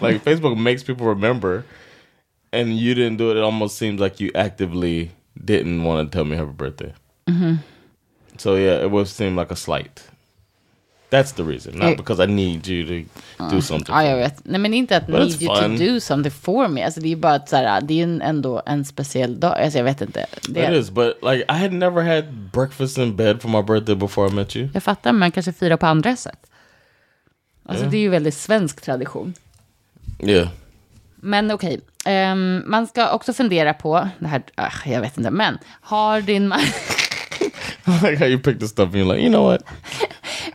like 0.01 0.23
Facebook 0.23 0.57
makes 0.59 0.83
people 0.83 1.07
remember, 1.07 1.65
and 2.53 2.77
you 2.77 2.95
didn't 2.95 3.17
do 3.17 3.31
it, 3.31 3.37
it 3.39 3.43
almost 3.43 3.77
seems 3.79 4.01
like 4.01 4.21
you 4.21 4.31
actively 4.35 5.11
didn't 5.45 5.83
want 5.83 6.11
to 6.13 6.17
tell 6.17 6.25
me 6.25 6.37
happy 6.37 6.53
birthday. 6.53 6.93
Mm-hmm. 7.27 7.55
So 8.37 8.55
yeah, 8.57 8.81
it 8.83 8.91
would 8.91 9.09
seem 9.09 9.35
like 9.35 9.51
a 9.51 9.57
slight. 9.57 10.05
That's 11.11 11.33
the 11.37 11.43
reason, 11.43 11.75
not 11.75 11.85
Eh. 11.89 11.97
because 11.97 12.25
I 12.25 12.27
need 12.27 12.69
you 12.69 13.05
to 13.39 13.47
do 13.51 13.61
something. 13.63 13.95
Ja, 13.95 14.01
for 14.01 14.09
jag 14.09 14.17
vet. 14.17 14.41
Nej, 14.45 14.61
men 14.61 14.75
inte 14.75 14.97
att 14.97 15.07
But 15.07 15.19
need 15.19 15.43
you 15.43 15.55
to 15.57 15.63
fun. 15.63 15.79
do 15.79 16.01
something 16.01 16.33
for 16.33 16.69
me. 16.69 16.85
Alltså, 16.85 17.01
det 17.01 17.13
är 17.13 17.17
bara 17.17 17.35
att 17.35 17.49
så 17.49 17.57
här, 17.57 17.81
det 17.81 17.95
är 18.03 18.07
ju 18.07 18.21
ändå 18.23 18.63
en 18.67 18.85
speciell 18.85 19.41
dag. 19.41 19.59
Alltså, 19.61 19.79
jag 19.79 19.85
vet 19.85 20.01
inte. 20.01 20.27
Det, 20.49 20.65
It 20.65 20.71
is, 20.85 20.91
but 20.91 21.17
like 21.23 21.45
I 21.49 21.53
had 21.53 21.73
never 21.73 22.03
had 22.17 22.33
breakfast 22.53 22.99
in 22.99 23.17
bed 23.17 23.43
for 23.43 23.49
my 23.49 23.63
birthday 23.63 23.95
before 23.97 24.29
I 24.29 24.33
met 24.33 24.57
you. 24.57 24.69
Jag 24.75 24.83
fattar, 24.83 25.13
men 25.13 25.19
man 25.21 25.31
kanske 25.31 25.53
firar 25.53 25.77
på 25.77 25.87
andra 25.87 26.17
sätt. 26.17 26.47
Alltså, 27.69 27.85
Ja. 27.85 27.91
det 27.91 27.97
är 27.97 28.01
ju 28.01 28.09
väldigt 28.09 28.35
svensk 28.35 28.81
tradition. 28.81 29.35
Yeah. 30.21 30.49
Men 31.17 31.51
okej, 31.51 31.81
ehm, 32.05 32.63
man 32.67 32.87
ska 32.87 33.11
också 33.11 33.33
fundera 33.33 33.75
på, 33.75 34.09
det 34.19 34.27
här, 34.27 34.43
ah, 34.55 34.71
jag 34.87 35.01
vet 35.01 35.19
inte, 35.19 35.31
men 35.31 35.59
har 35.81 36.21
din 36.21 36.49
man... 36.49 36.61
like 38.03 38.17
how 38.19 38.27
you 38.27 38.39
pick 38.39 38.59
the 38.61 38.69
stuff 38.69 38.87
and 38.87 38.95
you're 38.95 39.13
like, 39.15 39.21
you 39.23 39.31
know 39.31 39.45
what? 39.51 39.63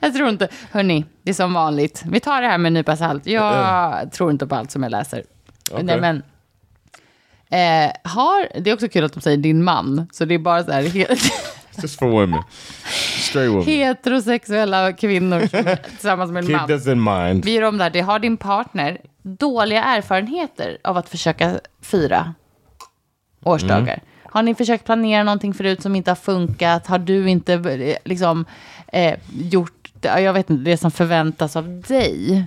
Jag 0.03 0.13
tror 0.13 0.29
inte, 0.29 0.47
hörni, 0.71 1.05
det 1.23 1.29
är 1.31 1.33
som 1.33 1.53
vanligt. 1.53 2.03
Vi 2.05 2.19
tar 2.19 2.41
det 2.41 2.47
här 2.47 2.57
med 2.57 2.69
en 2.69 2.73
nypa 2.73 2.95
salt. 2.97 3.27
Jag 3.27 4.11
tror 4.11 4.31
inte 4.31 4.47
på 4.47 4.55
allt 4.55 4.71
som 4.71 4.83
jag 4.83 4.89
läser. 4.91 5.23
Okej. 5.71 5.83
Nej, 5.83 6.01
men, 6.01 6.23
eh, 7.49 7.91
har, 8.03 8.61
det 8.61 8.69
är 8.69 8.73
också 8.73 8.89
kul 8.89 9.03
att 9.03 9.13
de 9.13 9.21
säger 9.21 9.37
din 9.37 9.63
man, 9.63 10.07
så 10.11 10.25
det 10.25 10.33
är 10.33 10.39
bara 10.39 10.63
så 10.63 10.71
här, 10.71 10.81
Just 11.81 11.99
for 11.99 12.07
women, 12.07 12.43
straight 13.19 13.51
women. 13.51 13.65
heterosexuella 13.65 14.93
kvinnor 14.93 15.37
är 15.37 15.75
tillsammans 15.89 16.31
med 16.31 16.43
en 16.43 16.47
Keep 16.47 16.57
man. 16.57 16.67
this 16.67 16.88
in 16.88 17.03
mind. 17.03 17.45
Vi 17.45 17.51
gör 17.53 17.61
om 17.61 17.78
det 17.78 17.84
här, 17.84 17.91
det 17.91 18.01
har 18.01 18.19
din 18.19 18.38
partner 18.38 18.97
dåliga 19.21 19.84
erfarenheter 19.84 20.78
av 20.84 20.97
att 20.97 21.09
försöka 21.09 21.59
fira 21.82 22.34
årsdagar? 23.43 23.93
Mm. 23.93 23.99
Har 24.23 24.43
ni 24.43 24.55
försökt 24.55 24.86
planera 24.86 25.23
någonting 25.23 25.53
förut 25.53 25.82
som 25.82 25.95
inte 25.95 26.11
har 26.11 26.15
funkat? 26.15 26.88
Har 26.88 26.99
du 26.99 27.30
inte 27.30 27.53
eh, 27.53 27.97
liksom 28.05 28.45
eh, 28.88 29.19
gjort 29.34 29.82
jag 30.08 30.34
vet 30.34 30.49
inte, 30.49 30.64
det 30.64 30.78
som 30.78 30.91
förväntas 30.91 31.56
av 31.56 31.82
dig? 31.88 32.45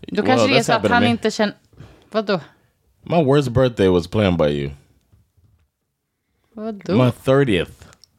Då 0.00 0.22
kanske 0.22 0.46
Well, 0.46 0.54
det 0.54 0.58
är 0.58 0.62
så 0.62 0.72
att 0.72 0.88
han 0.88 1.04
inte 1.04 1.30
känner... 1.30 1.54
Vadå? 2.10 2.40
My 3.02 3.24
worst 3.24 3.48
birthday 3.48 3.88
was 3.88 4.06
planned 4.06 4.38
by 4.38 4.46
you. 4.46 4.70
Vadå? 6.52 6.92
My 6.92 7.10
30th. 7.24 7.70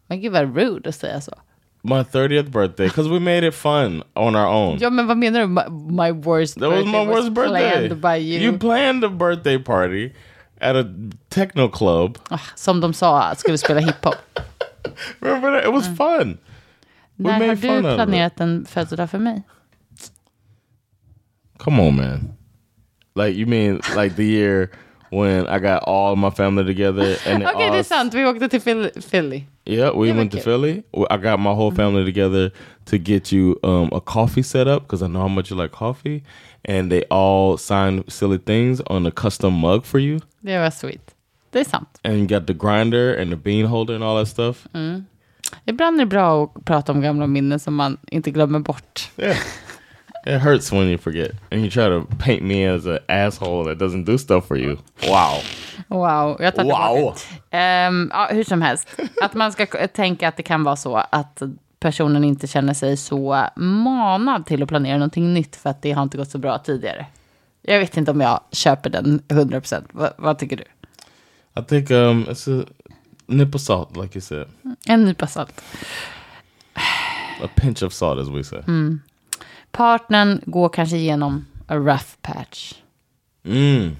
Men 0.08 0.22
gud 0.22 0.32
vad 0.32 0.56
rude 0.56 0.90
att 0.90 0.96
säga 0.96 1.22
så. 1.22 1.34
my 1.82 2.04
30th 2.04 2.52
birthday 2.52 2.88
because 2.88 3.08
we 3.08 3.20
made 3.20 3.44
it 3.44 3.54
fun 3.54 4.04
on 4.16 4.36
our 4.36 4.48
own. 4.48 4.78
Ja, 4.82 4.90
men 4.90 5.08
vad 5.08 5.18
menar 5.18 5.40
du? 5.40 5.48
My, 5.48 5.64
my 5.70 6.12
worst 6.12 6.60
That 6.60 6.70
was 6.70 6.84
birthday 6.84 7.06
my 7.06 7.12
worst 7.12 7.34
birthday. 7.34 7.72
planned 7.72 8.02
by 8.02 8.18
you. 8.18 8.40
You 8.40 8.58
planned 8.58 9.04
a 9.04 9.10
birthday 9.10 9.58
party 9.58 10.14
at 10.62 10.76
a 10.76 10.86
techno 11.30 11.70
club. 11.70 12.18
Ah, 12.30 12.42
som 12.56 12.82
de 12.82 12.94
sa, 12.94 13.36
skulle 13.36 13.58
spela 13.58 13.80
hiphop. 13.80 14.16
Remember 15.20 15.52
that? 15.52 15.66
It 15.66 15.74
was 15.74 15.88
fun. 15.88 16.38
När 17.20 17.48
har 17.48 17.56
du 17.56 17.96
planerat 17.96 18.40
en 18.40 18.66
födelsedag 18.66 19.10
för 19.10 19.18
mig? 19.20 19.44
Come 21.58 21.82
on, 21.82 21.96
man. 21.96 22.34
Like 23.16 23.38
you 23.40 23.46
mean 23.48 23.82
like 23.98 24.16
the 24.16 24.24
year 24.24 24.70
when 25.12 25.48
I 25.48 25.60
got 25.60 25.84
all 25.84 26.16
my 26.16 26.32
family 26.32 26.64
together 26.64 27.18
and 27.28 27.42
they 27.42 27.48
Okej, 27.54 27.58
det 27.58 27.72
all 27.72 27.80
är 27.80 27.84
sant. 27.84 28.14
Vi 28.14 28.26
åkte 28.26 28.50
till 28.50 28.62
Philly. 29.12 29.44
Yeah, 29.66 30.02
we 30.02 30.14
went 30.14 30.32
to 30.32 30.38
okay. 30.38 30.44
Philly. 30.44 30.84
I 30.94 31.18
got 31.18 31.40
my 31.40 31.54
whole 31.54 31.72
family 31.76 32.06
together 32.06 32.52
to 32.86 32.98
get 32.98 33.34
you 33.34 33.60
um, 33.64 33.90
a 33.94 34.00
coffee 34.00 34.44
setup 34.44 34.84
because 34.84 35.06
I 35.06 35.08
know 35.08 35.22
how 35.22 35.28
much 35.28 35.52
you 35.52 35.58
like 35.62 35.72
coffee, 35.72 36.24
and 36.66 36.90
they 36.92 37.04
all 37.10 37.58
signed 37.58 38.04
silly 38.08 38.38
things 38.40 38.82
on 38.88 39.06
a 39.06 39.12
custom 39.12 39.54
mug 39.60 39.86
for 39.86 40.00
you, 40.00 40.20
Det 40.42 40.60
var 40.60 40.70
sweet. 40.72 41.16
Det 41.52 41.60
är 41.60 41.64
sant. 41.64 42.00
and 42.04 42.14
you 42.18 42.28
got 42.28 42.48
the 42.48 42.54
grinder 42.54 43.14
and 43.22 43.32
the 43.32 43.36
bean 43.38 43.66
holder 43.66 43.96
and 43.96 44.04
all 44.04 44.18
that 44.18 44.28
stuff. 44.28 44.68
Ibland 45.66 45.96
är 46.02 46.06
det 46.06 46.10
bra 46.10 46.44
att 46.44 46.66
prata 46.66 46.92
om 46.92 47.02
gamla 47.02 47.28
minnen 47.28 47.60
som 47.60 47.76
man 47.76 47.98
inte 48.08 48.32
glömmer 48.32 48.60
bort. 48.60 49.12
Yeah, 49.18 49.38
it 50.26 50.42
hurts 50.42 50.72
when 50.72 50.84
you 50.84 50.98
forget, 50.98 51.32
and 51.52 51.62
you 51.62 51.70
try 51.70 51.88
to 51.88 52.06
paint 52.20 52.44
me 52.44 52.68
as 52.76 52.86
an 52.86 53.00
asshole 53.08 53.64
that 53.76 53.84
doesn't 53.84 54.06
do 54.06 54.18
stuff 54.18 54.48
for 54.48 54.58
you. 54.58 54.78
Wow, 55.02 55.42
Wow, 55.88 56.38
jag 56.40 56.56
tar 56.56 56.64
wow. 56.64 57.16
Ehm, 57.50 58.12
ja, 58.14 58.28
hur 58.32 58.44
som 58.44 58.62
helst, 58.62 58.88
att 59.22 59.34
man 59.34 59.52
ska 59.52 59.66
tänka 59.88 60.28
att 60.28 60.38
det 60.38 60.44
kan 60.44 60.64
vara 60.64 60.76
så 60.76 61.04
att 61.10 61.42
personen 61.80 62.24
inte 62.24 62.48
känner 62.48 62.74
sig 62.74 62.98
så 62.98 63.46
manad 63.56 64.46
till 64.46 64.64
att 64.64 64.70
planera 64.70 64.98
någonting 64.98 65.34
nytt 65.34 65.56
för 65.56 65.70
att 65.70 65.82
det 65.82 65.92
har 65.92 66.04
inte 66.04 66.18
gått 66.18 66.32
så 66.32 66.38
bra 66.38 66.58
tidigare. 66.58 67.06
Jag 67.62 67.80
vet 67.80 67.98
inte 67.98 68.12
om 68.12 68.22
jag 68.22 68.40
köper 68.52 68.90
den 68.90 69.22
100%. 69.28 69.84
Va, 69.92 70.10
vad 70.18 70.40
tycker 70.40 70.58
du? 70.58 70.64
I 71.62 71.66
think 71.66 71.92
um, 71.92 72.26
it's 72.26 72.62
a 72.62 72.66
nip 73.30 73.56
of 73.56 73.62
salt, 73.62 73.98
like 73.98 74.16
you 74.16 74.22
said, 74.22 74.48
En 74.88 75.06
nypa 75.06 75.28
salt. 75.28 75.62
a 77.42 77.48
pinch 77.56 77.82
of 77.82 77.94
salt, 77.94 78.20
as 78.20 78.30
we 78.30 78.44
say. 78.44 78.62
Partnern 79.72 80.42
går 80.46 80.70
kanske 80.70 80.98
igenom 80.98 81.46
a 81.68 81.80
rough 81.80 82.18
patch. 82.22 82.74
Mm. 83.46 83.96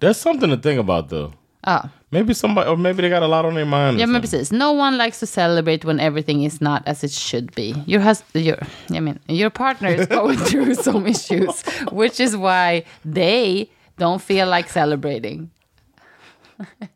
That's 0.00 0.18
something 0.20 0.50
to 0.50 0.56
think 0.56 0.80
about, 0.80 1.08
though. 1.08 1.32
Ja, 1.66 1.88
Maybe 2.12 2.34
somebody, 2.34 2.70
or 2.70 2.76
maybe 2.76 3.02
they 3.02 3.08
got 3.08 3.22
a 3.24 3.26
lot 3.26 3.44
on 3.44 3.54
their 3.54 3.66
mind. 3.66 3.98
ja 3.98 4.06
men 4.06 4.20
precis. 4.20 4.52
No 4.52 4.72
one 4.72 4.96
likes 4.96 5.18
to 5.20 5.26
celebrate 5.26 5.84
when 5.84 5.98
everything 5.98 6.44
is 6.44 6.60
not 6.60 6.82
as 6.86 7.02
it 7.02 7.10
should 7.10 7.52
be. 7.56 7.74
Your, 7.86 8.00
husband, 8.00 8.44
your, 8.44 8.58
I 8.90 9.00
mean, 9.00 9.18
your 9.28 9.50
partner 9.50 9.88
is 9.88 10.06
going 10.20 10.38
through 10.38 10.74
some 10.76 11.06
issues, 11.06 11.62
which 11.90 12.20
is 12.20 12.36
why 12.36 12.84
they 13.04 13.68
don't 13.98 14.22
feel 14.22 14.46
like 14.46 14.68
celebrating. 14.70 15.50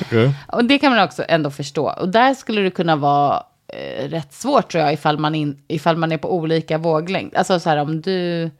Okay. 0.00 0.30
Och 0.46 0.64
det 0.64 0.78
kan 0.78 0.92
man 0.92 1.04
också 1.04 1.24
ändå 1.28 1.50
förstå. 1.50 1.90
Och 2.00 2.08
där 2.08 2.34
skulle 2.34 2.60
det 2.60 2.70
kunna 2.70 2.96
vara 2.96 3.42
eh, 3.68 4.08
rätt 4.08 4.32
svårt 4.32 4.70
tror 4.70 4.84
jag 4.84 4.92
ifall 4.92 5.18
man, 5.18 5.34
in, 5.34 5.62
ifall 5.68 5.96
man 5.96 6.12
är 6.12 6.18
på 6.18 6.34
olika 6.34 6.78
våglängd. 6.78 7.34
Alltså 7.34 7.60
så 7.60 7.70
här 7.70 7.76
om 7.76 8.00
du, 8.00 8.50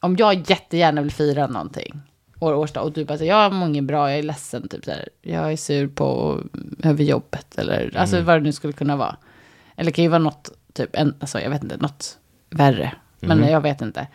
om 0.00 0.16
jag 0.16 0.50
jättegärna 0.50 1.02
vill 1.02 1.12
fira 1.12 1.46
någonting, 1.46 2.00
år, 2.40 2.54
årsdag, 2.54 2.82
och 2.82 2.92
du 2.92 3.04
bara 3.04 3.18
säger 3.18 3.32
jag 3.32 3.52
mår 3.52 3.68
inget 3.68 3.84
bra, 3.84 4.10
jag 4.10 4.18
är 4.18 4.22
ledsen, 4.22 4.68
typ 4.68 4.84
så 4.84 4.90
här, 4.90 5.08
jag 5.22 5.52
är 5.52 5.56
sur 5.56 5.88
på, 5.88 6.40
över 6.82 7.04
jobbet, 7.04 7.58
eller 7.58 7.96
alltså 7.96 8.20
vad 8.20 8.36
det 8.36 8.40
nu 8.40 8.52
skulle 8.52 8.72
kunna 8.72 8.96
vara. 8.96 9.16
Eller 9.76 9.90
det 9.90 9.92
kan 9.92 10.04
ju 10.04 10.10
vara 10.10 10.18
något, 10.18 10.50
typ, 10.72 10.90
en, 10.92 11.14
alltså 11.20 11.40
jag 11.40 11.50
vet 11.50 11.62
inte, 11.62 11.76
något 11.76 12.18
värre, 12.50 12.94
men 13.20 13.48
jag 13.48 13.60
vet 13.60 13.80
inte. 13.80 14.06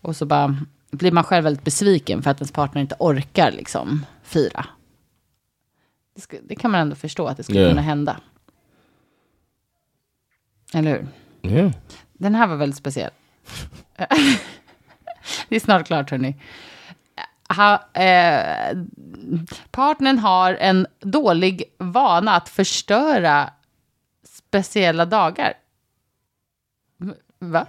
Och 0.00 0.16
så 0.16 0.26
bara 0.26 0.56
blir 0.90 1.12
man 1.12 1.24
själv 1.24 1.44
väldigt 1.44 1.64
besviken 1.64 2.22
för 2.22 2.30
att 2.30 2.40
ens 2.40 2.52
partner 2.52 2.82
inte 2.82 2.96
orkar 2.98 3.52
liksom 3.52 4.06
fira. 4.22 4.66
Det, 6.16 6.22
ska, 6.22 6.36
det 6.42 6.54
kan 6.56 6.70
man 6.70 6.80
ändå 6.80 6.96
förstå 6.96 7.26
att 7.26 7.36
det 7.36 7.42
skulle 7.42 7.60
Ja. 7.60 7.68
kunna 7.68 7.82
hända. 7.82 8.20
Eller 10.74 10.90
hur? 11.42 11.52
Yeah. 11.52 11.72
Den 12.12 12.34
här 12.34 12.46
var 12.46 12.56
väldigt 12.56 12.76
speciell. 12.78 13.10
det 15.48 15.56
är 15.56 15.60
snart 15.60 15.86
klart, 15.86 16.10
hörni. 16.10 16.36
Ha, 17.56 17.74
eh, 17.92 18.76
partnern 19.70 20.18
har 20.18 20.54
en 20.54 20.86
dålig 21.00 21.62
vana 21.78 22.32
att 22.36 22.48
förstöra 22.48 23.50
speciella 24.24 25.04
dagar. 25.04 25.54
Va? 27.38 27.66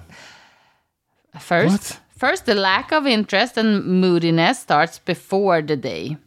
First, 1.39 1.71
What? 1.71 2.01
first, 2.31 2.45
the 2.45 2.53
lack 2.53 2.91
of 2.91 3.07
interest 3.07 3.57
and 3.57 3.85
moodiness 4.01 4.59
starts 4.61 5.05
before 5.05 5.67
the 5.67 5.75
day. 5.75 6.17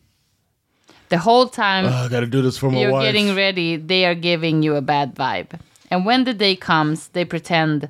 The 1.11 1.19
whole 1.19 1.49
time 1.49 1.85
ah, 1.87 2.03
Oh, 2.03 2.07
I 2.07 2.09
got 2.09 2.21
to 2.21 2.27
do 2.27 2.43
this 2.43 2.59
for 2.59 2.71
my 2.71 2.79
you're 2.81 2.93
wife. 2.93 3.03
getting 3.05 3.35
ready, 3.37 3.77
they 3.77 4.05
are 4.07 4.15
giving 4.15 4.63
you 4.65 4.77
a 4.77 4.81
bad 4.81 5.15
vibe. 5.15 5.59
And 5.91 6.07
when 6.07 6.25
the 6.25 6.33
day 6.35 6.57
comes, 6.57 7.09
they 7.13 7.25
pretend 7.25 7.89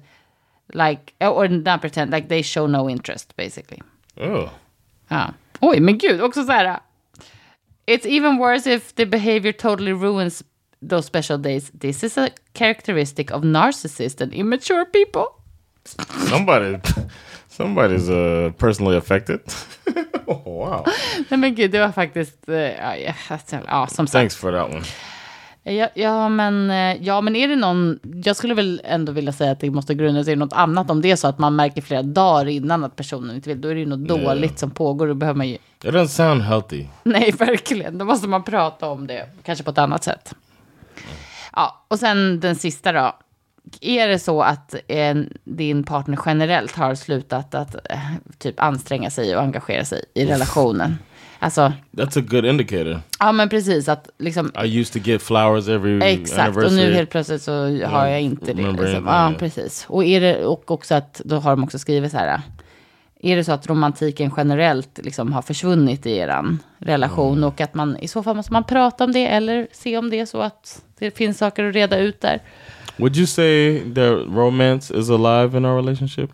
like, 0.74 1.12
oh, 1.20 1.34
or 1.34 1.48
not 1.48 1.80
pretend, 1.80 2.10
like 2.12 2.28
they 2.28 2.42
show 2.42 2.66
no 2.66 2.88
interest 2.88 3.34
basically. 3.36 3.78
oh. 4.20 4.50
Ja. 5.10 5.30
Oj, 5.60 5.80
men 5.80 5.98
gud, 5.98 6.20
också 6.20 6.44
så 6.44 6.52
här. 6.52 6.80
It's 7.86 8.06
even 8.06 8.38
worse 8.38 8.66
if 8.66 8.94
the 8.94 9.04
behavior 9.06 9.52
totally 9.52 9.92
ruins 9.92 10.42
those 10.80 11.04
special 11.06 11.38
days. 11.38 11.70
This 11.80 12.02
is 12.04 12.16
a 12.18 12.30
characteristic 12.54 13.30
of 13.32 13.42
narcissists 13.42 14.20
and 14.20 14.32
immature 14.32 14.84
people. 14.84 15.26
Somebody, 15.84 16.78
somebody's 17.50 18.08
uh, 18.08 18.52
personally 18.52 18.98
affected. 18.98 19.40
oh, 20.26 20.44
wow. 20.44 20.84
Nej 21.28 21.40
men 21.40 21.54
gud, 21.54 21.70
det 21.70 21.78
var 21.78 21.92
faktiskt, 21.92 22.48
eh, 22.48 23.12
ja, 23.66 23.86
som 23.86 24.06
sagt. 24.06 24.12
Thanks 24.12 24.36
for 24.36 24.52
that 24.52 24.74
one. 24.74 24.84
Ja, 25.62 25.88
ja, 25.94 26.28
men, 26.28 26.70
eh, 26.70 27.02
ja, 27.02 27.20
men 27.20 27.36
är 27.36 27.48
det 27.48 27.56
någon... 27.56 27.98
Jag 28.24 28.36
skulle 28.36 28.54
väl 28.54 28.80
ändå 28.84 29.12
vilja 29.12 29.32
säga 29.32 29.52
att 29.52 29.60
det 29.60 29.70
måste 29.70 29.94
grunda 29.94 30.24
sig 30.24 30.32
i 30.32 30.36
något 30.36 30.52
annat. 30.52 30.90
Om 30.90 31.02
det 31.02 31.10
är 31.10 31.16
så 31.16 31.28
att 31.28 31.38
man 31.38 31.56
märker 31.56 31.82
flera 31.82 32.02
dagar 32.02 32.48
innan 32.48 32.84
att 32.84 32.96
personen 32.96 33.36
inte 33.36 33.48
vill, 33.48 33.60
då 33.60 33.68
är 33.68 33.74
det 33.74 33.80
ju 33.80 33.86
något 33.86 34.08
dåligt 34.08 34.58
som 34.58 34.70
pågår. 34.70 35.06
Då 35.06 35.14
behöver 35.14 35.36
man 35.36 35.48
ju... 35.48 35.54
It 35.54 35.60
doesn't 35.84 36.06
sound 36.06 36.42
healthy. 36.42 36.86
Nej, 37.02 37.32
verkligen. 37.38 37.98
Då 37.98 38.04
måste 38.04 38.28
man 38.28 38.44
prata 38.44 38.88
om 38.88 39.06
det, 39.06 39.26
kanske 39.42 39.64
på 39.64 39.70
ett 39.70 39.78
annat 39.78 40.04
sätt. 40.04 40.34
Ja, 41.52 41.84
och 41.88 41.98
sen 41.98 42.40
den 42.40 42.56
sista 42.56 42.92
då. 42.92 43.12
Är 43.80 44.08
det 44.08 44.18
så 44.18 44.42
att 44.42 44.74
eh, 44.88 45.14
din 45.44 45.84
partner 45.84 46.18
generellt 46.26 46.76
har 46.76 46.94
slutat 46.94 47.54
att 47.54 47.74
eh, 47.74 47.98
typ 48.38 48.60
anstränga 48.60 49.10
sig 49.10 49.36
och 49.36 49.42
engagera 49.42 49.84
sig 49.84 50.04
i 50.14 50.26
relationen? 50.26 50.98
Alltså, 51.42 51.72
That's 51.92 52.18
a 52.18 52.24
good 52.28 52.44
indicator. 52.46 53.00
ja 53.18 53.32
men 53.32 53.48
precis 53.48 53.88
att 53.88 54.08
liksom 54.18 54.52
I 54.64 54.80
used 54.80 55.02
to 55.02 55.08
get 55.08 55.22
flowers 55.22 55.68
every 55.68 56.02
Exakt, 56.02 56.56
och 56.56 56.72
nu 56.72 56.94
helt 56.94 57.10
plötsligt 57.10 57.42
så 57.42 57.84
har 57.84 58.06
jag 58.06 58.20
inte 58.20 58.52
det. 58.52 58.62
Liksom. 58.62 58.78
anything, 58.78 59.06
ja. 59.06 59.32
precis. 59.38 59.86
Och, 59.88 60.04
är 60.04 60.20
det, 60.20 60.44
och 60.44 60.70
också 60.70 60.94
att, 60.94 61.20
då 61.24 61.36
har 61.36 61.50
de 61.50 61.64
också 61.64 61.78
skrivit 61.78 62.12
så 62.12 62.18
här. 62.18 62.40
Är 63.22 63.36
det 63.36 63.44
så 63.44 63.52
att 63.52 63.66
romantiken 63.66 64.32
generellt 64.36 64.98
liksom 65.02 65.32
har 65.32 65.42
försvunnit 65.42 66.06
i 66.06 66.16
er 66.16 66.56
relation 66.78 67.32
Mm. 67.38 67.44
och 67.48 67.60
att 67.60 67.74
man 67.74 67.96
i 67.96 68.08
så 68.08 68.22
fall 68.22 68.36
måste 68.36 68.52
man 68.52 68.64
prata 68.64 69.04
om 69.04 69.12
det 69.12 69.26
eller 69.26 69.68
se 69.72 69.98
om 69.98 70.10
det 70.10 70.20
är 70.20 70.26
så 70.26 70.40
att 70.40 70.82
det 70.98 71.16
finns 71.16 71.38
saker 71.38 71.64
att 71.64 71.74
reda 71.74 71.98
ut 71.98 72.20
där. 72.20 72.40
Would 73.00 73.16
you 73.16 73.26
say 73.26 73.80
that 73.94 74.26
romance 74.28 74.98
is 74.98 75.10
alive 75.10 75.56
in 75.58 75.64
our 75.64 75.76
relationship? 75.76 76.30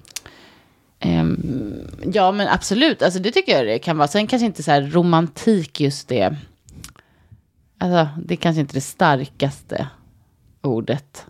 Ehm, 1.01 1.89
ja, 2.12 2.33
men 2.33 2.49
absolut. 2.49 3.03
Alltså, 3.03 3.21
det 3.21 3.31
tycker 3.33 3.53
jag 3.53 3.67
det 3.67 3.79
kan 3.79 3.99
vara. 3.99 4.09
Sen 4.09 4.27
kanske 4.27 4.47
inte 4.47 4.62
så 4.62 4.71
här 4.71 4.83
romantik 4.83 5.81
just 5.81 6.09
det. 6.09 6.37
Alltså, 7.79 8.09
det 8.25 8.35
är 8.35 8.37
kanske 8.37 8.61
inte 8.61 8.75
det 8.75 8.81
starkaste 8.81 9.87
ordet. 10.62 11.27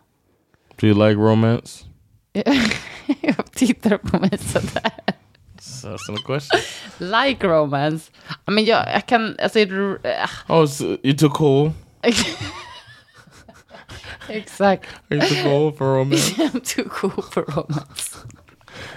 Do 0.80 0.87
you 0.87 1.09
like 1.09 1.20
romance? 1.20 1.84
jag 3.20 3.53
tittar 3.55 3.97
på 3.97 4.18
mig 4.18 4.39
sådär. 4.39 4.91
So 5.61 5.89
That's 5.89 6.11
not 6.11 6.20
a 6.20 6.22
question. 6.26 6.61
Like 6.99 7.47
romance. 7.47 8.11
Ja, 8.28 8.53
Men 8.53 8.64
jag, 8.64 8.87
jag 8.95 9.07
kan, 9.07 9.37
alltså, 9.43 9.59
är 9.59 9.66
det- 9.66 10.26
ah, 10.49 10.61
Oh, 10.61 10.66
so 10.66 10.84
you're 10.84 11.16
too 11.18 11.30
cool. 11.30 11.70
exakt. 14.29 14.89
Are 15.11 15.16
you 15.16 15.20
too 15.29 15.43
cool 15.43 15.72
for 15.72 15.87
romance? 15.87 16.35
I'm 16.39 16.61
too 16.61 16.89
cool 16.89 17.22
for 17.22 17.43
romance. 17.45 18.16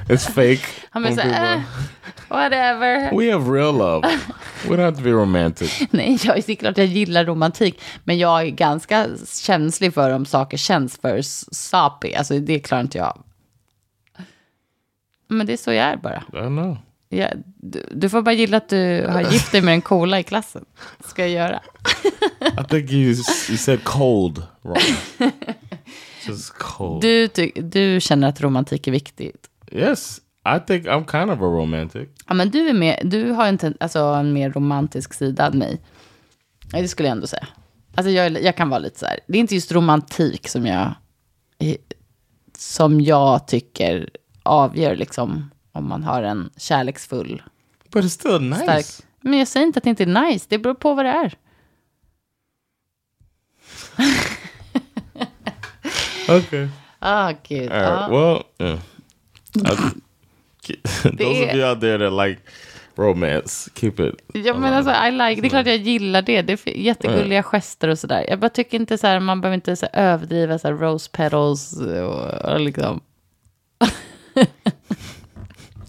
It's 0.10 0.26
fake. 0.34 0.62
Han 0.92 1.04
blir 1.04 1.16
såhär, 1.16 1.56
eh, 1.56 1.62
people- 1.62 2.38
whatever. 2.38 3.18
We 3.18 3.32
have 3.32 3.52
real 3.52 3.74
love. 3.78 4.08
we 4.70 4.76
don't 4.76 4.84
have 4.86 4.98
to 4.98 5.04
be 5.04 5.12
romantic. 5.12 5.82
Nej, 5.92 6.18
jag 6.24 6.50
är 6.50 6.56
klart 6.56 6.78
jag 6.78 6.88
gillar 6.88 7.26
romantik. 7.26 7.82
Men 8.04 8.18
jag 8.18 8.42
är 8.42 8.50
ganska 8.50 9.08
känslig 9.42 9.94
för 9.94 10.10
om 10.12 10.26
saker 10.26 10.58
känns 10.58 10.98
för 10.98 11.22
sappy. 11.56 12.14
Alltså 12.14 12.40
det 12.40 12.60
klarar 12.60 12.82
inte 12.82 12.98
jag 12.98 13.08
av. 13.08 13.22
Men 15.28 15.48
det 15.48 15.54
är 15.54 15.58
så 15.58 15.72
jag 15.74 15.86
är 15.86 15.98
bara. 15.98 16.24
I 16.34 16.48
know. 16.48 16.78
Jag, 17.10 17.32
du, 17.62 17.86
du 17.92 18.10
får 18.10 18.22
bara 18.22 18.34
gilla 18.34 18.58
att 18.58 18.70
du 18.70 19.08
har 19.10 19.22
gift 19.32 19.52
dig 19.52 19.62
med 19.62 19.74
den 19.74 19.82
coola 19.82 20.20
i 20.20 20.24
klassen. 20.24 20.66
Ska 21.08 21.22
jag 21.22 21.32
göra. 21.32 21.60
I 22.42 22.64
think 22.70 22.92
you 22.92 23.02
you 23.50 23.58
said 23.58 23.84
cold 23.84 24.44
wrong. 24.62 24.78
just 26.28 26.54
cold. 26.58 27.02
Du, 27.02 27.28
ty- 27.28 27.52
du 27.56 28.00
känner 28.02 28.28
att 28.30 28.42
romantik 28.42 28.88
är 28.88 28.92
viktigt. 28.92 29.48
Yes, 29.72 30.18
I 30.56 30.60
think 30.68 30.86
I'm 30.86 31.12
kind 31.12 31.32
of 31.32 31.40
a 31.40 31.44
romantic. 31.46 32.10
Ja, 32.28 32.34
men 32.34 32.50
du, 32.50 32.70
är 32.70 32.74
mer, 32.74 33.02
du 33.04 33.32
har 33.32 33.50
inte, 33.50 33.74
alltså, 33.80 34.00
en 34.00 34.34
mer 34.34 34.50
romantisk 34.52 35.14
sida 35.14 35.46
än 35.48 35.58
mig. 35.58 35.82
Det 36.72 36.88
skulle 36.88 37.08
jag 37.10 37.16
ändå 37.16 37.28
säga. 37.28 37.48
Alltså, 37.96 38.12
jag, 38.12 38.44
jag 38.44 38.56
kan 38.58 38.70
vara 38.70 38.80
lite 38.80 39.00
så 39.00 39.06
här. 39.06 39.20
Det 39.28 39.38
är 39.38 39.40
inte 39.40 39.56
just 39.56 39.72
romantik 39.72 40.48
som 40.50 40.66
jag, 40.66 40.94
som 42.58 43.02
jag 43.02 43.48
tycker 43.48 44.10
avgör 44.44 44.96
liksom, 44.96 45.52
om 45.80 45.88
man 45.90 46.04
har 46.04 46.24
en 46.24 46.50
kärleksfull, 46.58 47.44
But 47.92 48.04
it's 48.06 48.08
still 48.10 48.42
nice. 48.42 48.64
stark... 48.64 48.86
Men 49.22 49.40
jag 49.40 49.48
säger 49.48 49.66
inte 49.68 49.78
att 49.78 49.84
det 49.84 49.90
inte 49.90 50.04
är 50.04 50.28
nice. 50.32 50.46
Det 50.50 50.58
beror 50.58 50.74
på 50.74 50.94
vad 50.94 51.06
det 51.06 51.12
är. 51.12 51.34
Okay. 56.30 56.68
Ah, 57.00 57.34
gud. 57.48 57.72
All 57.72 57.80
right. 57.80 57.92
Ja. 57.92 58.08
Well, 58.12 58.44
yeah. 58.68 58.80
I- 59.56 60.76
those 61.18 61.44
of 61.44 61.50
är- 61.50 61.56
you 61.58 61.70
out 61.70 61.82
there 61.82 61.98
that 62.10 62.14
like 62.28 62.42
romance, 62.96 63.70
keep 63.76 63.94
it. 64.00 64.16
Ja, 64.34 64.54
men 64.58 64.74
alltså, 64.74 64.92
I 64.92 65.12
like, 65.12 65.42
det 65.42 65.48
är 65.48 65.50
klart 65.50 65.66
jag 65.68 65.78
gillar 65.78 66.22
det. 66.22 66.42
Det 66.42 66.54
är 66.68 66.78
jättegulliga 66.78 67.44
gester 67.44 67.88
och 67.88 68.00
sådär. 68.00 68.26
Jag 68.30 68.40
bara 68.40 68.50
tycker 68.50 68.80
inte 68.80 68.98
så 68.98 69.08
här, 69.08 69.20
man 69.20 69.42
behöver 69.42 69.56
inte 69.56 69.76
så 69.76 69.88
här, 69.94 70.14
överdriva 70.14 70.60
så 70.60 70.68
här, 70.68 70.76
rose 70.76 71.10
petals 71.12 71.80
och, 71.82 72.52
och 72.54 72.60
liksom. 72.60 73.02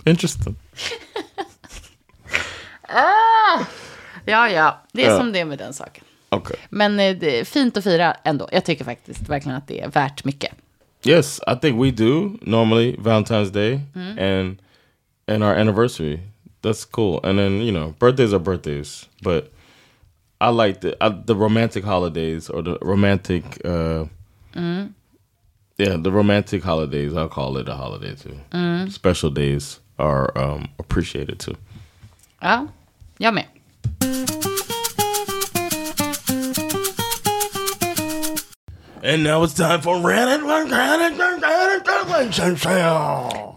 Interesting. 0.04 0.56
Ja, 4.24 4.48
ja, 4.48 4.80
det 4.92 5.04
är 5.04 5.10
Ja. 5.10 5.16
som 5.18 5.32
det 5.32 5.38
är 5.40 5.44
med 5.44 5.58
den 5.58 5.72
saken. 5.72 6.04
Okay. 6.30 6.56
Men 6.70 7.00
eh, 7.00 7.16
det 7.16 7.40
är 7.40 7.44
fint 7.44 7.76
att 7.76 7.84
fira 7.84 8.14
ändå. 8.24 8.48
Jag 8.52 8.64
tycker 8.64 8.84
faktiskt 8.84 9.28
verkligen 9.28 9.56
att 9.58 9.68
det 9.68 9.80
är 9.80 9.88
värt 9.88 10.24
mycket. 10.24 10.52
Yes, 11.04 11.40
I 11.46 11.56
think 11.60 11.84
we 11.84 11.90
do 11.90 12.30
normally 12.42 12.96
Valentine's 12.96 13.50
Day 13.50 13.80
and 13.94 14.58
and 15.28 15.42
our 15.44 15.54
anniversary. 15.54 16.18
That's 16.62 16.84
cool. 16.90 17.20
And 17.24 17.38
then 17.38 17.62
you 17.62 17.70
know, 17.72 17.94
birthdays 17.98 18.32
are 18.32 18.38
birthdays, 18.38 19.08
but 19.22 19.52
I 20.40 20.50
like 20.66 20.80
the 20.80 20.94
uh, 21.06 21.24
the 21.26 21.34
romantic 21.34 21.84
holidays 21.84 22.50
or 22.50 22.62
the 22.62 22.78
romantic. 22.82 23.44
Uh, 23.64 24.04
Yeah, 25.78 25.96
the 26.02 26.10
romantic 26.10 26.62
holidays. 26.62 27.12
I'll 27.14 27.28
call 27.30 27.56
it 27.56 27.66
a 27.68 27.74
holiday 27.74 28.14
too. 28.14 28.36
Special 28.90 29.30
days 29.30 29.80
are 30.00 30.38
um, 30.38 30.68
appreciated 30.78 31.38
too. 31.38 31.56
Ja, 32.40 32.66
jag 33.18 33.34
med. 33.34 33.44
And 39.02 39.24
now 39.24 39.42
it's 39.44 39.54
time 39.54 39.80
for 39.80 39.96
Reddit. 39.96 40.42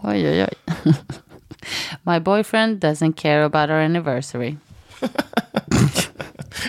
Oj, 0.02 0.28
oj, 0.28 0.42
oj. 0.42 0.94
My 2.02 2.18
boyfriend 2.18 2.80
doesn't 2.80 3.12
care 3.16 3.44
about 3.44 3.70
our 3.70 3.80
anniversary. 3.80 4.56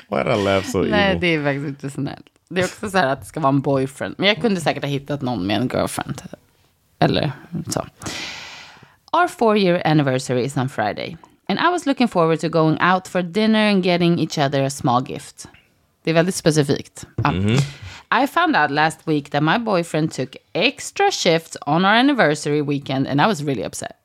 Why 0.09 0.23
did 0.23 0.31
I 0.31 0.43
laugh 0.43 0.65
so 0.65 0.81
Nej, 0.81 1.09
evil? 1.09 1.21
det 1.21 1.27
är 1.27 1.43
faktiskt 1.43 1.67
inte 1.67 1.89
snällt. 1.89 2.25
Det 2.49 2.61
är 2.61 2.65
också 2.65 2.89
så 2.89 2.97
här 2.97 3.07
att 3.07 3.19
det 3.19 3.25
ska 3.25 3.39
vara 3.39 3.53
en 3.53 3.61
boyfriend. 3.61 4.15
Men 4.17 4.27
jag 4.27 4.41
kunde 4.41 4.61
säkert 4.61 4.83
ha 4.83 4.89
hittat 4.89 5.21
någon 5.21 5.47
med 5.47 5.61
en 5.61 5.67
girlfriend. 5.73 6.21
Eller 6.99 7.31
så. 7.69 7.85
Our 9.15 9.29
four 9.29 9.55
year 9.55 9.81
anniversary 9.85 10.43
is 10.43 10.57
on 10.57 10.67
Friday. 10.67 11.15
And 11.47 11.57
I 11.57 11.69
was 11.69 11.85
looking 11.87 12.07
forward 12.07 12.41
to 12.41 12.49
going 12.49 12.77
out 12.81 13.07
for 13.07 13.21
dinner 13.21 13.59
and 13.59 13.81
getting 13.81 14.19
each 14.19 14.37
other 14.37 14.61
a 14.63 14.69
small 14.69 15.01
gift. 15.01 15.47
Det 16.03 16.11
är 16.11 16.13
väldigt 16.13 16.35
specifikt. 16.35 17.05
Ja. 17.23 17.31
Mm-hmm. 17.31 17.57
I 18.11 18.27
found 18.27 18.55
out 18.55 18.71
last 18.71 19.07
week 19.07 19.29
that 19.29 19.41
my 19.41 19.57
boyfriend 19.57 20.11
took 20.11 20.35
extra 20.53 21.11
shifts 21.11 21.55
on 21.65 21.85
our 21.85 21.95
anniversary 21.95 22.61
weekend 22.61 23.07
and 23.07 23.21
I 23.21 23.27
was 23.27 23.41
really 23.41 23.63
upset. 23.63 23.95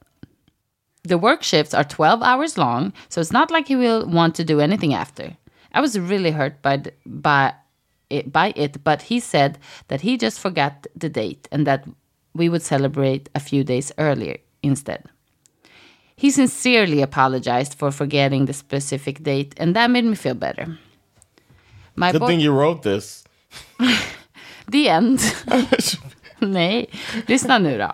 The 1.02 1.18
work 1.18 1.42
shifts 1.42 1.74
are 1.74 1.84
12 1.84 2.22
hours 2.22 2.56
long, 2.56 2.92
so 3.08 3.20
it's 3.20 3.32
not 3.32 3.50
like 3.50 3.66
he 3.66 3.76
will 3.76 4.06
want 4.06 4.36
to 4.36 4.44
do 4.44 4.60
anything 4.60 4.94
after. 4.94 5.36
I 5.72 5.80
was 5.80 5.98
really 5.98 6.30
hurt 6.30 6.62
by 6.62 6.76
th- 6.76 6.94
by 7.04 7.54
it, 8.10 8.32
by 8.32 8.52
it, 8.54 8.84
but 8.84 9.02
he 9.02 9.18
said 9.18 9.58
that 9.88 10.02
he 10.02 10.16
just 10.16 10.38
forgot 10.38 10.86
the 10.94 11.08
date 11.08 11.48
and 11.50 11.66
that 11.66 11.84
we 12.32 12.48
would 12.48 12.62
celebrate 12.62 13.28
a 13.34 13.40
few 13.40 13.64
days 13.64 13.92
earlier 13.98 14.36
instead. 14.62 15.04
He 16.16 16.30
sincerely 16.30 17.00
apologized 17.02 17.74
for 17.74 17.90
forgetting 17.90 18.46
the 18.46 18.52
specific 18.52 19.22
date, 19.22 19.54
and 19.56 19.74
that 19.74 19.90
made 19.90 20.04
me 20.04 20.14
feel 20.14 20.34
better. 20.34 20.78
My 21.96 22.12
Good 22.12 22.26
thing 22.26 22.40
you 22.40 22.52
wrote 22.52 22.82
this. 22.82 23.24
The 24.70 24.88
end. 24.88 25.20
Nej, 26.38 26.86
lyssna 27.26 27.58
nu 27.58 27.78
då. 27.78 27.92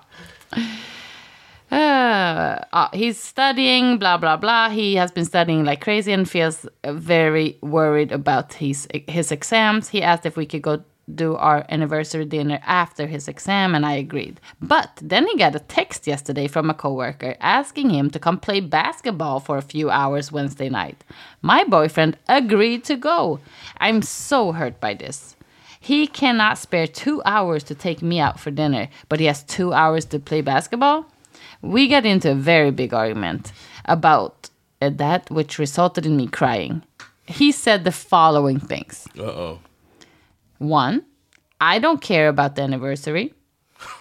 Uh, 1.71 2.59
uh, 2.73 2.89
he's 2.93 3.23
studying, 3.23 3.99
blah 3.99 4.19
blah 4.19 4.37
blah. 4.37 4.69
He 4.69 4.95
has 4.97 5.13
been 5.13 5.25
studying 5.25 5.65
like 5.65 5.81
crazy 5.81 6.13
and 6.13 6.31
feels 6.31 6.67
very 6.85 7.57
worried 7.61 8.13
about 8.13 8.53
his 8.53 8.87
his 9.09 9.33
exams. 9.33 9.89
He 9.89 10.03
asked 10.03 10.27
if 10.27 10.37
we 10.37 10.47
could 10.47 10.63
go 10.63 10.79
do 11.15 11.37
our 11.37 11.65
anniversary 11.69 12.25
dinner 12.25 12.59
after 12.67 13.07
his 13.07 13.29
exam, 13.29 13.75
and 13.75 13.87
I 13.87 13.93
agreed. 13.95 14.41
But 14.61 14.99
then 15.01 15.27
he 15.27 15.37
got 15.37 15.55
a 15.55 15.61
text 15.61 16.07
yesterday 16.07 16.49
from 16.49 16.69
a 16.69 16.75
coworker 16.75 17.37
asking 17.41 17.91
him 17.91 18.11
to 18.11 18.19
come 18.19 18.39
play 18.39 18.61
basketball 18.61 19.41
for 19.41 19.57
a 19.57 19.63
few 19.63 19.89
hours 19.91 20.33
Wednesday 20.33 20.69
night. 20.69 21.05
My 21.43 21.65
boyfriend 21.65 22.19
agreed 22.29 22.85
to 22.85 22.97
go. 22.97 23.41
I'm 23.79 24.03
so 24.03 24.53
hurt 24.53 24.81
by 24.81 24.95
this. 24.95 25.37
He 25.79 26.09
cannot 26.09 26.59
spare 26.59 26.89
two 26.89 27.23
hours 27.25 27.63
to 27.65 27.75
take 27.75 28.03
me 28.03 28.19
out 28.19 28.41
for 28.41 28.51
dinner, 28.51 28.89
but 29.09 29.21
he 29.21 29.27
has 29.27 29.45
two 29.45 29.73
hours 29.73 30.05
to 30.07 30.19
play 30.19 30.41
basketball. 30.41 31.07
We 31.63 31.87
got 31.87 32.05
into 32.05 32.33
a 32.33 32.35
very 32.35 32.73
big 32.73 32.93
argument 32.93 33.53
about 33.85 34.51
uh, 34.83 34.91
that, 34.91 35.31
which 35.31 35.59
resulted 35.61 36.05
in 36.05 36.17
me 36.17 36.27
crying. 36.27 36.83
He 37.27 37.53
said 37.53 37.85
the 37.85 37.93
following 37.93 38.59
things 38.59 39.07
Uh 39.19 39.23
oh. 39.23 39.61
One, 40.59 41.05
I 41.61 41.79
don't 41.79 42.01
care 42.01 42.29
about 42.29 42.55
the 42.57 42.63
anniversary. 42.63 43.35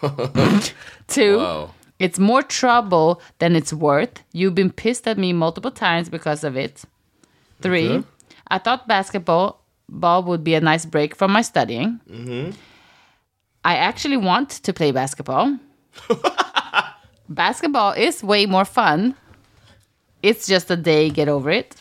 Two, 1.07 1.37
Wow. 1.37 1.71
it's 1.99 2.17
more 2.19 2.41
trouble 2.41 3.21
than 3.39 3.55
it's 3.55 3.73
worth. 3.73 4.21
You've 4.33 4.55
been 4.55 4.71
pissed 4.71 5.07
at 5.07 5.17
me 5.17 5.33
multiple 5.33 5.71
times 5.71 6.09
because 6.09 6.43
of 6.43 6.55
it. 6.57 6.83
Three, 7.61 7.89
Okay. 7.89 8.07
I 8.47 8.57
thought 8.59 8.87
basketball 8.87 9.61
ball 9.89 10.23
would 10.23 10.43
be 10.43 10.55
a 10.55 10.61
nice 10.61 10.85
break 10.85 11.15
from 11.15 11.31
my 11.31 11.41
studying. 11.41 11.99
Mm-hmm. 12.09 12.51
I 13.63 13.75
actually 13.75 14.17
want 14.17 14.49
to 14.49 14.73
play 14.73 14.91
basketball. 14.91 15.57
basketball 17.29 17.91
is 17.93 18.23
way 18.23 18.45
more 18.45 18.65
fun. 18.65 19.15
It's 20.21 20.47
just 20.47 20.69
a 20.71 20.75
day, 20.75 21.09
get 21.09 21.27
over 21.27 21.49
it. 21.49 21.75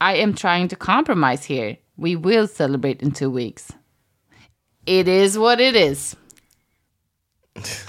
I 0.00 0.14
am 0.16 0.34
trying 0.34 0.68
to 0.68 0.76
compromise 0.76 1.44
here. 1.44 1.76
We 1.96 2.16
will 2.16 2.46
celebrate 2.46 3.02
in 3.02 3.10
two 3.12 3.30
weeks. 3.30 3.72
It 4.86 5.08
is 5.08 5.38
what 5.38 5.60
it 5.60 5.76
is. 5.76 6.16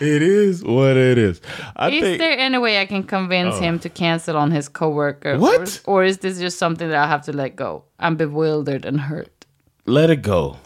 It 0.00 0.20
is 0.20 0.64
what 0.64 0.96
it 0.96 1.16
is. 1.16 1.40
I 1.76 1.90
Is 1.90 2.02
think 2.02 2.18
there 2.18 2.36
any 2.36 2.58
way 2.58 2.80
I 2.80 2.86
can 2.86 3.04
convince 3.04 3.54
oh. 3.54 3.60
him 3.60 3.78
to 3.78 3.88
cancel 3.88 4.36
on 4.36 4.50
his 4.50 4.68
coworker? 4.68 5.38
What? 5.38 5.80
Or, 5.84 6.00
or 6.00 6.04
is 6.04 6.18
this 6.18 6.40
just 6.40 6.58
something 6.58 6.88
that 6.88 6.98
I 6.98 7.06
have 7.06 7.22
to 7.26 7.32
let 7.32 7.54
go? 7.54 7.84
I'm 8.00 8.16
bewildered 8.16 8.84
and 8.84 9.00
hurt. 9.00 9.46
let 9.86 10.10
it 10.10 10.22
go. 10.22 10.56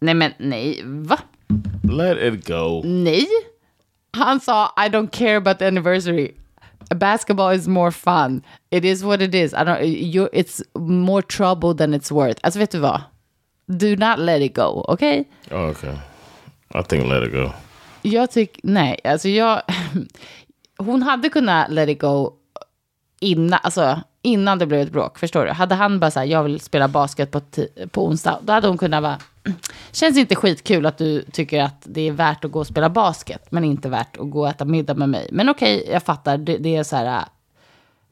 Nej 0.00 0.14
men 0.14 0.34
nej, 0.38 0.82
va? 0.84 1.18
Let 1.82 2.18
it 2.18 2.44
go. 2.44 2.82
Nej? 2.84 3.26
Han 4.14 4.40
sa 4.40 4.70
I 4.76 4.88
don't 4.88 5.10
care 5.10 5.36
about 5.36 5.58
the 5.58 5.66
anniversary. 5.66 6.36
Basketball 6.94 7.50
is 7.50 7.66
more 7.66 7.90
fun. 7.90 8.42
It 8.70 8.84
is 8.84 9.02
what 9.02 9.20
it 9.20 9.34
is. 9.34 9.52
I 9.52 9.64
don't, 9.64 9.84
you, 9.84 10.28
it's 10.32 10.62
more 10.76 11.22
trouble 11.22 11.74
than 11.74 11.92
it's 11.92 12.12
worth. 12.12 12.38
Alltså 12.44 12.58
vet 12.60 12.70
du 12.70 12.78
vad? 12.78 13.02
Do 13.66 13.96
not 13.96 14.18
let 14.18 14.42
it 14.42 14.56
go, 14.56 14.84
okej? 14.88 15.28
Oh, 15.50 15.70
okay. 15.70 15.94
I 16.74 16.82
think 16.82 17.06
let 17.08 17.22
it 17.22 17.32
go. 17.32 17.50
Jag 18.02 18.30
tycker, 18.30 18.60
nej, 18.64 19.00
alltså 19.04 19.28
jag, 19.28 19.62
hon 20.78 21.02
hade 21.02 21.28
kunnat 21.28 21.70
let 21.70 21.88
it 21.88 22.00
go 22.00 22.32
innan, 23.20 23.60
alltså 23.62 24.00
innan 24.22 24.58
det 24.58 24.66
blev 24.66 24.80
ett 24.80 24.92
bråk, 24.92 25.18
förstår 25.18 25.44
du? 25.44 25.50
Hade 25.50 25.74
han 25.74 26.00
bara 26.00 26.10
sagt, 26.10 26.28
jag 26.28 26.42
vill 26.42 26.60
spela 26.60 26.88
basket 26.88 27.30
på, 27.30 27.40
på 27.90 28.06
onsdag, 28.06 28.38
då 28.42 28.52
hade 28.52 28.68
hon 28.68 28.78
kunnat 28.78 29.02
vara, 29.02 29.18
känns 29.92 30.18
inte 30.18 30.34
skitkul 30.34 30.86
att 30.86 30.98
du 30.98 31.22
tycker 31.22 31.62
att 31.62 31.82
det 31.84 32.00
är 32.00 32.12
värt 32.12 32.44
att 32.44 32.50
gå 32.50 32.58
och 32.58 32.66
spela 32.66 32.90
basket, 32.90 33.50
men 33.50 33.64
inte 33.64 33.88
värt 33.88 34.16
att 34.16 34.30
gå 34.30 34.40
och 34.40 34.48
äta 34.48 34.64
middag 34.64 34.94
med 34.94 35.08
mig. 35.08 35.28
Men 35.32 35.48
okej, 35.48 35.88
jag 35.92 36.02
fattar, 36.02 36.38
det, 36.38 36.56
det 36.56 36.76
är 36.76 36.82
så 36.82 36.96
här, 36.96 37.24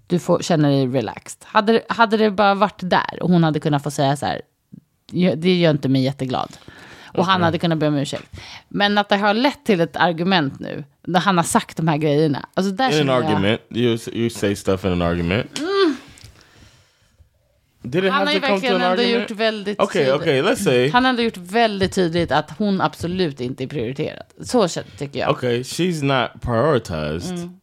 du 0.06 0.18
får 0.18 0.38
känna 0.42 0.68
dig 0.68 0.86
relaxed. 0.86 1.44
Hade, 1.44 1.82
hade 1.88 2.16
det 2.16 2.30
bara 2.30 2.54
varit 2.54 2.80
där 2.80 3.22
och 3.22 3.30
hon 3.30 3.44
hade 3.44 3.60
kunnat 3.60 3.82
få 3.82 3.90
säga 3.90 4.16
så 4.16 4.26
här, 4.26 4.34
"Ja, 4.34 4.42
det 5.36 5.54
gör 5.56 5.70
inte 5.70 5.88
mig 5.88 6.02
jätteglad. 6.02 6.56
Och 7.14 7.26
han 7.26 7.42
hade 7.42 7.58
kunnat 7.58 7.78
be 7.78 7.86
om 7.88 7.96
ursäkt. 7.96 8.30
Men 8.68 8.98
att 8.98 9.08
det 9.08 9.16
har 9.16 9.34
lett 9.34 9.64
till 9.64 9.80
ett 9.80 9.96
argument 9.96 10.60
nu, 10.60 10.84
när 11.02 11.20
han 11.20 11.36
har 11.36 11.44
sagt 11.44 11.76
de 11.76 11.88
här 11.88 11.96
grejerna. 11.96 12.48
Alltså 12.54 12.72
där 12.72 13.00
In 13.00 13.08
an 13.08 13.22
jag, 13.22 13.24
argument, 13.32 13.60
you 13.70 13.98
you 14.12 14.30
say 14.30 14.56
stuff 14.56 14.84
in 14.84 14.92
an 14.92 15.02
argument. 15.02 15.60
Did 17.82 18.04
it 18.04 18.12
Han 18.12 18.26
har 18.26 18.34
ju 18.34 18.40
verkligen 18.40 18.74
ändå 18.74 18.86
argument? 19.02 19.30
gjort 19.30 19.38
väldigt 19.38 19.80
Okay, 19.80 20.04
tydligt. 20.04 20.20
okay, 20.20 20.42
let's 20.42 20.56
say. 20.64 20.90
Han 20.90 21.04
har 21.04 21.10
ändå 21.10 21.22
gjort 21.22 21.36
väldigt 21.36 21.92
tydligt 21.92 22.32
att 22.32 22.50
hon 22.58 22.80
absolut 22.80 23.40
inte 23.40 23.64
är 23.64 23.68
prioriterad. 23.68 24.22
Så 24.40 24.68
tycker 24.98 25.18
jag. 25.20 25.30
Okay, 25.30 25.62
she's 25.62 26.02
not 26.04 26.42
prioritized, 26.42 27.38
Mm. 27.38 27.60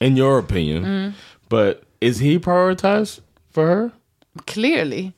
in 0.00 0.18
your 0.18 0.38
opinion, 0.38 1.12
but 1.48 1.82
is 2.00 2.20
he 2.20 2.38
prioritized 2.38 3.22
for 3.54 3.66
her? 3.66 3.90
Clearly. 4.44 5.12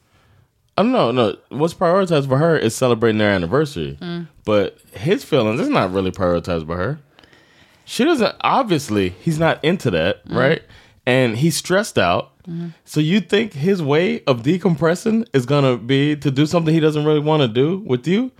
I 0.79 0.83
don't 0.83 0.93
know. 0.93 1.11
No, 1.11 1.37
what's 1.49 1.75
prioritized 1.75 2.29
for 2.29 2.39
her 2.39 2.57
is 2.57 2.73
celebrating 2.73 3.19
their 3.19 3.33
anniversary, 3.33 3.99
mm. 4.01 4.29
but 4.45 4.79
his 4.93 5.25
feelings 5.25 5.59
is 5.59 5.69
not 5.69 5.93
really 5.93 6.13
prioritized 6.13 6.69
by 6.69 6.77
her. 6.77 7.01
She 7.85 8.05
doesn't. 8.05 8.37
Obviously, 8.43 9.09
he's 9.09 9.41
not 9.41 9.63
into 9.65 9.91
that, 9.91 10.25
mm. 10.25 10.37
right? 10.37 10.63
And 11.05 11.37
he's 11.37 11.57
stressed 11.57 11.99
out. 11.99 12.31
Mm-hmm. 12.45 12.69
So 12.85 13.01
you 13.01 13.21
think 13.21 13.55
his 13.55 13.83
way 13.83 14.23
of 14.25 14.45
decompressing 14.45 15.27
is 15.33 15.47
gonna 15.47 15.77
be 15.77 16.15
to 16.15 16.31
do 16.31 16.47
something 16.47 16.73
he 16.73 16.79
doesn't 16.79 17.05
really 17.05 17.19
want 17.19 17.43
to 17.43 17.49
do 17.49 17.79
with 17.85 18.07
you? 18.07 18.31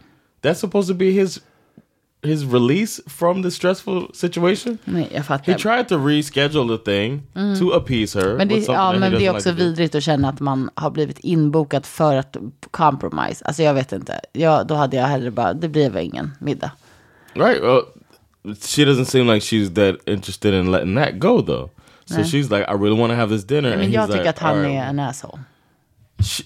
That's 0.43 0.61
supposed 0.61 0.87
to 0.87 0.95
be 0.95 1.13
his 1.13 1.41
his 2.23 2.45
release 2.45 3.03
from 3.07 3.43
the 3.43 3.51
stressful 3.51 4.11
situation. 4.15 4.79
Nej, 4.85 5.09
jag 5.11 5.19
He 5.19 5.23
fattar. 5.25 5.55
tried 5.59 5.89
to 5.89 5.97
reschedule 6.09 6.79
the 6.79 6.85
thing 6.85 7.23
to 7.59 7.73
appease 7.73 8.21
her. 8.21 8.37
Men, 8.37 8.49
det, 8.49 8.67
ja, 8.69 8.93
he 8.93 8.99
men 8.99 9.13
det 9.13 9.27
är 9.27 9.31
också 9.31 9.49
like 9.51 9.63
vidrigt 9.65 9.95
att 9.95 10.03
känna 10.03 10.29
att 10.29 10.41
man 10.41 10.71
har 10.75 10.91
blivit 10.91 11.19
inbokad 11.19 11.87
för 11.87 12.17
att 12.17 12.37
compromise. 12.71 13.45
Alltså 13.45 13.63
jag 13.63 13.75
vet 13.75 13.93
inte. 13.93 14.21
Ja, 14.33 14.65
då 14.65 14.75
hade 14.75 14.97
jag 14.97 15.07
hellre 15.07 15.31
bara, 15.31 15.55
det 15.55 15.69
väl 15.91 16.05
ingen 16.05 16.31
middag. 16.41 16.71
Right. 17.35 17.63
Well, 17.63 17.83
she 18.61 18.85
doesn't 18.85 19.05
seem 19.05 19.27
like 19.27 19.41
she's 19.47 19.75
that 19.75 20.09
interested 20.09 20.55
in 20.55 20.71
letting 20.71 20.95
that 20.97 21.19
go, 21.19 21.43
though. 21.43 21.71
So 22.07 22.23
she's 22.25 22.51
like, 22.51 22.65
I 22.69 22.73
really 22.73 22.99
want 23.01 23.11
to 23.11 23.17
have 23.17 23.29
this 23.37 23.45
dinner. 23.45 23.71
Men 23.71 23.81
and 23.81 23.93
jag 23.93 24.07
tycker 24.07 24.19
like, 24.19 24.31
att 24.31 24.39
han 24.39 24.59
"All 24.59 24.65
är 24.65 24.69
right." 24.69 24.89
en 24.89 24.99
asshole. 24.99 25.39
She, 26.19 26.43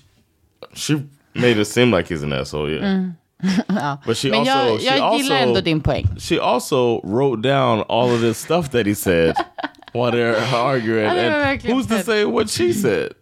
she 0.74 1.02
made 1.34 1.60
it 1.60 1.68
seem 1.68 1.90
like 1.90 2.14
he's 2.14 2.24
an 2.24 2.32
asshole, 2.32 2.70
yeah. 2.70 3.04
But 4.06 4.16
she 4.16 4.30
Men 4.30 4.40
also, 4.40 4.50
jag, 4.50 4.80
she 4.80 4.86
jag 4.86 4.96
gillar 4.96 5.36
also, 5.36 5.48
ändå 5.48 5.60
din 5.60 5.80
poäng. 5.80 6.06
she 6.18 6.38
also 6.40 7.00
wrote 7.04 7.48
down 7.48 7.84
all 7.88 8.14
of 8.14 8.20
this 8.20 8.38
stuff 8.38 8.70
that 8.70 8.86
he 8.86 8.94
said 8.94 9.34
while 9.92 10.10
they're 10.10 10.36
arguing. 10.54 11.06
And 11.06 11.62
who's 11.62 11.86
to 11.86 12.02
say 12.02 12.24
what 12.24 12.50
she 12.50 12.72
said? 12.72 13.12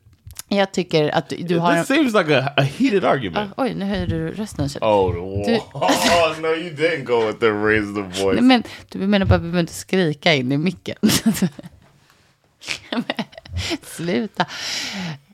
Jag 0.52 0.72
tycker 0.72 1.14
att 1.14 1.28
du, 1.28 1.36
du 1.36 1.58
har. 1.58 1.76
This 1.76 1.88
seems 1.88 2.14
like 2.14 2.38
a, 2.38 2.52
a 2.56 2.62
heated 2.62 3.04
argument. 3.04 3.52
Oj, 3.56 3.74
nu 3.74 3.84
höjer 3.84 4.06
du 4.06 4.30
rösten. 4.30 4.68
Oh, 4.80 5.12
the 5.44 5.60
oh, 5.74 6.40
no, 6.40 6.48
you 6.48 6.70
didn't 6.70 7.04
go 7.04 7.26
with 7.26 7.38
the 7.38 7.52
raise 7.52 7.94
the 7.94 8.22
voice. 8.22 8.34
Nej, 8.34 8.42
men 8.42 8.62
du 8.88 8.98
menar 8.98 9.26
bara 9.26 9.34
att 9.34 9.40
vi 9.40 9.44
behöver 9.44 9.60
inte 9.60 9.72
skrika 9.72 10.34
in 10.34 10.52
i 10.52 10.58
micken. 10.58 10.96
Sluta. 13.82 14.46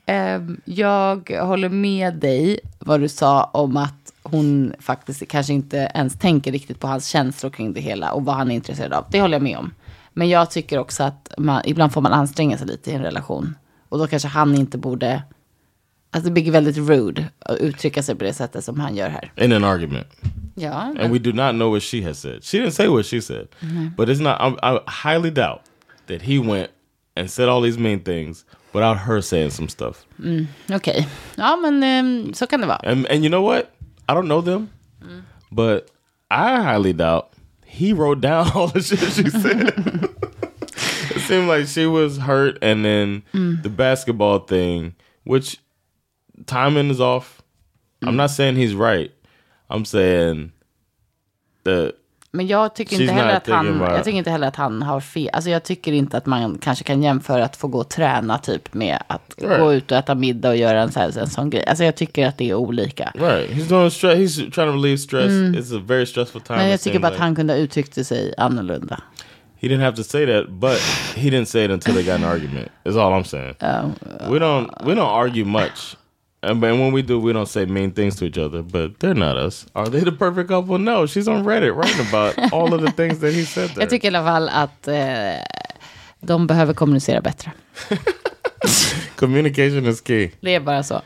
Ehm, 0.05 0.61
jag 0.65 1.29
håller 1.29 1.69
med 1.69 2.13
dig 2.13 2.59
vad 2.79 2.99
du 2.99 3.09
sa 3.09 3.43
om 3.43 3.77
att 3.77 4.06
hon 4.31 4.73
faktiskt 4.79 5.27
kanske 5.27 5.53
inte 5.53 5.91
ens 5.93 6.19
tänker 6.19 6.51
riktigt 6.51 6.79
på 6.79 6.87
hans 6.87 7.07
känslor 7.07 7.49
kring 7.49 7.73
det 7.73 7.81
hela 7.81 8.11
och 8.11 8.25
vad 8.25 8.35
han 8.35 8.51
är 8.51 8.55
intresserad 8.55 8.93
av. 8.93 9.05
Det 9.11 9.21
håller 9.21 9.35
jag 9.35 9.43
med 9.43 9.57
om. 9.57 9.71
Men 10.13 10.29
jag 10.29 10.51
tycker 10.51 10.77
också 10.77 11.03
att 11.03 11.33
man, 11.37 11.61
ibland 11.65 11.93
får 11.93 12.01
man 12.01 12.13
anstränga 12.13 12.57
sig 12.57 12.67
lite 12.67 12.91
i 12.91 12.93
en 12.93 13.03
relation. 13.03 13.55
Och 13.89 13.97
då 13.97 14.07
kanske 14.07 14.27
han 14.27 14.55
inte 14.55 14.77
borde... 14.77 15.23
Alltså 16.11 16.29
det 16.29 16.41
blir 16.41 16.51
väldigt 16.51 16.77
rude 16.77 17.25
att 17.39 17.57
uttrycka 17.57 18.03
sig 18.03 18.15
på 18.15 18.23
det 18.23 18.33
sättet 18.33 18.63
som 18.63 18.79
han 18.79 18.95
gör 18.95 19.09
här. 19.09 19.31
In 19.35 19.53
an 19.53 19.63
argument. 19.63 20.07
Ja, 20.55 20.71
and 20.71 21.13
we 21.13 21.19
do 21.19 21.31
not 21.31 21.51
know 21.51 21.71
what 21.71 21.83
she 21.83 22.01
has 22.03 22.19
said. 22.19 22.43
She 22.43 22.57
didn't 22.57 22.71
say 22.71 22.87
what 22.87 23.05
she 23.05 23.21
said, 23.21 23.47
but 23.97 24.09
it's 24.09 24.21
not. 24.21 24.41
I, 24.41 24.55
I 24.63 24.79
highly 24.87 25.29
doubt 25.29 25.61
that 26.07 26.21
he 26.21 26.39
went 26.39 26.69
and 27.15 27.29
said 27.29 27.49
all 27.49 27.61
these 27.61 27.79
mean 27.79 27.99
things 27.99 28.45
without 28.73 28.97
her 28.97 29.21
saying 29.21 29.51
some 29.51 29.69
stuff. 29.69 30.05
okej. 30.69 31.07
Ja, 31.35 31.55
men 31.55 31.83
ehm, 31.83 32.33
så 32.33 32.47
kan 32.47 32.61
det 32.61 32.67
vara. 32.67 32.77
And 32.77 33.07
and 33.07 33.23
you 33.23 33.29
know 33.29 33.43
what? 33.43 33.76
I 34.07 34.13
don't 34.13 34.27
know 34.27 34.41
them, 34.41 34.71
but 35.51 35.89
I 36.29 36.61
highly 36.61 36.93
doubt 36.93 37.33
he 37.67 37.93
wrote 37.93 38.21
down 38.21 38.51
all 38.55 38.67
the 38.67 38.81
shit 38.81 38.99
she 38.99 39.29
said. 39.29 39.73
it 41.15 41.21
seemed 41.21 41.47
like 41.47 41.67
she 41.67 41.85
was 41.85 42.17
hurt, 42.17 42.57
and 42.61 42.83
then 42.83 43.23
mm. 43.33 43.61
the 43.61 43.69
basketball 43.69 44.39
thing, 44.39 44.95
which 45.23 45.59
timing 46.45 46.89
is 46.89 47.01
off. 47.01 47.41
I'm 48.01 48.13
mm. 48.13 48.17
not 48.17 48.31
saying 48.31 48.55
he's 48.55 48.73
right. 48.73 49.11
I'm 49.69 49.85
saying 49.85 50.53
the 51.63 51.95
Men 52.31 52.47
jag 52.47 52.75
tycker, 52.75 52.95
She's 52.95 53.01
inte 53.01 53.13
heller 53.13 53.35
att 53.35 53.47
han, 53.47 53.79
jag 53.79 54.03
tycker 54.03 54.17
inte 54.17 54.29
heller 54.31 54.47
att 54.47 54.55
han 54.55 54.81
har 54.81 54.99
fel. 54.99 55.29
Alltså 55.33 55.49
jag 55.49 55.63
tycker 55.63 55.91
inte 55.91 56.17
att 56.17 56.25
man 56.25 56.57
kanske 56.61 56.83
kan 56.83 57.03
jämföra 57.03 57.45
att 57.45 57.55
få 57.55 57.67
gå 57.67 57.79
och 57.79 57.89
träna 57.89 58.37
typ 58.37 58.73
med 58.73 58.97
att 59.07 59.21
Right. 59.37 59.59
gå 59.59 59.73
ut 59.73 59.91
och 59.91 59.97
äta 59.97 60.15
middag 60.15 60.49
och 60.49 60.57
göra 60.57 60.81
en, 60.81 60.91
så 60.91 60.99
här, 60.99 61.17
en 61.19 61.27
sån 61.27 61.49
grej. 61.49 61.65
Alltså 61.67 61.83
jag 61.83 61.95
tycker 61.95 62.27
att 62.27 62.37
det 62.37 62.49
är 62.49 62.53
olika. 62.53 63.11
Right. 63.15 63.51
He's 63.51 63.69
doing 63.69 63.91
stress. 63.91 64.17
He's 64.17 64.35
trying 64.35 64.67
to 64.67 64.73
relieve 64.73 64.97
stress. 64.97 65.31
It's 65.31 65.77
a 65.77 65.81
very 65.87 66.05
stressful 66.05 66.41
time. 66.41 66.57
Men 66.59 66.69
jag 66.69 66.81
tycker 66.81 66.99
bara 66.99 67.07
att 67.07 67.13
like. 67.13 67.23
han 67.23 67.35
kunde 67.35 67.53
ha 67.53 67.57
uttryckt 67.57 68.05
sig 68.07 68.33
annorlunda. 68.37 68.99
He 69.59 69.67
didn't 69.67 69.83
have 69.83 69.95
to 69.97 70.03
say 70.03 70.25
that, 70.25 70.49
but 70.49 70.77
he 71.15 71.29
didn't 71.29 71.45
say 71.45 71.65
it 71.65 71.71
until 71.71 71.93
they 71.93 72.03
got 72.03 72.15
an 72.15 72.23
argument. 72.23 72.67
Is 72.85 72.95
all 72.95 73.13
I'm 73.13 73.23
saying. 73.23 73.55
we 74.29 74.39
don't 74.39 74.69
we 74.85 74.95
don't 74.95 75.23
argue 75.23 75.45
much, 75.45 75.95
and 76.43 76.61
when 76.61 76.93
we 76.93 77.01
do, 77.01 77.19
we 77.19 77.33
don't 77.33 77.47
say 77.49 77.65
mean 77.65 77.91
things 77.91 78.15
to 78.15 78.25
each 78.25 78.37
other. 78.37 78.61
But 78.63 78.99
they're 78.99 79.13
not 79.15 79.37
us. 79.37 79.65
Are 79.73 79.89
they 79.89 80.01
the 80.03 80.11
perfect 80.11 80.49
couple? 80.49 80.77
No. 80.77 81.05
She's 81.07 81.27
on 81.27 81.43
Reddit 81.43 81.75
writing 81.75 82.07
about 82.07 82.53
all 82.53 82.73
of 82.73 82.81
the 82.81 82.91
things 82.91 83.19
that 83.19 83.33
he 83.33 83.43
said 83.45 83.69
there. 83.69 83.79
Jag 83.83 83.89
tycker 83.89 84.11
i 84.11 84.15
alla 84.15 84.25
fall 84.25 84.49
att 84.49 84.87
eh, 84.87 85.43
de 86.21 86.47
behöver 86.47 86.73
kommunicera 86.73 87.21
bättre. 87.21 87.51
Communication 89.15 89.85
is 89.85 90.01
key. 90.01 90.31
Det 90.41 90.55
är 90.55 90.59
bara 90.59 90.83
så. 90.83 91.01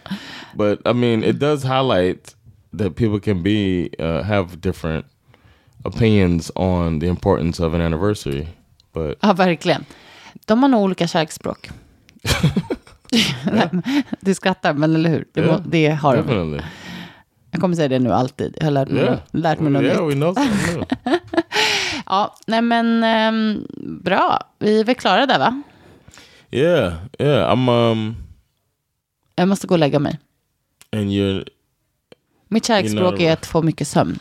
But 0.56 0.80
I 0.86 0.94
mean, 0.94 1.24
it 1.24 1.40
does 1.40 1.64
highlight 1.64 2.36
that 2.78 2.96
people 2.96 3.20
can 3.20 3.44
be 3.44 3.90
uh, 4.00 4.24
have 4.24 4.62
different 4.62 5.06
opinions 5.84 6.52
on 6.56 7.00
the 7.00 7.08
importance 7.08 7.64
of 7.64 7.74
an 7.74 7.82
anniversary. 7.82 8.48
But 8.94 9.18
Ja, 9.22 9.34
verkligen. 9.34 9.86
De 10.46 10.62
har 10.64 10.70
nog 10.70 10.82
olika 10.82 11.08
kärleksspråk. 11.08 11.70
du 14.20 14.34
skrattar, 14.34 14.74
men 14.74 14.95
eller 14.95 15.09
hur? 15.09 15.26
Det, 15.34 15.41
må, 15.41 15.47
Yeah, 15.47 15.62
det 15.66 15.88
har 15.89 16.16
de. 16.16 16.22
definitely. 16.22 16.62
Jag 17.51 17.62
kommer 17.62 17.76
säga 17.76 17.88
det 17.88 17.99
nu 17.99 18.12
alltid. 18.14 18.55
Jag 18.59 18.66
har 18.66 18.72
lärt 18.72 18.89
mig, 18.89 19.03
Yeah. 19.03 19.20
lärt 19.32 19.59
mig 19.59 19.72
något 19.72 20.38
yeah, 20.38 20.78
nytt. 20.78 20.93
Ja, 22.05 22.36
nej 22.47 22.62
men 22.62 23.03
ehm, 23.03 23.68
bra. 24.03 24.43
Vi 24.59 24.80
är 24.80 24.84
väl 24.84 24.95
klara 24.95 25.26
där 25.26 25.39
va? 25.39 25.62
Yeah, 26.51 26.93
yeah. 27.20 27.51
I'm 27.55 27.70
um 27.91 28.16
Jag 29.36 29.47
måste 29.47 29.68
gå 29.68 29.76
och 29.76 29.80
lägga 29.80 29.99
mig. 29.99 30.20
and 30.91 31.09
you're 31.09 31.47
Mitt 32.47 32.66
kärleksspråk 32.66 33.20
är 33.20 33.34
att 33.34 33.45
få 33.45 33.62
mycket 33.62 33.88
sömn. 33.88 34.20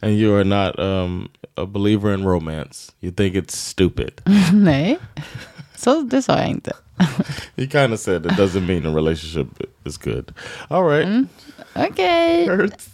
and 0.00 0.12
you 0.12 0.34
are 0.36 0.44
not 0.44 0.78
um 0.78 1.28
a 1.56 1.66
believer 1.66 2.14
in 2.14 2.24
romance. 2.24 2.92
You 3.00 3.12
think 3.12 3.34
it's 3.34 3.56
stupid. 3.56 4.10
nej, 4.52 4.98
så 5.76 6.02
det 6.02 6.22
sa 6.22 6.38
jag 6.38 6.48
inte. 6.48 6.72
He 7.56 7.66
kind 7.66 7.92
of 7.92 8.00
said 8.00 8.26
it 8.26 8.32
doesn't 8.36 8.66
mean 8.66 8.86
a 8.86 8.90
relationship 8.90 9.48
is 9.84 9.96
good. 9.98 10.32
All 10.70 10.82
right. 10.84 11.26
Okay. 11.76 12.46
Hurts. 12.46 12.88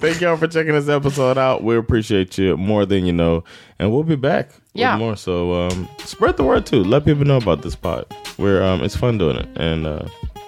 Thank 0.00 0.20
y'all 0.20 0.36
for 0.36 0.46
checking 0.46 0.74
this 0.74 0.88
episode 0.88 1.38
out. 1.38 1.62
We 1.64 1.76
appreciate 1.76 2.36
you 2.38 2.56
more 2.56 2.84
than 2.86 3.06
you 3.06 3.12
know, 3.12 3.44
and 3.78 3.90
we'll 3.90 4.02
be 4.04 4.14
back 4.16 4.50
Yeah. 4.74 4.94
with 4.94 5.00
more. 5.00 5.16
So 5.16 5.54
um, 5.54 5.88
spread 6.04 6.36
the 6.36 6.44
word 6.44 6.66
too. 6.66 6.84
Let 6.84 7.04
people 7.04 7.24
know 7.24 7.38
about 7.38 7.62
this 7.62 7.74
pod. 7.74 8.04
We're 8.38 8.62
um, 8.62 8.82
it's 8.84 8.96
fun 8.96 9.18
doing 9.18 9.36
it, 9.38 9.48
and 9.56 9.86
uh, 9.86 10.04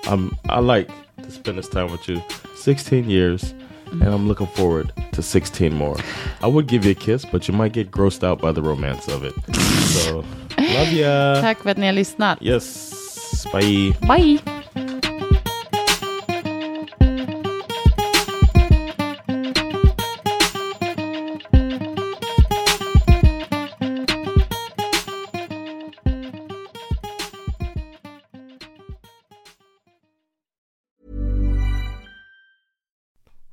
I'm 0.07 0.37
I 0.49 0.61
like 0.61 0.91
to 1.22 1.30
spend 1.30 1.59
this 1.59 1.68
time 1.68 1.91
with 1.91 2.09
you. 2.09 2.22
16 2.57 3.09
years, 3.11 3.55
and 3.91 4.05
I'm 4.05 4.28
looking 4.28 4.47
forward 4.49 4.93
to 5.12 5.22
16 5.22 5.72
more. 5.74 5.97
I 6.43 6.47
would 6.47 6.66
give 6.66 6.85
you 6.85 6.93
a 6.93 6.95
kiss, 6.95 7.24
but 7.24 7.49
you 7.49 7.55
might 7.55 7.72
get 7.72 7.91
grossed 7.91 8.22
out 8.22 8.41
by 8.41 8.53
the 8.53 8.62
romance 8.62 9.09
of 9.09 9.24
it. 9.24 9.35
So 9.57 10.24
love 10.75 10.93
ya. 10.93 11.41
Tack 11.41 11.59
för 11.62 11.70
att 11.70 11.77
ni 11.77 11.87
har 11.87 11.93
lyssnat. 11.93 12.39
Yes. 12.43 13.47
Bye. 13.53 13.97
Bye! 14.01 14.39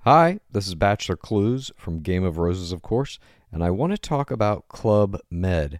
Hi, 0.03 0.39
this 0.51 0.67
is 0.67 0.74
Bachelor 0.74 1.15
Clues 1.15 1.72
from 1.78 1.99
Game 2.01 2.24
of 2.24 2.39
Roses, 2.39 2.72
of 2.72 2.82
course, 2.82 3.19
and 3.51 3.63
I 3.63 3.69
want 3.69 3.93
to 3.93 3.97
talk 3.97 4.32
about 4.32 4.67
Club 4.67 5.19
Med. 5.30 5.80